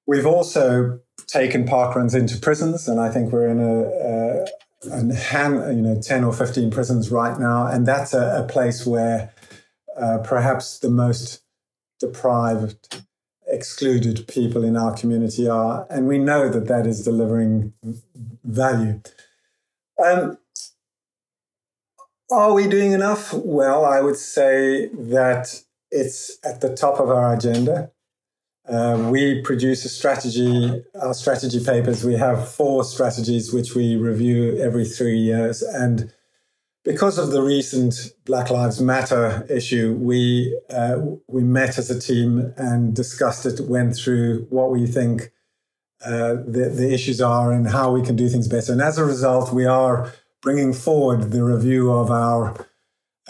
We've 0.06 0.26
also 0.26 1.00
taken 1.28 1.66
parkruns 1.66 2.16
into 2.16 2.38
prisons, 2.38 2.88
and 2.88 3.00
I 3.00 3.10
think 3.10 3.32
we're 3.32 3.48
in 3.48 3.60
a, 3.60 4.46
a, 4.90 5.74
you 5.74 5.82
know, 5.82 6.00
10 6.00 6.24
or 6.24 6.34
15 6.34 6.70
prisons 6.70 7.10
right 7.10 7.40
now. 7.40 7.66
And 7.66 7.86
that's 7.86 8.14
a, 8.14 8.44
a 8.44 8.48
place 8.48 8.86
where 8.86 9.34
uh, 9.98 10.20
perhaps 10.24 10.80
the 10.80 10.90
most 10.90 11.42
deprived, 12.00 13.04
excluded 13.48 14.28
people 14.28 14.64
in 14.64 14.76
our 14.78 14.94
community 14.94 15.48
are. 15.48 15.88
And 15.90 16.08
we 16.08 16.18
know 16.18 16.50
that 16.50 16.68
that 16.68 16.86
is 16.86 17.04
delivering 17.04 17.74
value. 18.44 19.02
Um, 20.04 20.38
are 22.34 22.54
we 22.54 22.68
doing 22.68 22.92
enough? 22.92 23.34
Well, 23.34 23.86
I 23.86 24.02
would 24.02 24.18
say 24.18 24.88
that 24.88 25.62
it's 25.92 26.38
at 26.44 26.62
the 26.62 26.76
top 26.76 27.00
of 27.00 27.10
our 27.10 27.34
agenda. 27.34 27.92
Uh, 28.68 29.10
we 29.12 29.42
produce 29.42 29.84
a 29.86 29.90
strategy, 29.90 30.84
our 31.02 31.14
strategy 31.14 31.64
papers. 31.64 32.04
We 32.04 32.16
have 32.16 32.50
four 32.50 32.84
strategies 32.84 33.54
which 33.54 33.76
we 33.76 33.98
review 33.98 34.58
every 34.58 34.86
three 34.86 35.18
years. 35.18 35.62
And 35.62 36.12
because 36.86 37.18
of 37.18 37.32
the 37.32 37.42
recent 37.42 38.14
Black 38.26 38.50
Lives 38.50 38.82
Matter 38.82 39.46
issue, 39.50 39.94
we 40.00 40.58
uh, 40.70 41.00
we 41.28 41.44
met 41.44 41.78
as 41.78 41.90
a 41.90 42.00
team 42.00 42.54
and 42.58 42.96
discussed 42.96 43.46
it, 43.46 43.60
went 43.62 43.96
through 43.96 44.48
what 44.50 44.72
we 44.72 44.88
think 44.88 45.32
uh, 46.06 46.36
the, 46.46 46.72
the 46.74 46.94
issues 46.94 47.22
are 47.22 47.52
and 47.52 47.68
how 47.68 47.92
we 47.92 48.02
can 48.02 48.16
do 48.16 48.28
things 48.28 48.48
better. 48.48 48.72
And 48.72 48.82
as 48.82 48.98
a 48.98 49.06
result, 49.06 49.54
we 49.54 49.66
are 49.66 50.12
bringing 50.44 50.74
forward 50.74 51.32
the 51.32 51.44
review 51.44 51.92
of 51.92 52.12
our 52.12 52.68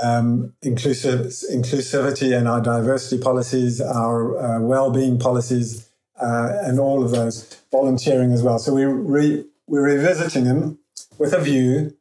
um, 0.01 0.53
inclusive, 0.63 1.27
inclusivity 1.51 2.35
and 2.35 2.47
our 2.47 2.59
diversity 2.59 3.21
policies, 3.21 3.79
our 3.79 4.37
uh, 4.37 4.59
well-being 4.59 5.19
policies, 5.19 5.89
uh, 6.19 6.57
and 6.63 6.79
all 6.79 7.03
of 7.03 7.11
those 7.11 7.61
volunteering 7.71 8.33
as 8.33 8.41
well. 8.41 8.57
So 8.57 8.73
we 8.73 8.85
re, 8.85 9.45
we're 9.67 9.83
revisiting 9.83 10.45
them 10.45 10.79
with 11.19 11.33
a 11.33 11.39
view, 11.39 11.95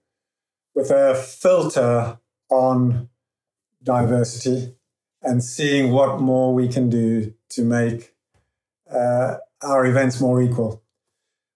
with 0.74 0.90
a 0.90 1.14
filter 1.14 2.18
on 2.50 3.10
diversity, 3.82 4.74
and 5.22 5.44
seeing 5.44 5.92
what 5.92 6.20
more 6.20 6.54
we 6.54 6.68
can 6.68 6.88
do 6.88 7.34
to 7.50 7.62
make 7.62 8.14
uh, 8.90 9.36
our 9.62 9.84
events 9.84 10.20
more 10.20 10.42
equal. 10.42 10.82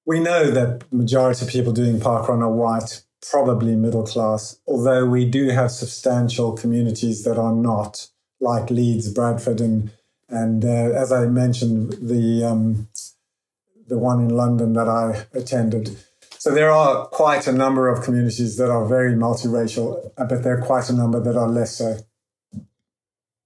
We 0.04 0.20
know 0.20 0.50
that 0.50 0.88
the 0.90 0.96
majority 0.96 1.44
of 1.44 1.50
people 1.50 1.72
doing 1.72 1.98
parkrun 1.98 2.42
are 2.42 2.52
white, 2.52 3.02
probably 3.23 3.77
middle 3.77 4.07
class, 4.07 4.59
although 4.67 5.07
we 5.07 5.25
do 5.25 5.49
have 5.51 5.71
substantial 5.71 6.53
communities 6.53 7.25
that 7.25 7.39
are 7.39 7.55
not, 7.55 8.09
like 8.41 8.71
Leeds, 8.71 9.12
Bradford, 9.12 9.61
and 9.61 9.91
and 10.29 10.64
uh, 10.64 10.91
as 10.95 11.12
I 11.12 11.27
mentioned, 11.27 11.93
the 12.01 12.45
um, 12.45 12.89
the 13.87 13.99
one 13.99 14.21
in 14.21 14.31
London 14.31 14.73
that 14.75 14.89
I 14.89 15.27
attended. 15.33 15.97
So 16.39 16.53
there 16.53 16.71
are 16.71 17.07
quite 17.07 17.47
a 17.47 17.53
number 17.53 17.89
of 17.89 18.05
communities 18.05 18.57
that 18.57 18.71
are 18.71 18.87
very 18.87 19.14
multiracial, 19.14 20.12
uh, 20.17 20.25
but 20.25 20.43
there 20.43 20.59
are 20.59 20.62
quite 20.62 20.91
a 20.91 20.93
number 20.93 21.21
that 21.21 21.37
are 21.37 21.49
less 21.49 21.77
so. 21.77 21.99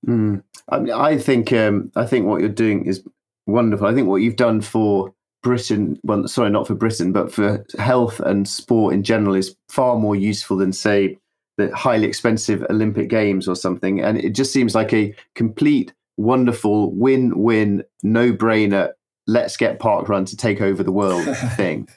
Mm. 0.07 0.43
I, 0.69 0.77
I 0.93 1.19
think 1.19 1.53
um, 1.53 1.93
I 1.97 2.07
think 2.07 2.27
what 2.27 2.41
you're 2.41 2.49
doing 2.49 2.87
is 2.87 3.03
wonderful. 3.47 3.87
I 3.87 3.95
think 3.95 4.09
what 4.09 4.17
you've 4.17 4.37
done 4.37 4.61
for 4.61 5.15
Britain, 5.43 5.99
well, 6.03 6.29
sorry, 6.29 6.51
not 6.51 6.67
for 6.67 6.75
Britain, 6.75 7.13
but 7.13 7.33
for 7.33 7.65
health 7.79 8.21
and 8.21 8.49
sport 8.49 8.95
in 8.95 9.03
general 9.03 9.35
is 9.35 9.57
far 9.69 9.97
more 9.97 10.17
useful 10.17 10.57
than, 10.57 10.73
say, 10.73 11.19
the 11.57 11.75
highly 11.75 12.07
expensive 12.07 12.65
Olympic 12.71 13.09
Games 13.09 13.49
or 13.49 13.57
something. 13.57 14.01
And 14.01 14.19
it 14.19 14.31
just 14.31 14.53
seems 14.53 14.75
like 14.75 14.93
a 14.93 15.15
complete, 15.35 15.93
wonderful 16.17 16.93
win 16.93 17.39
win, 17.39 17.85
no 18.03 18.33
brainer, 18.33 18.93
let's 19.27 19.57
get 19.57 19.79
parkrun 19.79 20.27
to 20.27 20.37
take 20.37 20.61
over 20.61 20.83
the 20.83 20.93
world 20.93 21.25
thing. 21.57 21.89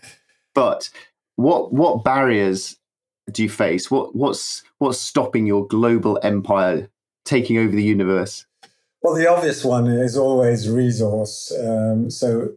But 0.53 0.89
what 1.35 1.73
what 1.73 2.03
barriers 2.03 2.77
do 3.31 3.43
you 3.43 3.49
face? 3.49 3.89
What 3.89 4.15
what's 4.15 4.63
what's 4.77 4.99
stopping 4.99 5.45
your 5.45 5.67
global 5.67 6.19
empire 6.23 6.89
taking 7.25 7.57
over 7.57 7.75
the 7.75 7.83
universe? 7.83 8.45
Well, 9.03 9.13
the 9.13 9.29
obvious 9.29 9.65
one 9.65 9.87
is 9.87 10.17
always 10.17 10.69
resource. 10.69 11.51
Um, 11.59 12.09
so 12.09 12.53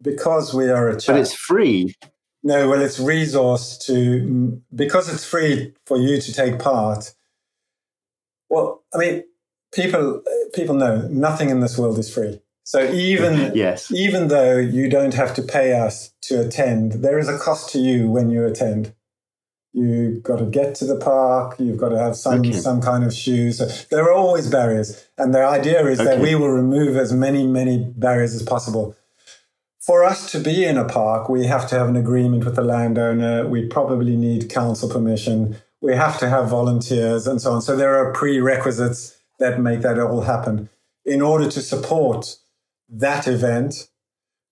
because 0.00 0.54
we 0.54 0.70
are 0.70 0.88
a 0.88 0.92
chat, 0.92 1.16
but 1.16 1.20
it's 1.20 1.34
free. 1.34 1.94
No, 2.44 2.68
well, 2.68 2.80
it's 2.80 3.00
resource 3.00 3.76
to 3.86 4.62
because 4.74 5.12
it's 5.12 5.24
free 5.24 5.74
for 5.86 5.98
you 5.98 6.20
to 6.20 6.32
take 6.32 6.60
part. 6.60 7.12
Well, 8.48 8.84
I 8.94 8.98
mean, 8.98 9.24
people 9.74 10.22
people 10.54 10.76
know 10.76 11.08
nothing 11.08 11.50
in 11.50 11.60
this 11.60 11.76
world 11.76 11.98
is 11.98 12.12
free. 12.12 12.40
So 12.62 12.90
even 12.92 13.52
yes. 13.56 13.90
even 13.90 14.28
though 14.28 14.56
you 14.56 14.88
don't 14.88 15.14
have 15.14 15.34
to 15.34 15.42
pay 15.42 15.72
us 15.72 16.12
to 16.22 16.40
attend, 16.40 16.92
there 16.92 17.18
is 17.18 17.28
a 17.28 17.38
cost 17.38 17.70
to 17.70 17.80
you 17.80 18.08
when 18.08 18.30
you 18.30 18.46
attend. 18.46 18.94
You've 19.78 20.22
got 20.24 20.38
to 20.40 20.46
get 20.46 20.74
to 20.76 20.84
the 20.84 20.96
park. 20.96 21.54
You've 21.58 21.78
got 21.78 21.90
to 21.90 21.98
have 21.98 22.16
some 22.16 22.40
okay. 22.40 22.52
some 22.52 22.80
kind 22.80 23.04
of 23.04 23.14
shoes. 23.14 23.58
So 23.58 23.66
there 23.90 24.02
are 24.04 24.12
always 24.12 24.50
barriers, 24.50 25.06
and 25.16 25.32
the 25.32 25.44
idea 25.44 25.86
is 25.86 26.00
okay. 26.00 26.16
that 26.16 26.20
we 26.20 26.34
will 26.34 26.50
remove 26.50 26.96
as 26.96 27.12
many 27.12 27.46
many 27.46 27.78
barriers 27.96 28.34
as 28.34 28.42
possible. 28.42 28.96
For 29.88 30.04
us 30.04 30.30
to 30.32 30.40
be 30.40 30.64
in 30.64 30.76
a 30.76 30.84
park, 30.84 31.28
we 31.28 31.46
have 31.46 31.68
to 31.68 31.78
have 31.78 31.88
an 31.88 31.96
agreement 31.96 32.44
with 32.44 32.56
the 32.56 32.62
landowner. 32.62 33.46
We 33.46 33.66
probably 33.66 34.16
need 34.16 34.50
council 34.50 34.88
permission. 34.90 35.56
We 35.80 35.94
have 35.94 36.18
to 36.18 36.28
have 36.28 36.50
volunteers 36.50 37.26
and 37.26 37.40
so 37.40 37.52
on. 37.52 37.62
So 37.62 37.76
there 37.76 37.96
are 37.96 38.12
prerequisites 38.12 39.16
that 39.38 39.60
make 39.60 39.80
that 39.82 39.98
all 39.98 40.22
happen. 40.22 40.68
In 41.04 41.22
order 41.22 41.48
to 41.50 41.62
support 41.62 42.36
that 42.90 43.28
event, 43.28 43.88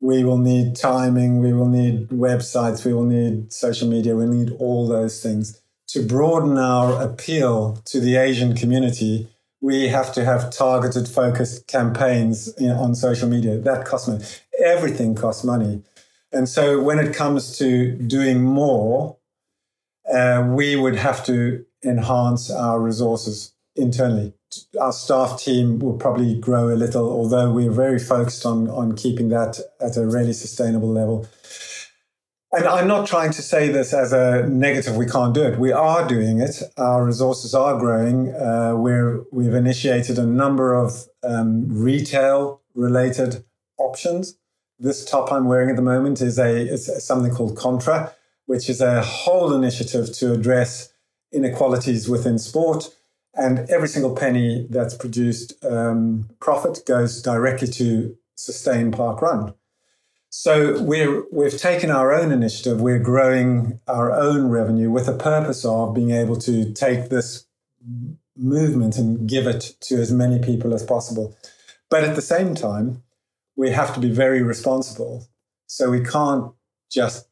we 0.00 0.24
will 0.24 0.38
need 0.38 0.76
timing, 0.76 1.40
we 1.40 1.52
will 1.52 1.68
need 1.68 2.08
websites, 2.08 2.84
we 2.84 2.92
will 2.92 3.04
need 3.04 3.52
social 3.52 3.88
media, 3.88 4.14
we 4.14 4.26
need 4.26 4.52
all 4.58 4.86
those 4.86 5.22
things. 5.22 5.60
To 5.88 6.06
broaden 6.06 6.58
our 6.58 7.00
appeal 7.00 7.80
to 7.86 8.00
the 8.00 8.16
Asian 8.16 8.54
community, 8.54 9.28
we 9.60 9.88
have 9.88 10.12
to 10.14 10.24
have 10.24 10.50
targeted, 10.50 11.08
focused 11.08 11.66
campaigns 11.66 12.52
on 12.60 12.94
social 12.94 13.28
media. 13.28 13.58
That 13.58 13.84
costs 13.84 14.08
money. 14.08 14.24
Everything 14.62 15.14
costs 15.14 15.44
money. 15.44 15.82
And 16.32 16.48
so 16.48 16.80
when 16.82 16.98
it 16.98 17.14
comes 17.14 17.56
to 17.58 17.92
doing 17.96 18.42
more, 18.42 19.16
uh, 20.12 20.46
we 20.54 20.76
would 20.76 20.96
have 20.96 21.24
to 21.26 21.64
enhance 21.84 22.50
our 22.50 22.80
resources 22.80 23.54
internally. 23.74 24.34
Our 24.80 24.92
staff 24.92 25.42
team 25.42 25.78
will 25.78 25.98
probably 25.98 26.38
grow 26.38 26.68
a 26.68 26.76
little, 26.76 27.10
although 27.10 27.50
we're 27.50 27.70
very 27.70 27.98
focused 27.98 28.46
on, 28.46 28.68
on 28.70 28.94
keeping 28.96 29.28
that 29.30 29.58
at 29.80 29.96
a 29.96 30.06
really 30.06 30.32
sustainable 30.32 30.88
level. 30.88 31.28
And 32.52 32.64
I'm 32.64 32.86
not 32.86 33.06
trying 33.06 33.32
to 33.32 33.42
say 33.42 33.68
this 33.68 33.92
as 33.92 34.12
a 34.12 34.46
negative, 34.46 34.96
we 34.96 35.06
can't 35.06 35.34
do 35.34 35.42
it. 35.42 35.58
We 35.58 35.72
are 35.72 36.06
doing 36.06 36.40
it. 36.40 36.62
Our 36.78 37.04
resources 37.04 37.54
are 37.54 37.78
growing. 37.78 38.34
Uh, 38.34 38.74
we're, 38.76 39.24
we've 39.32 39.52
initiated 39.52 40.18
a 40.18 40.24
number 40.24 40.74
of 40.74 41.06
um, 41.22 41.66
retail 41.68 42.62
related 42.74 43.44
options. 43.78 44.38
This 44.78 45.04
top 45.04 45.32
I'm 45.32 45.46
wearing 45.46 45.70
at 45.70 45.76
the 45.76 45.82
moment 45.82 46.20
is 46.20 46.38
a 46.38 46.50
is 46.50 47.04
something 47.04 47.34
called 47.34 47.56
Contra, 47.56 48.14
which 48.46 48.68
is 48.68 48.80
a 48.80 49.02
whole 49.02 49.54
initiative 49.54 50.12
to 50.14 50.32
address 50.32 50.92
inequalities 51.32 52.08
within 52.08 52.38
sport. 52.38 52.94
And 53.36 53.68
every 53.70 53.88
single 53.88 54.16
penny 54.16 54.66
that's 54.70 54.94
produced 54.94 55.62
um, 55.64 56.30
profit 56.40 56.80
goes 56.86 57.20
directly 57.20 57.68
to 57.68 58.16
sustain 58.34 58.90
Parkrun. 58.90 59.54
So 60.30 60.82
we're, 60.82 61.24
we've 61.30 61.56
taken 61.56 61.90
our 61.90 62.12
own 62.12 62.32
initiative. 62.32 62.80
We're 62.80 62.98
growing 62.98 63.80
our 63.86 64.10
own 64.10 64.48
revenue 64.48 64.90
with 64.90 65.06
the 65.06 65.16
purpose 65.16 65.64
of 65.64 65.94
being 65.94 66.10
able 66.10 66.36
to 66.40 66.72
take 66.72 67.10
this 67.10 67.44
movement 68.36 68.96
and 68.96 69.28
give 69.28 69.46
it 69.46 69.76
to 69.80 69.96
as 69.96 70.12
many 70.12 70.38
people 70.38 70.74
as 70.74 70.82
possible. 70.82 71.36
But 71.90 72.04
at 72.04 72.16
the 72.16 72.22
same 72.22 72.54
time, 72.54 73.02
we 73.54 73.70
have 73.70 73.94
to 73.94 74.00
be 74.00 74.10
very 74.10 74.42
responsible. 74.42 75.26
So 75.66 75.90
we 75.90 76.02
can't 76.02 76.52
just 76.90 77.28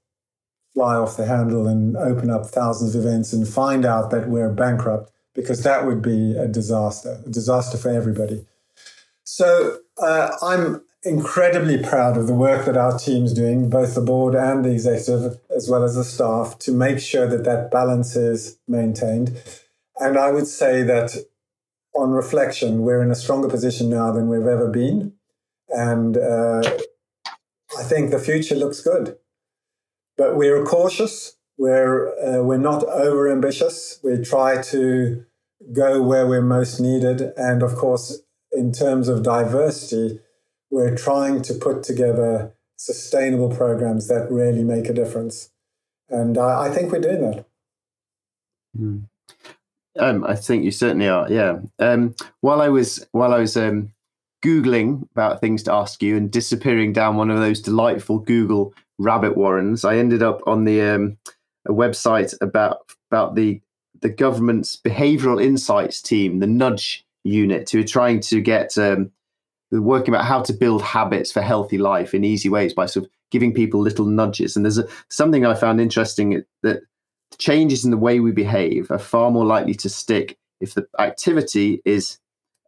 fly 0.72 0.96
off 0.96 1.16
the 1.16 1.26
handle 1.26 1.66
and 1.66 1.96
open 1.96 2.30
up 2.30 2.46
thousands 2.46 2.94
of 2.94 3.04
events 3.04 3.32
and 3.32 3.46
find 3.46 3.84
out 3.84 4.10
that 4.10 4.28
we're 4.28 4.50
bankrupt 4.50 5.12
because 5.34 5.62
that 5.62 5.86
would 5.86 6.02
be 6.02 6.36
a 6.36 6.46
disaster, 6.46 7.20
a 7.26 7.30
disaster 7.30 7.76
for 7.76 7.90
everybody. 7.90 8.46
So 9.24 9.78
uh, 10.00 10.30
I'm 10.42 10.82
incredibly 11.02 11.82
proud 11.82 12.16
of 12.16 12.26
the 12.26 12.34
work 12.34 12.64
that 12.66 12.76
our 12.76 12.98
team's 12.98 13.32
doing, 13.32 13.68
both 13.68 13.94
the 13.94 14.00
board 14.00 14.34
and 14.34 14.64
the 14.64 14.70
executive, 14.70 15.38
as 15.54 15.68
well 15.68 15.82
as 15.82 15.94
the 15.94 16.04
staff, 16.04 16.58
to 16.60 16.72
make 16.72 16.98
sure 16.98 17.26
that 17.26 17.44
that 17.44 17.70
balance 17.70 18.16
is 18.16 18.58
maintained. 18.66 19.36
And 19.98 20.16
I 20.16 20.30
would 20.30 20.46
say 20.46 20.82
that 20.82 21.14
on 21.94 22.10
reflection, 22.10 22.82
we're 22.82 23.02
in 23.02 23.10
a 23.10 23.14
stronger 23.14 23.48
position 23.48 23.88
now 23.90 24.12
than 24.12 24.28
we've 24.28 24.46
ever 24.46 24.68
been. 24.68 25.12
And 25.68 26.16
uh, 26.16 26.62
I 27.78 27.82
think 27.82 28.10
the 28.10 28.18
future 28.18 28.54
looks 28.54 28.80
good. 28.80 29.16
But 30.16 30.36
we're 30.36 30.64
cautious. 30.64 31.36
We're, 31.56 32.08
uh, 32.18 32.42
we're 32.42 32.58
not 32.58 32.84
over 32.84 33.30
ambitious. 33.30 34.00
We 34.02 34.22
try 34.24 34.60
to 34.62 35.24
go 35.72 36.02
where 36.02 36.26
we're 36.26 36.42
most 36.42 36.80
needed. 36.80 37.32
And 37.36 37.62
of 37.62 37.74
course, 37.76 38.20
in 38.52 38.72
terms 38.72 39.08
of 39.08 39.22
diversity, 39.22 40.20
we're 40.70 40.96
trying 40.96 41.42
to 41.42 41.54
put 41.54 41.82
together 41.82 42.54
sustainable 42.76 43.54
programs 43.54 44.08
that 44.08 44.30
really 44.30 44.64
make 44.64 44.88
a 44.88 44.92
difference. 44.92 45.50
And 46.08 46.36
I, 46.36 46.66
I 46.66 46.70
think 46.70 46.92
we're 46.92 47.00
doing 47.00 47.30
that. 47.30 47.46
Mm. 48.78 49.04
Um, 49.98 50.24
I 50.24 50.34
think 50.34 50.64
you 50.64 50.70
certainly 50.70 51.08
are. 51.08 51.30
Yeah. 51.30 51.60
Um, 51.78 52.14
while 52.40 52.60
I 52.60 52.68
was 52.68 53.06
while 53.12 53.32
I 53.32 53.38
was 53.38 53.56
um, 53.56 53.92
googling 54.44 55.08
about 55.12 55.40
things 55.40 55.62
to 55.64 55.72
ask 55.72 56.02
you 56.02 56.16
and 56.16 56.30
disappearing 56.30 56.92
down 56.92 57.16
one 57.16 57.30
of 57.30 57.38
those 57.38 57.60
delightful 57.60 58.18
Google 58.18 58.74
rabbit 58.98 59.36
warrens, 59.36 59.84
I 59.84 59.96
ended 59.96 60.22
up 60.22 60.40
on 60.46 60.64
the 60.64 60.80
um, 60.82 61.18
a 61.66 61.72
website 61.72 62.34
about 62.40 62.92
about 63.10 63.34
the 63.34 63.60
the 64.00 64.08
government's 64.08 64.76
behavioural 64.76 65.42
insights 65.42 66.02
team, 66.02 66.40
the 66.40 66.46
Nudge 66.46 67.06
unit, 67.22 67.70
who 67.70 67.80
are 67.80 67.84
trying 67.84 68.20
to 68.20 68.40
get 68.40 68.76
um, 68.76 69.10
working 69.70 70.14
about 70.14 70.26
how 70.26 70.42
to 70.42 70.52
build 70.52 70.82
habits 70.82 71.32
for 71.32 71.40
healthy 71.40 71.78
life 71.78 72.14
in 72.14 72.24
easy 72.24 72.48
ways 72.48 72.74
by 72.74 72.86
sort 72.86 73.06
of 73.06 73.10
giving 73.30 73.54
people 73.54 73.80
little 73.80 74.06
nudges. 74.06 74.56
And 74.56 74.64
there's 74.64 74.78
a, 74.78 74.86
something 75.08 75.46
I 75.46 75.54
found 75.54 75.80
interesting 75.80 76.44
that 76.62 76.82
changes 77.38 77.84
in 77.84 77.90
the 77.90 77.96
way 77.96 78.20
we 78.20 78.32
behave 78.32 78.90
are 78.90 78.98
far 78.98 79.30
more 79.30 79.46
likely 79.46 79.74
to 79.74 79.88
stick 79.88 80.38
if 80.60 80.74
the 80.74 80.86
activity 80.98 81.80
is, 81.84 82.18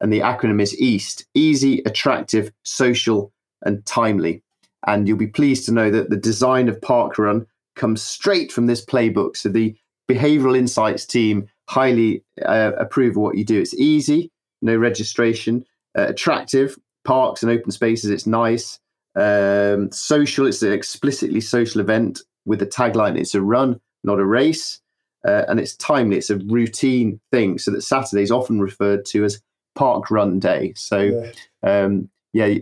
and 0.00 0.12
the 0.12 0.20
acronym 0.20 0.60
is 0.60 0.78
EAST, 0.80 1.26
easy, 1.34 1.82
attractive, 1.86 2.52
social, 2.62 3.32
and 3.62 3.84
timely. 3.86 4.42
And 4.86 5.06
you'll 5.06 5.16
be 5.16 5.26
pleased 5.26 5.66
to 5.66 5.72
know 5.72 5.90
that 5.90 6.10
the 6.10 6.16
design 6.16 6.68
of 6.68 6.80
Parkrun 6.80 7.46
comes 7.76 8.02
straight 8.02 8.50
from 8.50 8.66
this 8.66 8.84
playbook. 8.84 9.36
So 9.36 9.48
the 9.48 9.76
behavioral 10.10 10.56
insights 10.56 11.06
team 11.06 11.48
highly 11.68 12.24
uh, 12.44 12.72
approve 12.78 13.12
of 13.12 13.22
what 13.22 13.36
you 13.36 13.44
do. 13.44 13.60
It's 13.60 13.74
easy, 13.74 14.30
no 14.62 14.76
registration, 14.76 15.64
uh, 15.96 16.06
attractive, 16.08 16.76
parks 17.04 17.42
and 17.42 17.52
open 17.52 17.70
spaces, 17.70 18.10
it's 18.10 18.26
nice. 18.26 18.78
Um, 19.14 19.90
social, 19.92 20.46
it's 20.46 20.62
an 20.62 20.72
explicitly 20.72 21.40
social 21.40 21.80
event 21.80 22.20
with 22.44 22.62
a 22.62 22.66
tagline 22.66 23.18
it's 23.18 23.34
a 23.34 23.42
run, 23.42 23.80
not 24.04 24.20
a 24.20 24.26
race. 24.26 24.80
Uh, 25.26 25.44
and 25.48 25.58
it's 25.58 25.74
timely, 25.76 26.16
it's 26.16 26.30
a 26.30 26.38
routine 26.38 27.20
thing. 27.32 27.58
So 27.58 27.72
that 27.72 27.82
Saturday 27.82 28.22
is 28.22 28.30
often 28.30 28.60
referred 28.60 29.04
to 29.06 29.24
as 29.24 29.40
Parkrun 29.76 30.38
Day. 30.38 30.72
So, 30.76 31.32
yeah, 31.62 31.82
um, 31.82 32.08
yeah 32.32 32.58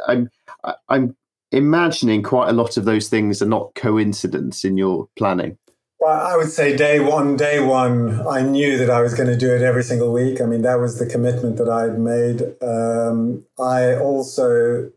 I'm, 0.00 0.30
I'm 0.88 1.16
imagining 1.52 2.22
quite 2.22 2.48
a 2.48 2.52
lot 2.52 2.76
of 2.76 2.84
those 2.84 3.08
things 3.08 3.42
are 3.42 3.46
not 3.46 3.74
coincidence 3.74 4.64
in 4.64 4.76
your 4.76 5.08
planning. 5.16 5.58
Well, 6.00 6.18
I 6.18 6.34
would 6.36 6.50
say 6.50 6.74
day 6.74 6.98
one, 6.98 7.36
day 7.36 7.60
one, 7.60 8.26
I 8.26 8.40
knew 8.40 8.78
that 8.78 8.88
I 8.88 9.02
was 9.02 9.12
going 9.12 9.28
to 9.28 9.36
do 9.36 9.54
it 9.54 9.60
every 9.60 9.84
single 9.84 10.12
week. 10.12 10.40
I 10.40 10.46
mean, 10.46 10.62
that 10.62 10.80
was 10.80 10.98
the 10.98 11.04
commitment 11.04 11.58
that 11.58 11.68
I'd 11.68 11.98
made. 11.98 12.56
Um, 12.62 13.44
I 13.58 13.96
also 13.96 14.90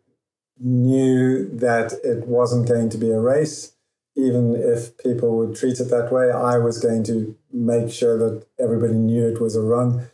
knew 0.60 1.50
that 1.58 1.92
it 2.06 2.26
wasn't 2.26 2.70
going 2.70 2.90
to 2.90 2.98
be 2.98 3.10
a 3.10 3.20
race, 3.20 3.74
even 4.16 4.56
if 4.56 4.98
people 4.98 5.38
would 5.38 5.58
treat 5.58 5.82
it 5.82 5.90
that 5.90 6.10
way. 6.10 6.32
I 6.32 6.58
was 6.58 6.80
going 6.80 7.04
to 7.06 7.36
make 7.52 7.92
sure 7.92 8.18
that 8.18 8.46
everybody 8.58 8.94
knew 8.94 9.28
it 9.28 9.42
was 9.42 9.58
a 9.58 9.62
run. 9.62 10.08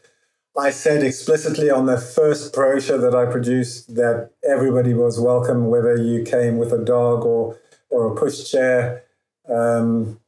I 0.60 0.72
said 0.72 1.04
explicitly 1.04 1.70
on 1.70 1.86
the 1.86 1.98
first 1.98 2.54
brochure 2.54 2.98
that 2.98 3.16
I 3.16 3.32
produced 3.32 3.96
that 3.96 4.32
everybody 4.44 4.94
was 4.94 5.18
welcome, 5.18 5.68
whether 5.68 5.96
you 5.96 6.24
came 6.24 6.58
with 6.58 6.74
a 6.74 6.84
dog 6.84 7.24
or 7.24 7.58
or 7.90 8.12
a 8.12 8.16
pushchair. 8.20 9.02
Um, 9.48 10.20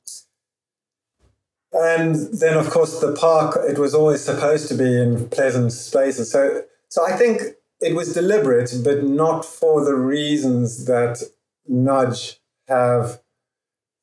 and 1.73 2.15
then, 2.33 2.57
of 2.57 2.69
course, 2.69 2.99
the 2.99 3.13
park, 3.13 3.57
it 3.67 3.77
was 3.77 3.93
always 3.93 4.21
supposed 4.21 4.67
to 4.69 4.75
be 4.75 4.99
in 5.01 5.29
pleasant 5.29 5.71
spaces. 5.73 6.31
So, 6.31 6.63
so 6.89 7.05
I 7.05 7.15
think 7.17 7.41
it 7.81 7.95
was 7.95 8.13
deliberate, 8.13 8.73
but 8.83 9.03
not 9.03 9.45
for 9.45 9.83
the 9.83 9.95
reasons 9.95 10.85
that 10.85 11.21
Nudge 11.67 12.39
have 12.67 13.21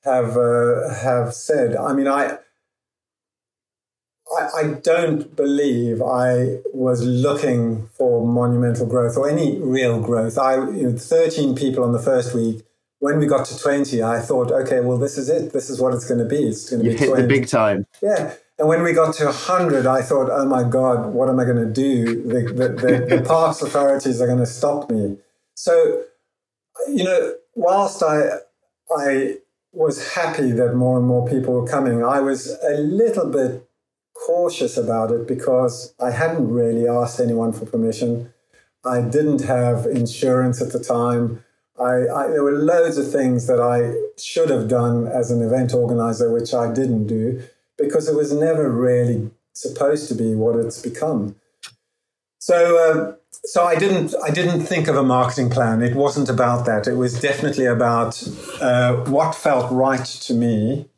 have 0.04 0.36
uh, 0.36 0.94
have 0.94 1.34
said. 1.34 1.76
I 1.76 1.92
mean, 1.92 2.06
I, 2.06 2.38
I 4.36 4.60
I 4.60 4.74
don't 4.82 5.34
believe 5.36 6.02
I 6.02 6.58
was 6.72 7.04
looking 7.04 7.88
for 7.88 8.26
monumental 8.26 8.86
growth 8.86 9.16
or 9.16 9.28
any 9.28 9.58
real 9.58 10.00
growth. 10.00 10.38
I 10.38 10.56
you 10.70 10.90
know, 10.90 10.96
thirteen 10.96 11.54
people 11.54 11.84
on 11.84 11.92
the 11.92 11.98
first 11.98 12.34
week 12.34 12.64
when 13.00 13.18
we 13.18 13.26
got 13.26 13.46
to 13.46 13.58
20, 13.58 14.02
I 14.02 14.20
thought, 14.20 14.50
okay, 14.50 14.80
well, 14.80 14.98
this 14.98 15.16
is 15.16 15.28
it. 15.28 15.52
This 15.52 15.70
is 15.70 15.80
what 15.80 15.94
it's 15.94 16.06
going 16.06 16.18
to 16.18 16.24
be. 16.24 16.48
It's 16.48 16.68
going 16.68 16.82
to 16.82 16.90
you 16.90 16.96
be 16.96 16.98
hit 16.98 17.08
20. 17.08 17.22
the 17.22 17.28
big 17.28 17.46
time. 17.46 17.86
Yeah. 18.02 18.34
And 18.58 18.66
when 18.66 18.82
we 18.82 18.92
got 18.92 19.14
to 19.14 19.26
100, 19.26 19.86
I 19.86 20.02
thought, 20.02 20.28
oh 20.30 20.44
my 20.44 20.64
God, 20.64 21.12
what 21.12 21.28
am 21.28 21.38
I 21.38 21.44
going 21.44 21.64
to 21.64 21.72
do? 21.72 22.22
The, 22.24 22.52
the, 22.52 22.68
the, 22.68 23.16
the 23.16 23.22
parks 23.26 23.62
authorities 23.62 24.20
are 24.20 24.26
going 24.26 24.40
to 24.40 24.46
stop 24.46 24.90
me. 24.90 25.16
So, 25.54 26.02
you 26.88 27.04
know, 27.04 27.34
whilst 27.54 28.02
I, 28.02 28.30
I 28.96 29.36
was 29.72 30.14
happy 30.14 30.50
that 30.52 30.74
more 30.74 30.98
and 30.98 31.06
more 31.06 31.28
people 31.28 31.54
were 31.54 31.68
coming, 31.68 32.04
I 32.04 32.18
was 32.18 32.58
a 32.64 32.78
little 32.78 33.30
bit 33.30 33.67
cautious 34.26 34.76
about 34.76 35.10
it 35.10 35.26
because 35.26 35.94
I 36.00 36.10
hadn't 36.10 36.50
really 36.50 36.88
asked 36.88 37.20
anyone 37.20 37.52
for 37.52 37.66
permission. 37.66 38.32
I 38.84 39.00
didn't 39.00 39.42
have 39.44 39.86
insurance 39.86 40.60
at 40.60 40.72
the 40.72 40.82
time. 40.82 41.44
I, 41.78 42.08
I, 42.08 42.26
there 42.28 42.42
were 42.42 42.52
loads 42.52 42.98
of 42.98 43.10
things 43.10 43.46
that 43.46 43.60
I 43.60 43.94
should 44.20 44.50
have 44.50 44.68
done 44.68 45.06
as 45.06 45.30
an 45.30 45.42
event 45.42 45.72
organizer, 45.72 46.32
which 46.32 46.52
I 46.52 46.72
didn't 46.72 47.06
do 47.06 47.42
because 47.76 48.08
it 48.08 48.16
was 48.16 48.32
never 48.32 48.68
really 48.70 49.30
supposed 49.52 50.08
to 50.08 50.14
be 50.14 50.34
what 50.34 50.56
it's 50.56 50.82
become. 50.82 51.36
So, 52.40 52.76
uh, 52.76 53.14
so 53.44 53.64
I 53.64 53.76
didn't, 53.76 54.14
I 54.22 54.30
didn't 54.30 54.62
think 54.62 54.88
of 54.88 54.96
a 54.96 55.02
marketing 55.02 55.50
plan. 55.50 55.82
It 55.82 55.94
wasn't 55.94 56.28
about 56.28 56.66
that. 56.66 56.88
It 56.88 56.94
was 56.94 57.20
definitely 57.20 57.66
about 57.66 58.26
uh, 58.60 58.96
what 59.04 59.34
felt 59.34 59.70
right 59.70 60.04
to 60.04 60.34
me. 60.34 60.88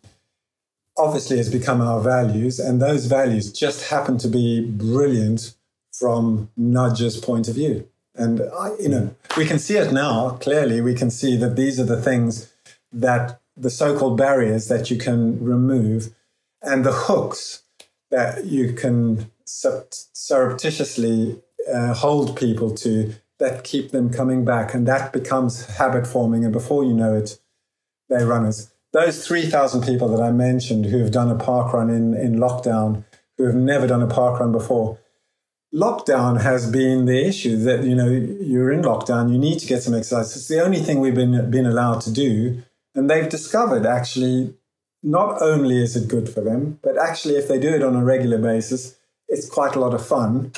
Obviously, 1.03 1.39
has 1.39 1.51
become 1.51 1.81
our 1.81 2.01
values, 2.01 2.59
and 2.61 2.81
those 2.81 3.07
values 3.07 3.51
just 3.51 3.89
happen 3.89 4.19
to 4.19 4.29
be 4.29 4.61
brilliant 4.61 5.55
from 5.91 6.51
Nudge's 6.57 7.17
point 7.17 7.49
of 7.49 7.55
view. 7.55 7.89
And 8.15 8.43
I, 8.59 8.73
you 8.79 8.89
know, 8.89 9.15
we 9.37 9.47
can 9.47 9.59
see 9.59 9.77
it 9.77 9.93
now 9.93 10.31
clearly. 10.41 10.81
We 10.83 10.95
can 10.95 11.11
see 11.11 11.37
that 11.39 11.57
these 11.57 11.81
are 11.81 11.85
the 11.85 12.03
things 12.03 12.53
that 12.93 13.41
the 13.57 13.71
so-called 13.71 14.19
barriers 14.19 14.69
that 14.69 14.91
you 14.91 14.99
can 14.99 15.43
remove 15.43 16.15
and 16.61 16.85
the 16.85 16.93
hooks 16.93 17.63
that 18.11 18.45
you 18.45 18.75
can 18.75 19.31
surreptitiously 19.47 21.41
uh, 21.73 21.95
hold 21.95 22.37
people 22.37 22.75
to 22.75 23.15
that 23.39 23.65
keep 23.65 23.91
them 23.91 24.11
coming 24.11 24.45
back, 24.45 24.75
and 24.75 24.87
that 24.87 25.13
becomes 25.13 25.67
habit 25.77 26.07
forming. 26.07 26.45
And 26.45 26.53
before 26.53 26.85
you 26.85 26.93
know 26.93 27.15
it, 27.15 27.39
they're 28.09 28.27
runners. 28.27 28.70
Those 28.93 29.27
3,000 29.27 29.83
people 29.83 30.09
that 30.09 30.23
I 30.23 30.33
mentioned 30.33 30.87
who 30.87 30.99
have 30.99 31.13
done 31.13 31.31
a 31.31 31.37
park 31.37 31.73
run 31.73 31.91
in, 31.91 32.15
in 32.15 32.37
lockdown, 32.37 33.05
who 33.39 33.45
have 33.45 33.55
never 33.55 33.87
done 33.87 34.03
a 34.03 34.09
park 34.09 34.41
run 34.41 34.53
before, 34.53 34.99
lockdown 35.73 36.41
has 36.41 36.71
been 36.71 37.05
the 37.05 37.25
issue 37.25 37.57
that, 37.59 37.85
you 37.85 37.95
know, 37.95 38.09
you're 38.09 38.73
in 38.73 38.83
lockdown, 38.83 39.33
you 39.33 39.39
need 39.39 39.61
to 39.61 39.67
get 39.67 39.83
some 39.83 39.95
exercise. 39.95 40.37
It's 40.37 40.49
the 40.49 40.63
only 40.63 40.81
thing 40.81 40.99
we've 40.99 41.15
been, 41.15 41.51
been 41.51 41.67
allowed 41.67 42.01
to 42.03 42.13
do. 42.13 42.63
And 42.95 43.09
they've 43.09 43.29
discovered 43.29 43.87
actually 43.87 44.55
not 45.03 45.41
only 45.41 45.83
is 45.83 45.97
it 45.97 46.09
good 46.09 46.29
for 46.29 46.41
them, 46.41 46.79
but 46.83 46.99
actually, 46.99 47.37
if 47.37 47.49
they 47.49 47.59
do 47.59 47.69
it 47.69 47.83
on 47.83 47.97
a 47.97 48.05
regular 48.05 48.39
basis, 48.39 48.97
it's 49.29 49.49
quite 49.49 49.75
a 49.75 49.81
lot 49.81 49.95
of 49.95 50.07
fun. 50.07 50.53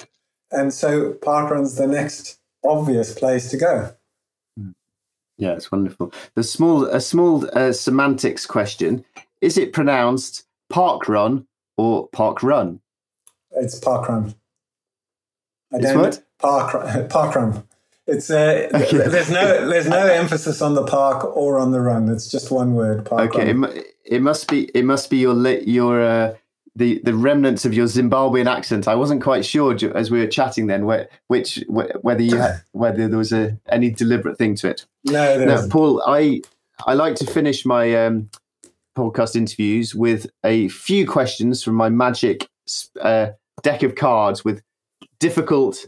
And 0.51 0.73
so 0.73 1.13
parkrun's 1.13 1.77
the 1.77 1.87
next 1.87 2.39
obvious 2.65 3.15
place 3.15 3.51
to 3.51 3.57
go. 3.57 3.95
Yeah, 5.39 5.53
it's 5.53 5.73
wonderful. 5.73 6.13
The 6.35 6.45
small, 6.45 6.85
a 6.85 7.01
small 7.01 7.49
uh, 7.57 7.73
semantics 7.73 8.47
question: 8.47 9.05
Is 9.41 9.57
it 9.57 9.73
pronounced 9.73 10.45
park 10.71 11.09
run 11.09 11.47
or 11.77 12.09
park 12.09 12.43
run? 12.43 12.81
It's 13.53 13.79
park 13.79 14.09
run. 14.09 14.35
I 15.73 15.79
it's 15.79 15.95
what? 15.95 16.23
Park 16.39 17.09
park 17.11 17.35
run. 17.35 17.65
It's 18.07 18.31
uh, 18.31 18.69
okay. 18.75 18.99
there's 18.99 19.31
no 19.31 19.69
there's 19.69 19.89
no 19.89 20.07
emphasis 20.07 20.61
on 20.61 20.75
the 20.75 20.85
park 20.85 21.37
or 21.37 21.59
on 21.59 21.71
the 21.71 21.81
run. 21.81 22.09
It's 22.09 22.31
just 22.31 22.51
one 22.51 22.75
word. 22.75 23.05
Park 23.05 23.35
okay, 23.35 23.53
run. 23.53 23.77
It, 23.77 23.87
it 24.05 24.23
must 24.23 24.49
be 24.49 24.65
it 24.75 24.85
must 24.85 25.09
be 25.09 25.19
your 25.19 25.35
your 25.61 26.03
uh, 26.03 26.35
the 26.75 27.01
the 27.05 27.15
remnants 27.15 27.65
of 27.65 27.75
your 27.75 27.87
Zimbabwean 27.87 28.51
accent. 28.51 28.89
I 28.89 28.95
wasn't 28.95 29.23
quite 29.23 29.45
sure 29.45 29.77
as 29.95 30.11
we 30.11 30.21
were 30.21 30.27
chatting 30.27 30.67
then 30.67 30.87
where, 30.87 31.09
which 31.29 31.63
whether 31.69 32.23
you 32.23 32.37
had, 32.37 32.63
whether 32.73 33.09
there 33.09 33.19
was 33.19 33.33
a 33.33 33.59
any 33.69 33.91
deliberate 33.91 34.39
thing 34.39 34.55
to 34.57 34.71
it. 34.71 34.87
No, 35.05 35.45
no, 35.45 35.69
Paul. 35.69 36.03
I 36.07 36.41
I 36.87 36.95
like 36.95 37.17
to 37.17 37.27
finish 37.27 37.67
my 37.67 37.95
um, 37.95 38.31
podcast 38.97 39.37
interviews 39.37 39.95
with 39.95 40.27
a 40.45 40.69
few 40.69 41.07
questions 41.07 41.63
from 41.63 41.75
my 41.75 41.89
magic 41.89 42.49
uh, 43.01 43.29
deck 43.63 43.83
of 43.83 43.95
cards 43.95 44.45
with 44.45 44.63
difficult 45.19 45.87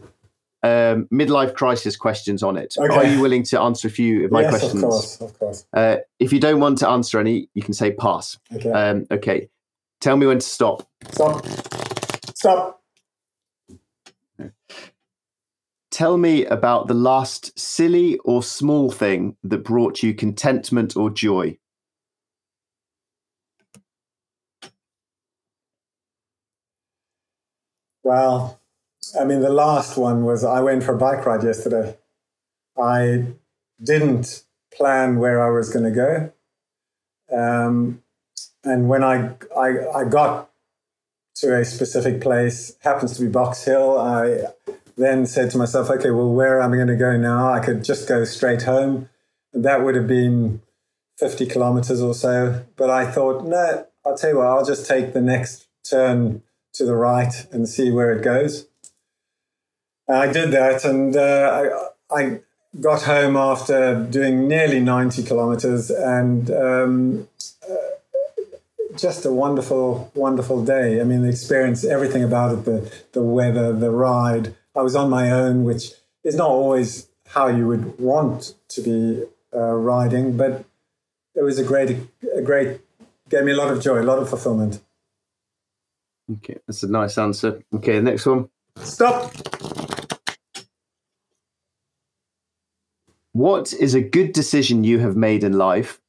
um, 0.63 1.07
midlife 1.11 1.53
crisis 1.53 1.95
questions 1.95 2.41
on 2.41 2.57
it. 2.57 2.75
Okay. 2.77 2.95
Are 2.95 3.05
you 3.05 3.21
willing 3.21 3.43
to 3.43 3.59
answer 3.61 3.87
a 3.87 3.91
few 3.91 4.25
of 4.25 4.31
my 4.31 4.41
yes, 4.41 4.49
questions? 4.49 4.83
Of 4.83 4.89
course, 4.89 5.21
of 5.21 5.39
course. 5.39 5.65
Uh, 5.73 5.97
if 6.19 6.33
you 6.33 6.39
don't 6.39 6.59
want 6.59 6.79
to 6.79 6.89
answer 6.89 7.19
any, 7.19 7.49
you 7.53 7.61
can 7.61 7.73
say 7.73 7.91
pass. 7.91 8.37
Okay. 8.53 8.71
Um, 8.71 9.05
okay. 9.11 9.49
Tell 10.05 10.17
me 10.17 10.27
when 10.27 10.37
to 10.37 10.45
stop. 10.45 10.87
Stop. 11.13 11.47
Stop. 12.35 12.83
Tell 15.89 16.19
me 16.19 16.45
about 16.45 16.87
the 16.87 16.93
last 16.93 17.57
silly 17.57 18.19
or 18.19 18.43
small 18.43 18.91
thing 18.91 19.35
that 19.43 19.63
brought 19.63 20.03
you 20.03 20.13
contentment 20.13 20.95
or 20.95 21.09
joy. 21.09 21.57
Well, 28.03 28.59
I 29.19 29.23
mean, 29.23 29.39
the 29.39 29.49
last 29.49 29.97
one 29.97 30.23
was 30.23 30.43
I 30.43 30.61
went 30.61 30.83
for 30.83 30.93
a 30.93 30.99
bike 30.99 31.25
ride 31.25 31.43
yesterday. 31.43 31.97
I 32.77 33.33
didn't 33.83 34.43
plan 34.71 35.17
where 35.17 35.41
I 35.41 35.49
was 35.49 35.71
going 35.71 35.91
to 35.91 36.31
go. 37.31 37.35
Um, 37.35 38.03
and 38.65 38.89
when 38.89 39.03
I, 39.03 39.35
I, 39.55 39.87
I 39.95 40.03
got 40.05 40.49
to 41.35 41.55
a 41.55 41.63
specific 41.63 42.19
place, 42.19 42.75
happens 42.81 43.15
to 43.15 43.21
be 43.21 43.29
Box 43.29 43.63
Hill, 43.63 43.97
I 43.99 44.47
then 44.97 45.25
said 45.25 45.51
to 45.51 45.57
myself, 45.57 45.89
okay, 45.89 46.09
well, 46.09 46.31
where 46.31 46.61
am 46.61 46.73
I 46.73 46.75
going 46.77 46.87
to 46.87 46.95
go 46.95 47.15
now? 47.15 47.51
I 47.51 47.59
could 47.59 47.83
just 47.83 48.07
go 48.07 48.23
straight 48.23 48.63
home. 48.63 49.09
And 49.53 49.63
that 49.63 49.83
would 49.83 49.95
have 49.95 50.07
been 50.07 50.61
50 51.17 51.45
kilometers 51.45 52.01
or 52.01 52.13
so. 52.13 52.65
But 52.75 52.89
I 52.89 53.09
thought, 53.09 53.45
no, 53.45 53.85
I'll 54.05 54.17
tell 54.17 54.31
you 54.31 54.37
what, 54.37 54.47
I'll 54.47 54.65
just 54.65 54.87
take 54.87 55.13
the 55.13 55.21
next 55.21 55.67
turn 55.89 56.41
to 56.73 56.85
the 56.85 56.95
right 56.95 57.45
and 57.51 57.69
see 57.69 57.91
where 57.91 58.11
it 58.11 58.23
goes. 58.23 58.67
And 60.07 60.17
I 60.17 60.31
did 60.31 60.51
that, 60.51 60.85
and 60.85 61.15
uh, 61.15 61.89
I, 62.11 62.15
I, 62.15 62.39
got 62.81 63.03
home 63.03 63.37
after 63.37 64.03
doing 64.03 64.49
nearly 64.49 64.81
90 64.81 65.23
kilometers 65.23 65.89
and 65.89 66.51
um, 66.51 67.27
just 68.97 69.25
a 69.25 69.31
wonderful, 69.31 70.11
wonderful 70.15 70.63
day. 70.63 71.01
I 71.01 71.03
mean, 71.03 71.21
the 71.21 71.29
experience, 71.29 71.83
everything 71.83 72.23
about 72.23 72.53
it, 72.53 72.65
the, 72.65 72.93
the 73.13 73.21
weather, 73.21 73.73
the 73.73 73.91
ride. 73.91 74.55
I 74.75 74.81
was 74.81 74.95
on 74.95 75.09
my 75.09 75.31
own, 75.31 75.63
which 75.63 75.91
is 76.23 76.35
not 76.35 76.49
always 76.49 77.07
how 77.27 77.47
you 77.47 77.67
would 77.67 77.99
want 77.99 78.53
to 78.69 78.81
be 78.81 79.23
uh, 79.53 79.73
riding, 79.73 80.37
but 80.37 80.65
it 81.35 81.43
was 81.43 81.59
a 81.59 81.63
great, 81.63 81.97
a 82.35 82.41
great, 82.41 82.81
gave 83.29 83.43
me 83.43 83.51
a 83.51 83.55
lot 83.55 83.71
of 83.71 83.81
joy, 83.81 84.01
a 84.01 84.03
lot 84.03 84.19
of 84.19 84.29
fulfillment. 84.29 84.81
Okay, 86.31 86.57
that's 86.65 86.83
a 86.83 86.87
nice 86.87 87.17
answer. 87.17 87.61
Okay, 87.73 87.99
next 87.99 88.25
one. 88.25 88.49
Stop. 88.77 89.31
What 93.33 93.73
is 93.73 93.93
a 93.93 94.01
good 94.01 94.31
decision 94.31 94.83
you 94.83 94.99
have 94.99 95.15
made 95.15 95.43
in 95.43 95.53
life 95.53 95.99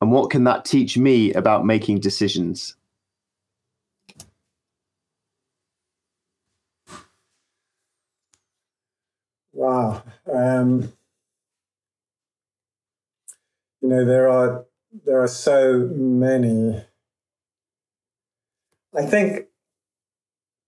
and 0.00 0.12
what 0.12 0.30
can 0.30 0.44
that 0.44 0.64
teach 0.64 0.96
me 0.96 1.32
about 1.32 1.66
making 1.66 2.00
decisions? 2.00 2.76
Wow. 9.52 10.04
Um, 10.32 10.92
you 13.80 13.88
know, 13.88 14.04
there 14.04 14.28
are 14.28 14.64
there 15.04 15.20
are 15.20 15.28
so 15.28 15.88
many. 15.92 16.84
I 18.96 19.02
think 19.04 19.46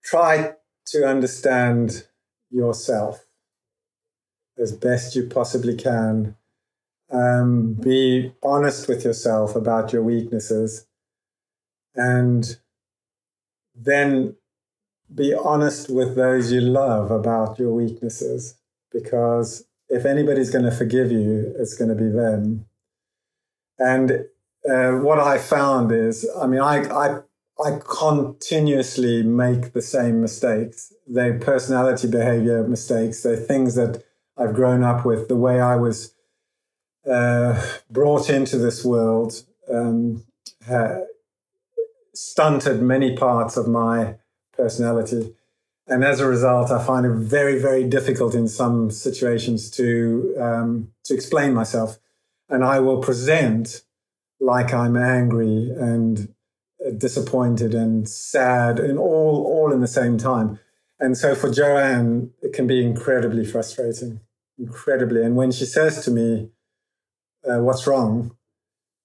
try 0.04 0.54
to 0.86 1.06
understand 1.06 2.06
yourself 2.50 3.26
as 4.58 4.72
best 4.72 5.14
you 5.14 5.26
possibly 5.26 5.76
can 5.76 6.36
um, 7.12 7.74
be 7.74 8.32
honest 8.42 8.88
with 8.88 9.04
yourself 9.04 9.56
about 9.56 9.92
your 9.92 10.02
weaknesses 10.02 10.86
and 11.94 12.58
then 13.74 14.36
be 15.12 15.34
honest 15.34 15.90
with 15.90 16.14
those 16.14 16.52
you 16.52 16.60
love 16.60 17.10
about 17.10 17.58
your 17.58 17.72
weaknesses 17.72 18.56
because 18.92 19.64
if 19.88 20.04
anybody's 20.04 20.50
going 20.50 20.64
to 20.64 20.70
forgive 20.70 21.10
you 21.10 21.52
it's 21.58 21.74
going 21.74 21.88
to 21.88 21.96
be 21.96 22.10
them. 22.10 22.66
And 23.78 24.26
uh, 24.68 24.92
what 24.92 25.18
i 25.18 25.38
found 25.38 25.90
is 25.90 26.28
i 26.38 26.46
mean 26.46 26.60
I, 26.60 26.82
I 26.90 27.20
i 27.64 27.78
continuously 27.88 29.22
make 29.22 29.72
the 29.72 29.82
same 29.82 30.20
mistakes. 30.20 30.92
They're 31.06 31.38
personality 31.38 32.08
behavior 32.08 32.66
mistakes 32.66 33.22
they're 33.22 33.36
things 33.36 33.74
that 33.76 34.04
i've 34.36 34.54
grown 34.54 34.84
up 34.84 35.06
with 35.06 35.28
the 35.28 35.36
way 35.36 35.60
i 35.60 35.76
was 35.76 36.14
uh, 37.08 37.60
brought 37.90 38.28
into 38.28 38.58
this 38.58 38.84
world 38.84 39.42
um, 39.72 40.24
stunted 42.14 42.82
many 42.82 43.16
parts 43.16 43.56
of 43.56 43.66
my 43.66 44.16
personality. 44.52 45.34
And 45.86 46.04
as 46.04 46.20
a 46.20 46.28
result, 46.28 46.70
I 46.70 46.84
find 46.84 47.06
it 47.06 47.14
very, 47.14 47.60
very 47.60 47.84
difficult 47.84 48.34
in 48.34 48.46
some 48.46 48.90
situations 48.90 49.70
to 49.72 50.34
um, 50.38 50.92
to 51.04 51.14
explain 51.14 51.52
myself. 51.54 51.98
And 52.48 52.64
I 52.64 52.78
will 52.80 53.00
present 53.00 53.82
like 54.38 54.72
I'm 54.72 54.96
angry 54.96 55.70
and 55.76 56.32
disappointed 56.96 57.74
and 57.74 58.08
sad, 58.08 58.78
and 58.78 58.98
all 58.98 59.44
all 59.44 59.72
in 59.72 59.80
the 59.80 59.88
same 59.88 60.16
time. 60.16 60.60
And 61.00 61.16
so 61.16 61.34
for 61.34 61.50
Joanne, 61.50 62.30
it 62.42 62.52
can 62.52 62.66
be 62.66 62.84
incredibly 62.84 63.44
frustrating, 63.44 64.20
incredibly. 64.58 65.22
And 65.22 65.34
when 65.34 65.50
she 65.50 65.64
says 65.64 66.04
to 66.04 66.10
me, 66.10 66.50
uh, 67.48 67.60
what's 67.60 67.86
wrong, 67.86 68.36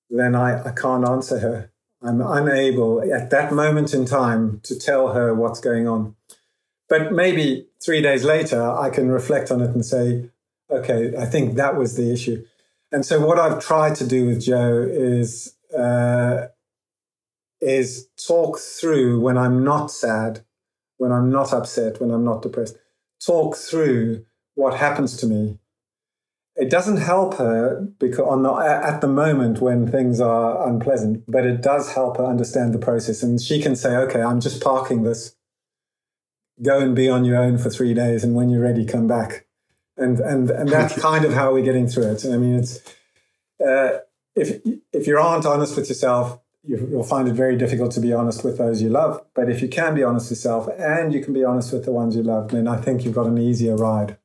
then 0.10 0.36
I, 0.36 0.64
I 0.64 0.72
can't 0.72 1.08
answer 1.08 1.40
her. 1.40 1.72
I'm 2.02 2.22
unable 2.22 3.02
at 3.14 3.30
that 3.32 3.54
moment 3.54 3.94
in 3.94 4.06
time 4.06 4.60
to 4.64 4.78
tell 4.78 5.14
her 5.14 5.34
what's 5.34 5.60
going 5.60 5.88
on. 5.88 6.16
But 6.88 7.12
maybe 7.12 7.68
three 7.84 8.02
days 8.02 8.24
later, 8.24 8.62
I 8.62 8.90
can 8.90 9.10
reflect 9.10 9.50
on 9.50 9.62
it 9.62 9.72
and 9.72 9.84
say, 9.84 10.30
okay, 10.70 11.16
I 11.18 11.26
think 11.26 11.56
that 11.56 11.78
was 11.78 11.96
the 11.96 12.14
issue. 12.14 12.46
And 12.92 13.06
so, 13.06 13.26
what 13.26 13.40
I've 13.40 13.60
tried 13.60 13.96
to 13.96 14.08
do 14.08 14.28
with 14.28 14.42
Joe 14.42 14.88
is 14.88 15.56
uh, 15.76 16.48
is 17.60 18.08
talk 18.28 18.60
through 18.60 19.20
when 19.20 19.38
I'm 19.38 19.64
not 19.64 19.90
sad, 19.90 20.46
when 20.98 21.12
I'm 21.12 21.32
not 21.32 21.52
upset, 21.52 22.00
when 22.00 22.12
I'm 22.12 22.24
not 22.24 22.44
depressed. 22.44 22.78
Talk 23.26 23.56
through 23.56 24.26
what 24.54 24.78
happens 24.78 25.18
to 25.18 25.26
me 25.26 25.58
it 26.56 26.70
doesn't 26.70 26.98
help 26.98 27.36
her 27.36 27.82
because 28.00 28.26
on 28.28 28.44
the, 28.44 28.54
at 28.54 29.02
the 29.02 29.08
moment 29.08 29.60
when 29.60 29.90
things 29.90 30.22
are 30.22 30.68
unpleasant, 30.68 31.24
but 31.28 31.46
it 31.46 31.62
does 31.62 31.94
help 31.94 32.18
her 32.18 32.26
understand 32.26 32.74
the 32.74 32.80
process. 32.80 33.22
And 33.22 33.42
she 33.42 33.62
can 33.62 33.76
say, 33.76 33.96
okay, 33.98 34.22
I'm 34.22 34.40
just 34.40 34.64
parking 34.64 35.04
this. 35.04 35.36
Go 36.62 36.80
and 36.80 36.96
be 36.96 37.10
on 37.10 37.26
your 37.26 37.36
own 37.36 37.58
for 37.58 37.70
three 37.70 37.94
days, 37.94 38.24
and 38.24 38.34
when 38.34 38.50
you're 38.50 38.62
ready, 38.62 38.86
come 38.86 39.08
back. 39.08 39.46
And 39.98 40.22
and 40.22 40.50
and 40.50 40.70
that's 40.70 40.98
kind 41.02 41.26
of 41.26 41.34
how 41.34 41.52
we're 41.52 41.66
getting 41.66 41.88
through 41.88 42.14
it. 42.14 42.26
I 42.26 42.38
mean, 42.38 42.56
it's 42.56 42.80
uh, 43.60 44.00
if 44.36 44.62
if 44.94 45.06
you 45.06 45.18
aren't 45.18 45.46
honest 45.46 45.76
with 45.76 45.90
yourself, 45.90 46.40
you'll 46.64 47.04
find 47.04 47.28
it 47.28 47.34
very 47.34 47.58
difficult 47.58 47.92
to 47.92 48.00
be 48.00 48.14
honest 48.14 48.46
with 48.46 48.58
those 48.58 48.82
you 48.82 48.88
love. 48.88 49.22
But 49.34 49.50
if 49.50 49.62
you 49.62 49.68
can 49.68 49.96
be 49.96 50.04
honest 50.04 50.30
with 50.30 50.38
yourself 50.38 50.70
and 50.78 51.14
you 51.14 51.22
can 51.22 51.34
be 51.34 51.44
honest 51.44 51.74
with 51.74 51.84
the 51.84 51.92
ones 51.92 52.16
you 52.16 52.24
love, 52.24 52.52
then 52.52 52.70
I 52.70 52.78
think 52.78 53.04
you've 53.04 53.16
got 53.16 53.28
an 53.28 53.38
easier 53.38 53.76
ride. 53.76 54.18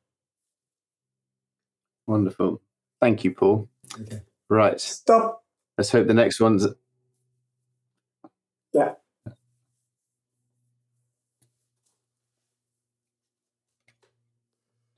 Wonderful. 2.07 2.61
Thank 2.99 3.23
you, 3.23 3.31
Paul. 3.31 3.69
Okay. 3.99 4.21
Right. 4.49 4.79
Stop. 4.79 5.43
Let's 5.77 5.91
hope 5.91 6.07
the 6.07 6.13
next 6.13 6.39
one's. 6.39 6.67
Yeah. 8.73 8.93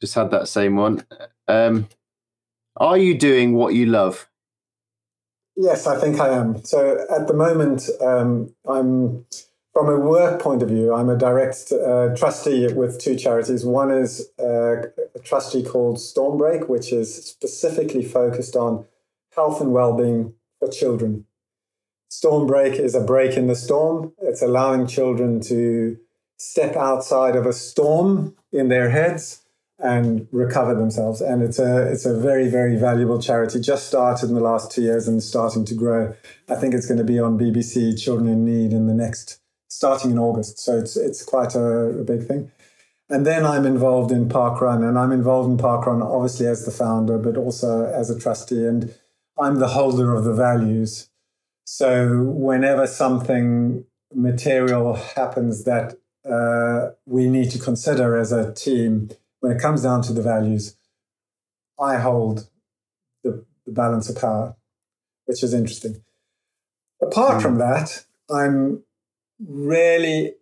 Just 0.01 0.15
had 0.15 0.31
that 0.31 0.47
same 0.47 0.75
one. 0.75 1.05
Um, 1.47 1.87
are 2.77 2.97
you 2.97 3.17
doing 3.17 3.53
what 3.53 3.73
you 3.73 3.85
love? 3.85 4.27
Yes, 5.55 5.85
I 5.85 5.99
think 5.99 6.19
I 6.19 6.29
am. 6.29 6.63
So 6.65 7.05
at 7.09 7.27
the 7.27 7.33
moment, 7.33 7.89
um, 8.01 8.53
I'm 8.67 9.25
from 9.73 9.89
a 9.89 9.99
work 9.99 10.39
point 10.39 10.61
of 10.61 10.69
view, 10.69 10.93
I'm 10.93 11.09
a 11.09 11.17
direct 11.17 11.71
uh, 11.71 12.15
trustee 12.15 12.71
with 12.71 12.99
two 12.99 13.15
charities. 13.15 13.65
One 13.65 13.89
is 13.89 14.29
uh, 14.39 14.83
a 15.15 15.19
trustee 15.23 15.63
called 15.63 15.97
Stormbreak, 15.97 16.69
which 16.69 16.93
is 16.93 17.25
specifically 17.25 18.05
focused 18.05 18.55
on 18.55 18.85
health 19.35 19.59
and 19.59 19.73
well-being 19.73 20.35
for 20.59 20.69
children. 20.69 21.25
Stormbreak 22.11 22.79
is 22.79 22.93
a 22.93 23.01
break 23.01 23.35
in 23.35 23.47
the 23.47 23.55
storm. 23.55 24.13
It's 24.21 24.43
allowing 24.43 24.85
children 24.85 25.41
to 25.41 25.97
step 26.37 26.75
outside 26.75 27.35
of 27.35 27.47
a 27.47 27.53
storm 27.53 28.35
in 28.51 28.67
their 28.67 28.91
heads 28.91 29.41
and 29.79 30.27
recover 30.31 30.75
themselves. 30.75 31.19
And 31.19 31.41
it's 31.41 31.57
a 31.57 31.91
it's 31.91 32.05
a 32.05 32.15
very 32.15 32.47
very 32.47 32.75
valuable 32.75 33.19
charity. 33.19 33.59
Just 33.59 33.87
started 33.87 34.29
in 34.29 34.35
the 34.35 34.41
last 34.41 34.71
two 34.71 34.83
years 34.83 35.07
and 35.07 35.23
starting 35.23 35.65
to 35.65 35.73
grow. 35.73 36.13
I 36.47 36.55
think 36.55 36.75
it's 36.75 36.85
going 36.85 36.99
to 36.99 37.03
be 37.03 37.19
on 37.19 37.39
BBC 37.39 37.99
Children 37.99 38.29
in 38.29 38.45
Need 38.45 38.71
in 38.71 38.85
the 38.85 38.93
next 38.93 39.39
starting 39.75 40.11
in 40.11 40.19
August. 40.19 40.59
So 40.59 40.77
it's 40.77 40.95
it's 40.95 41.23
quite 41.23 41.55
a, 41.55 41.99
a 41.99 42.03
big 42.03 42.27
thing. 42.27 42.51
And 43.09 43.25
then 43.25 43.45
I'm 43.45 43.65
involved 43.65 44.11
in 44.11 44.29
Parkrun, 44.29 44.87
and 44.87 44.97
I'm 44.97 45.11
involved 45.11 45.49
in 45.49 45.57
Parkrun 45.57 46.01
obviously 46.01 46.47
as 46.47 46.65
the 46.65 46.71
founder, 46.71 47.17
but 47.17 47.37
also 47.37 47.85
as 47.85 48.09
a 48.09 48.19
trustee, 48.19 48.65
and 48.65 48.93
I'm 49.37 49.59
the 49.59 49.69
holder 49.69 50.13
of 50.15 50.23
the 50.23 50.33
values. 50.33 51.09
So 51.65 52.23
whenever 52.23 52.87
something 52.87 53.85
material 54.13 54.93
happens 54.93 55.63
that 55.63 55.97
uh, 56.29 56.91
we 57.05 57.27
need 57.27 57.51
to 57.51 57.59
consider 57.59 58.17
as 58.17 58.31
a 58.31 58.53
team, 58.53 59.09
when 59.39 59.51
it 59.51 59.61
comes 59.61 59.83
down 59.83 60.01
to 60.03 60.13
the 60.13 60.21
values, 60.21 60.77
I 61.79 61.97
hold 61.97 62.49
the, 63.23 63.45
the 63.65 63.71
balance 63.71 64.09
of 64.09 64.17
power, 64.17 64.55
which 65.25 65.43
is 65.43 65.53
interesting. 65.53 66.03
Apart 67.01 67.39
mm. 67.39 67.41
from 67.41 67.57
that, 67.57 68.05
I'm 68.29 68.83
really 69.47 70.33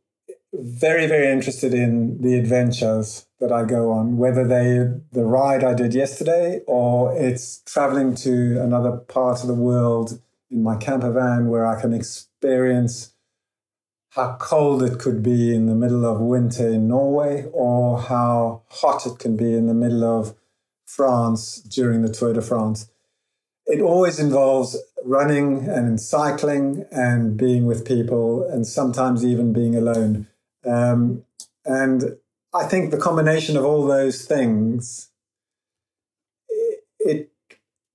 very 0.54 1.08
very 1.08 1.32
interested 1.32 1.74
in 1.74 2.22
the 2.22 2.38
adventures 2.38 3.26
that 3.40 3.52
I 3.52 3.64
go 3.64 3.92
on, 3.92 4.18
whether 4.18 4.48
they 4.48 4.88
the 5.12 5.26
ride 5.26 5.64
I 5.64 5.74
did 5.74 5.94
yesterday 5.94 6.62
or 6.68 7.16
it's 7.18 7.62
traveling 7.66 8.16
to 8.16 8.62
another 8.62 8.92
part 8.92 9.42
of 9.42 9.48
the 9.48 9.56
world 9.56 10.20
in 10.50 10.62
my 10.62 10.76
camper 10.76 11.12
van 11.12 11.48
where 11.48 11.66
I 11.66 11.80
can 11.80 11.94
experience 11.94 13.14
how 14.12 14.36
cold 14.40 14.84
it 14.84 15.00
could 15.00 15.24
be 15.24 15.56
in 15.56 15.68
the 15.68 15.76
middle 15.76 16.06
of 16.06 16.20
winter 16.20 16.68
in 16.68 16.90
Norway 16.90 17.46
or 17.54 18.00
how 18.00 18.64
hot 18.70 19.06
it 19.06 19.18
can 19.20 19.38
be 19.38 19.54
in 19.54 19.68
the 19.68 19.74
middle 19.74 20.04
of 20.04 20.36
France 20.86 21.62
during 21.62 22.02
the 22.02 22.12
Tour 22.12 22.34
de 22.34 22.42
France 22.42 22.91
it 23.72 23.82
always 23.82 24.20
involves 24.20 24.78
running 25.06 25.70
and 25.70 26.00
cycling 26.00 26.86
and 26.92 27.38
being 27.38 27.66
with 27.66 27.88
people 27.88 28.44
and 28.44 28.68
sometimes 28.68 29.26
even 29.26 29.54
being 29.54 29.78
alone. 29.78 30.28
Um, 30.66 31.24
and 31.64 32.18
I 32.54 32.66
think 32.66 32.92
the 32.92 32.98
combination 32.98 33.56
of 33.56 33.64
all 33.64 33.88
those 33.88 34.26
things, 34.26 35.10
it, 37.00 37.32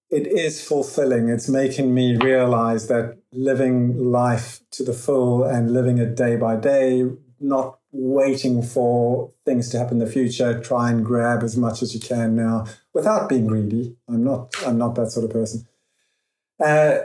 it 0.09 0.27
is 0.27 0.67
fulfilling. 0.67 1.29
It's 1.29 1.49
making 1.49 1.93
me 1.93 2.17
realize 2.17 2.89
that 2.89 3.19
living 3.33 4.11
life 4.11 4.61
to 4.73 4.83
the 4.83 4.95
full 4.95 5.45
and 5.45 5.75
living 5.75 5.99
it 5.99 6.17
day 6.17 6.37
by 6.37 6.57
day, 6.57 7.05
not 7.39 7.79
waiting 7.93 8.63
for 8.63 9.31
things 9.45 9.69
to 9.71 9.79
happen 9.79 10.01
in 10.01 10.07
the 10.07 10.11
future, 10.11 10.59
try 10.59 10.91
and 10.91 11.05
grab 11.05 11.43
as 11.43 11.55
much 11.55 11.83
as 11.83 11.95
you 11.95 12.01
can 12.01 12.35
now 12.35 12.65
without 12.97 13.29
being 13.29 13.47
greedy. 13.47 13.95
I'm 14.09 14.25
not 14.25 14.55
I'm 14.67 14.79
not 14.79 14.95
that 14.95 15.11
sort 15.11 15.27
of 15.27 15.31
person. 15.31 15.69
Uh, 16.59 17.01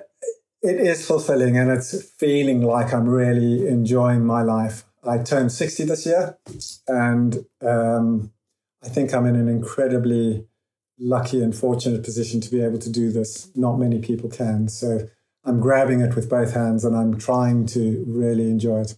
it 0.64 0.80
is 0.80 1.06
fulfilling 1.06 1.58
and 1.58 1.70
it's 1.70 2.02
feeling 2.12 2.62
like 2.62 2.94
I'm 2.94 3.10
really 3.10 3.68
enjoying 3.68 4.26
my 4.26 4.42
life. 4.42 4.86
I 5.04 5.18
turned 5.18 5.52
60 5.52 5.84
this 5.84 6.06
year 6.06 6.38
and 6.88 7.46
um, 7.62 8.32
I 8.82 8.88
think 8.88 9.14
I'm 9.14 9.26
in 9.26 9.36
an 9.36 9.50
incredibly 9.50 10.46
lucky 10.98 11.44
and 11.44 11.54
fortunate 11.54 12.04
position 12.04 12.40
to 12.40 12.50
be 12.50 12.62
able 12.62 12.80
to 12.80 12.90
do 12.90 13.12
this. 13.12 13.50
Not 13.56 13.78
many 13.78 14.00
people 14.00 14.30
can. 14.30 14.70
So 14.70 15.10
I'm 15.44 15.60
grabbing 15.60 16.00
it 16.00 16.16
with 16.16 16.30
both 16.30 16.54
hands 16.54 16.86
and 16.86 16.96
I'm 16.96 17.18
trying 17.18 17.66
to 17.68 18.06
really 18.08 18.50
enjoy 18.50 18.82
it. 18.82 18.96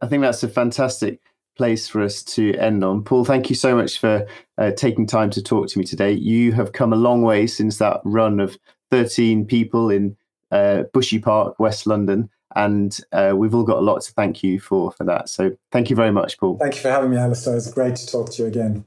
I 0.00 0.06
think 0.06 0.22
that's 0.22 0.42
a 0.42 0.48
fantastic 0.48 1.20
place 1.56 1.88
for 1.88 2.02
us 2.02 2.22
to 2.22 2.54
end 2.56 2.84
on. 2.84 3.02
Paul, 3.02 3.24
thank 3.24 3.48
you 3.50 3.56
so 3.56 3.74
much 3.74 3.98
for 3.98 4.26
uh, 4.58 4.70
taking 4.72 5.06
time 5.06 5.30
to 5.30 5.42
talk 5.42 5.68
to 5.68 5.78
me 5.78 5.84
today. 5.84 6.12
You 6.12 6.52
have 6.52 6.72
come 6.72 6.92
a 6.92 6.96
long 6.96 7.22
way 7.22 7.46
since 7.46 7.78
that 7.78 8.00
run 8.04 8.40
of 8.40 8.58
13 8.90 9.46
people 9.46 9.90
in 9.90 10.16
uh, 10.50 10.84
Bushy 10.92 11.18
Park, 11.18 11.58
West 11.58 11.86
London. 11.86 12.30
And 12.54 12.98
uh, 13.12 13.34
we've 13.36 13.54
all 13.54 13.64
got 13.64 13.78
a 13.78 13.82
lot 13.82 14.00
to 14.02 14.12
thank 14.12 14.42
you 14.42 14.60
for 14.60 14.90
for 14.92 15.04
that. 15.04 15.28
So 15.28 15.56
thank 15.72 15.90
you 15.90 15.96
very 15.96 16.12
much, 16.12 16.38
Paul. 16.38 16.56
Thank 16.58 16.76
you 16.76 16.80
for 16.80 16.90
having 16.90 17.10
me, 17.10 17.16
Alastair. 17.16 17.56
It's 17.56 17.70
great 17.70 17.96
to 17.96 18.06
talk 18.06 18.30
to 18.32 18.42
you 18.42 18.48
again. 18.48 18.84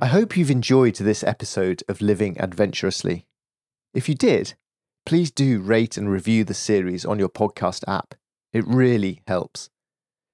I 0.00 0.06
hope 0.06 0.36
you've 0.36 0.50
enjoyed 0.50 0.94
this 0.94 1.24
episode 1.24 1.82
of 1.88 2.00
Living 2.00 2.40
Adventurously. 2.40 3.26
If 3.92 4.08
you 4.08 4.14
did, 4.14 4.54
please 5.08 5.30
do 5.30 5.58
rate 5.58 5.96
and 5.96 6.10
review 6.10 6.44
the 6.44 6.52
series 6.52 7.06
on 7.06 7.18
your 7.18 7.30
podcast 7.30 7.82
app. 7.88 8.14
It 8.52 8.66
really 8.66 9.22
helps. 9.26 9.70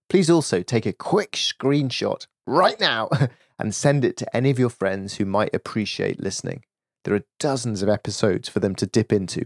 Please 0.08 0.28
also 0.28 0.62
take 0.62 0.84
a 0.84 0.92
quick 0.92 1.34
screenshot 1.34 2.26
right 2.44 2.80
now 2.80 3.08
and 3.58 3.72
send 3.72 4.04
it 4.04 4.16
to 4.16 4.36
any 4.36 4.50
of 4.50 4.58
your 4.58 4.68
friends 4.68 5.14
who 5.14 5.26
might 5.26 5.54
appreciate 5.54 6.18
listening. 6.20 6.64
There 7.04 7.14
are 7.14 7.22
dozens 7.38 7.82
of 7.82 7.88
episodes 7.88 8.48
for 8.48 8.58
them 8.58 8.74
to 8.74 8.84
dip 8.84 9.12
into. 9.12 9.44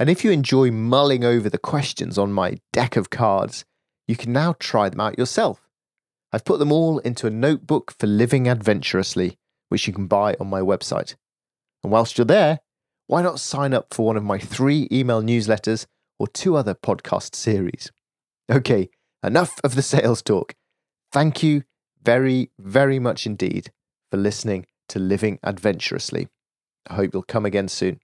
And 0.00 0.10
if 0.10 0.24
you 0.24 0.32
enjoy 0.32 0.72
mulling 0.72 1.24
over 1.24 1.48
the 1.48 1.56
questions 1.56 2.18
on 2.18 2.32
my 2.32 2.58
deck 2.72 2.96
of 2.96 3.10
cards, 3.10 3.64
you 4.08 4.16
can 4.16 4.32
now 4.32 4.56
try 4.58 4.88
them 4.88 5.00
out 5.00 5.16
yourself. 5.16 5.68
I've 6.32 6.44
put 6.44 6.58
them 6.58 6.72
all 6.72 6.98
into 6.98 7.28
a 7.28 7.30
notebook 7.30 7.94
for 7.96 8.08
living 8.08 8.48
adventurously, 8.48 9.38
which 9.68 9.86
you 9.86 9.92
can 9.92 10.08
buy 10.08 10.34
on 10.40 10.48
my 10.48 10.60
website. 10.60 11.14
And 11.84 11.92
whilst 11.92 12.18
you're 12.18 12.24
there, 12.24 12.58
why 13.08 13.22
not 13.22 13.40
sign 13.40 13.72
up 13.72 13.92
for 13.92 14.06
one 14.06 14.18
of 14.18 14.22
my 14.22 14.38
three 14.38 14.86
email 14.92 15.22
newsletters 15.22 15.86
or 16.18 16.28
two 16.28 16.56
other 16.56 16.74
podcast 16.74 17.34
series? 17.34 17.90
Okay, 18.52 18.90
enough 19.24 19.58
of 19.64 19.74
the 19.74 19.82
sales 19.82 20.22
talk. 20.22 20.54
Thank 21.10 21.42
you 21.42 21.64
very, 22.02 22.50
very 22.58 22.98
much 22.98 23.26
indeed 23.26 23.72
for 24.10 24.18
listening 24.18 24.66
to 24.90 24.98
Living 24.98 25.38
Adventurously. 25.42 26.28
I 26.86 26.94
hope 26.94 27.14
you'll 27.14 27.22
come 27.22 27.46
again 27.46 27.68
soon. 27.68 27.98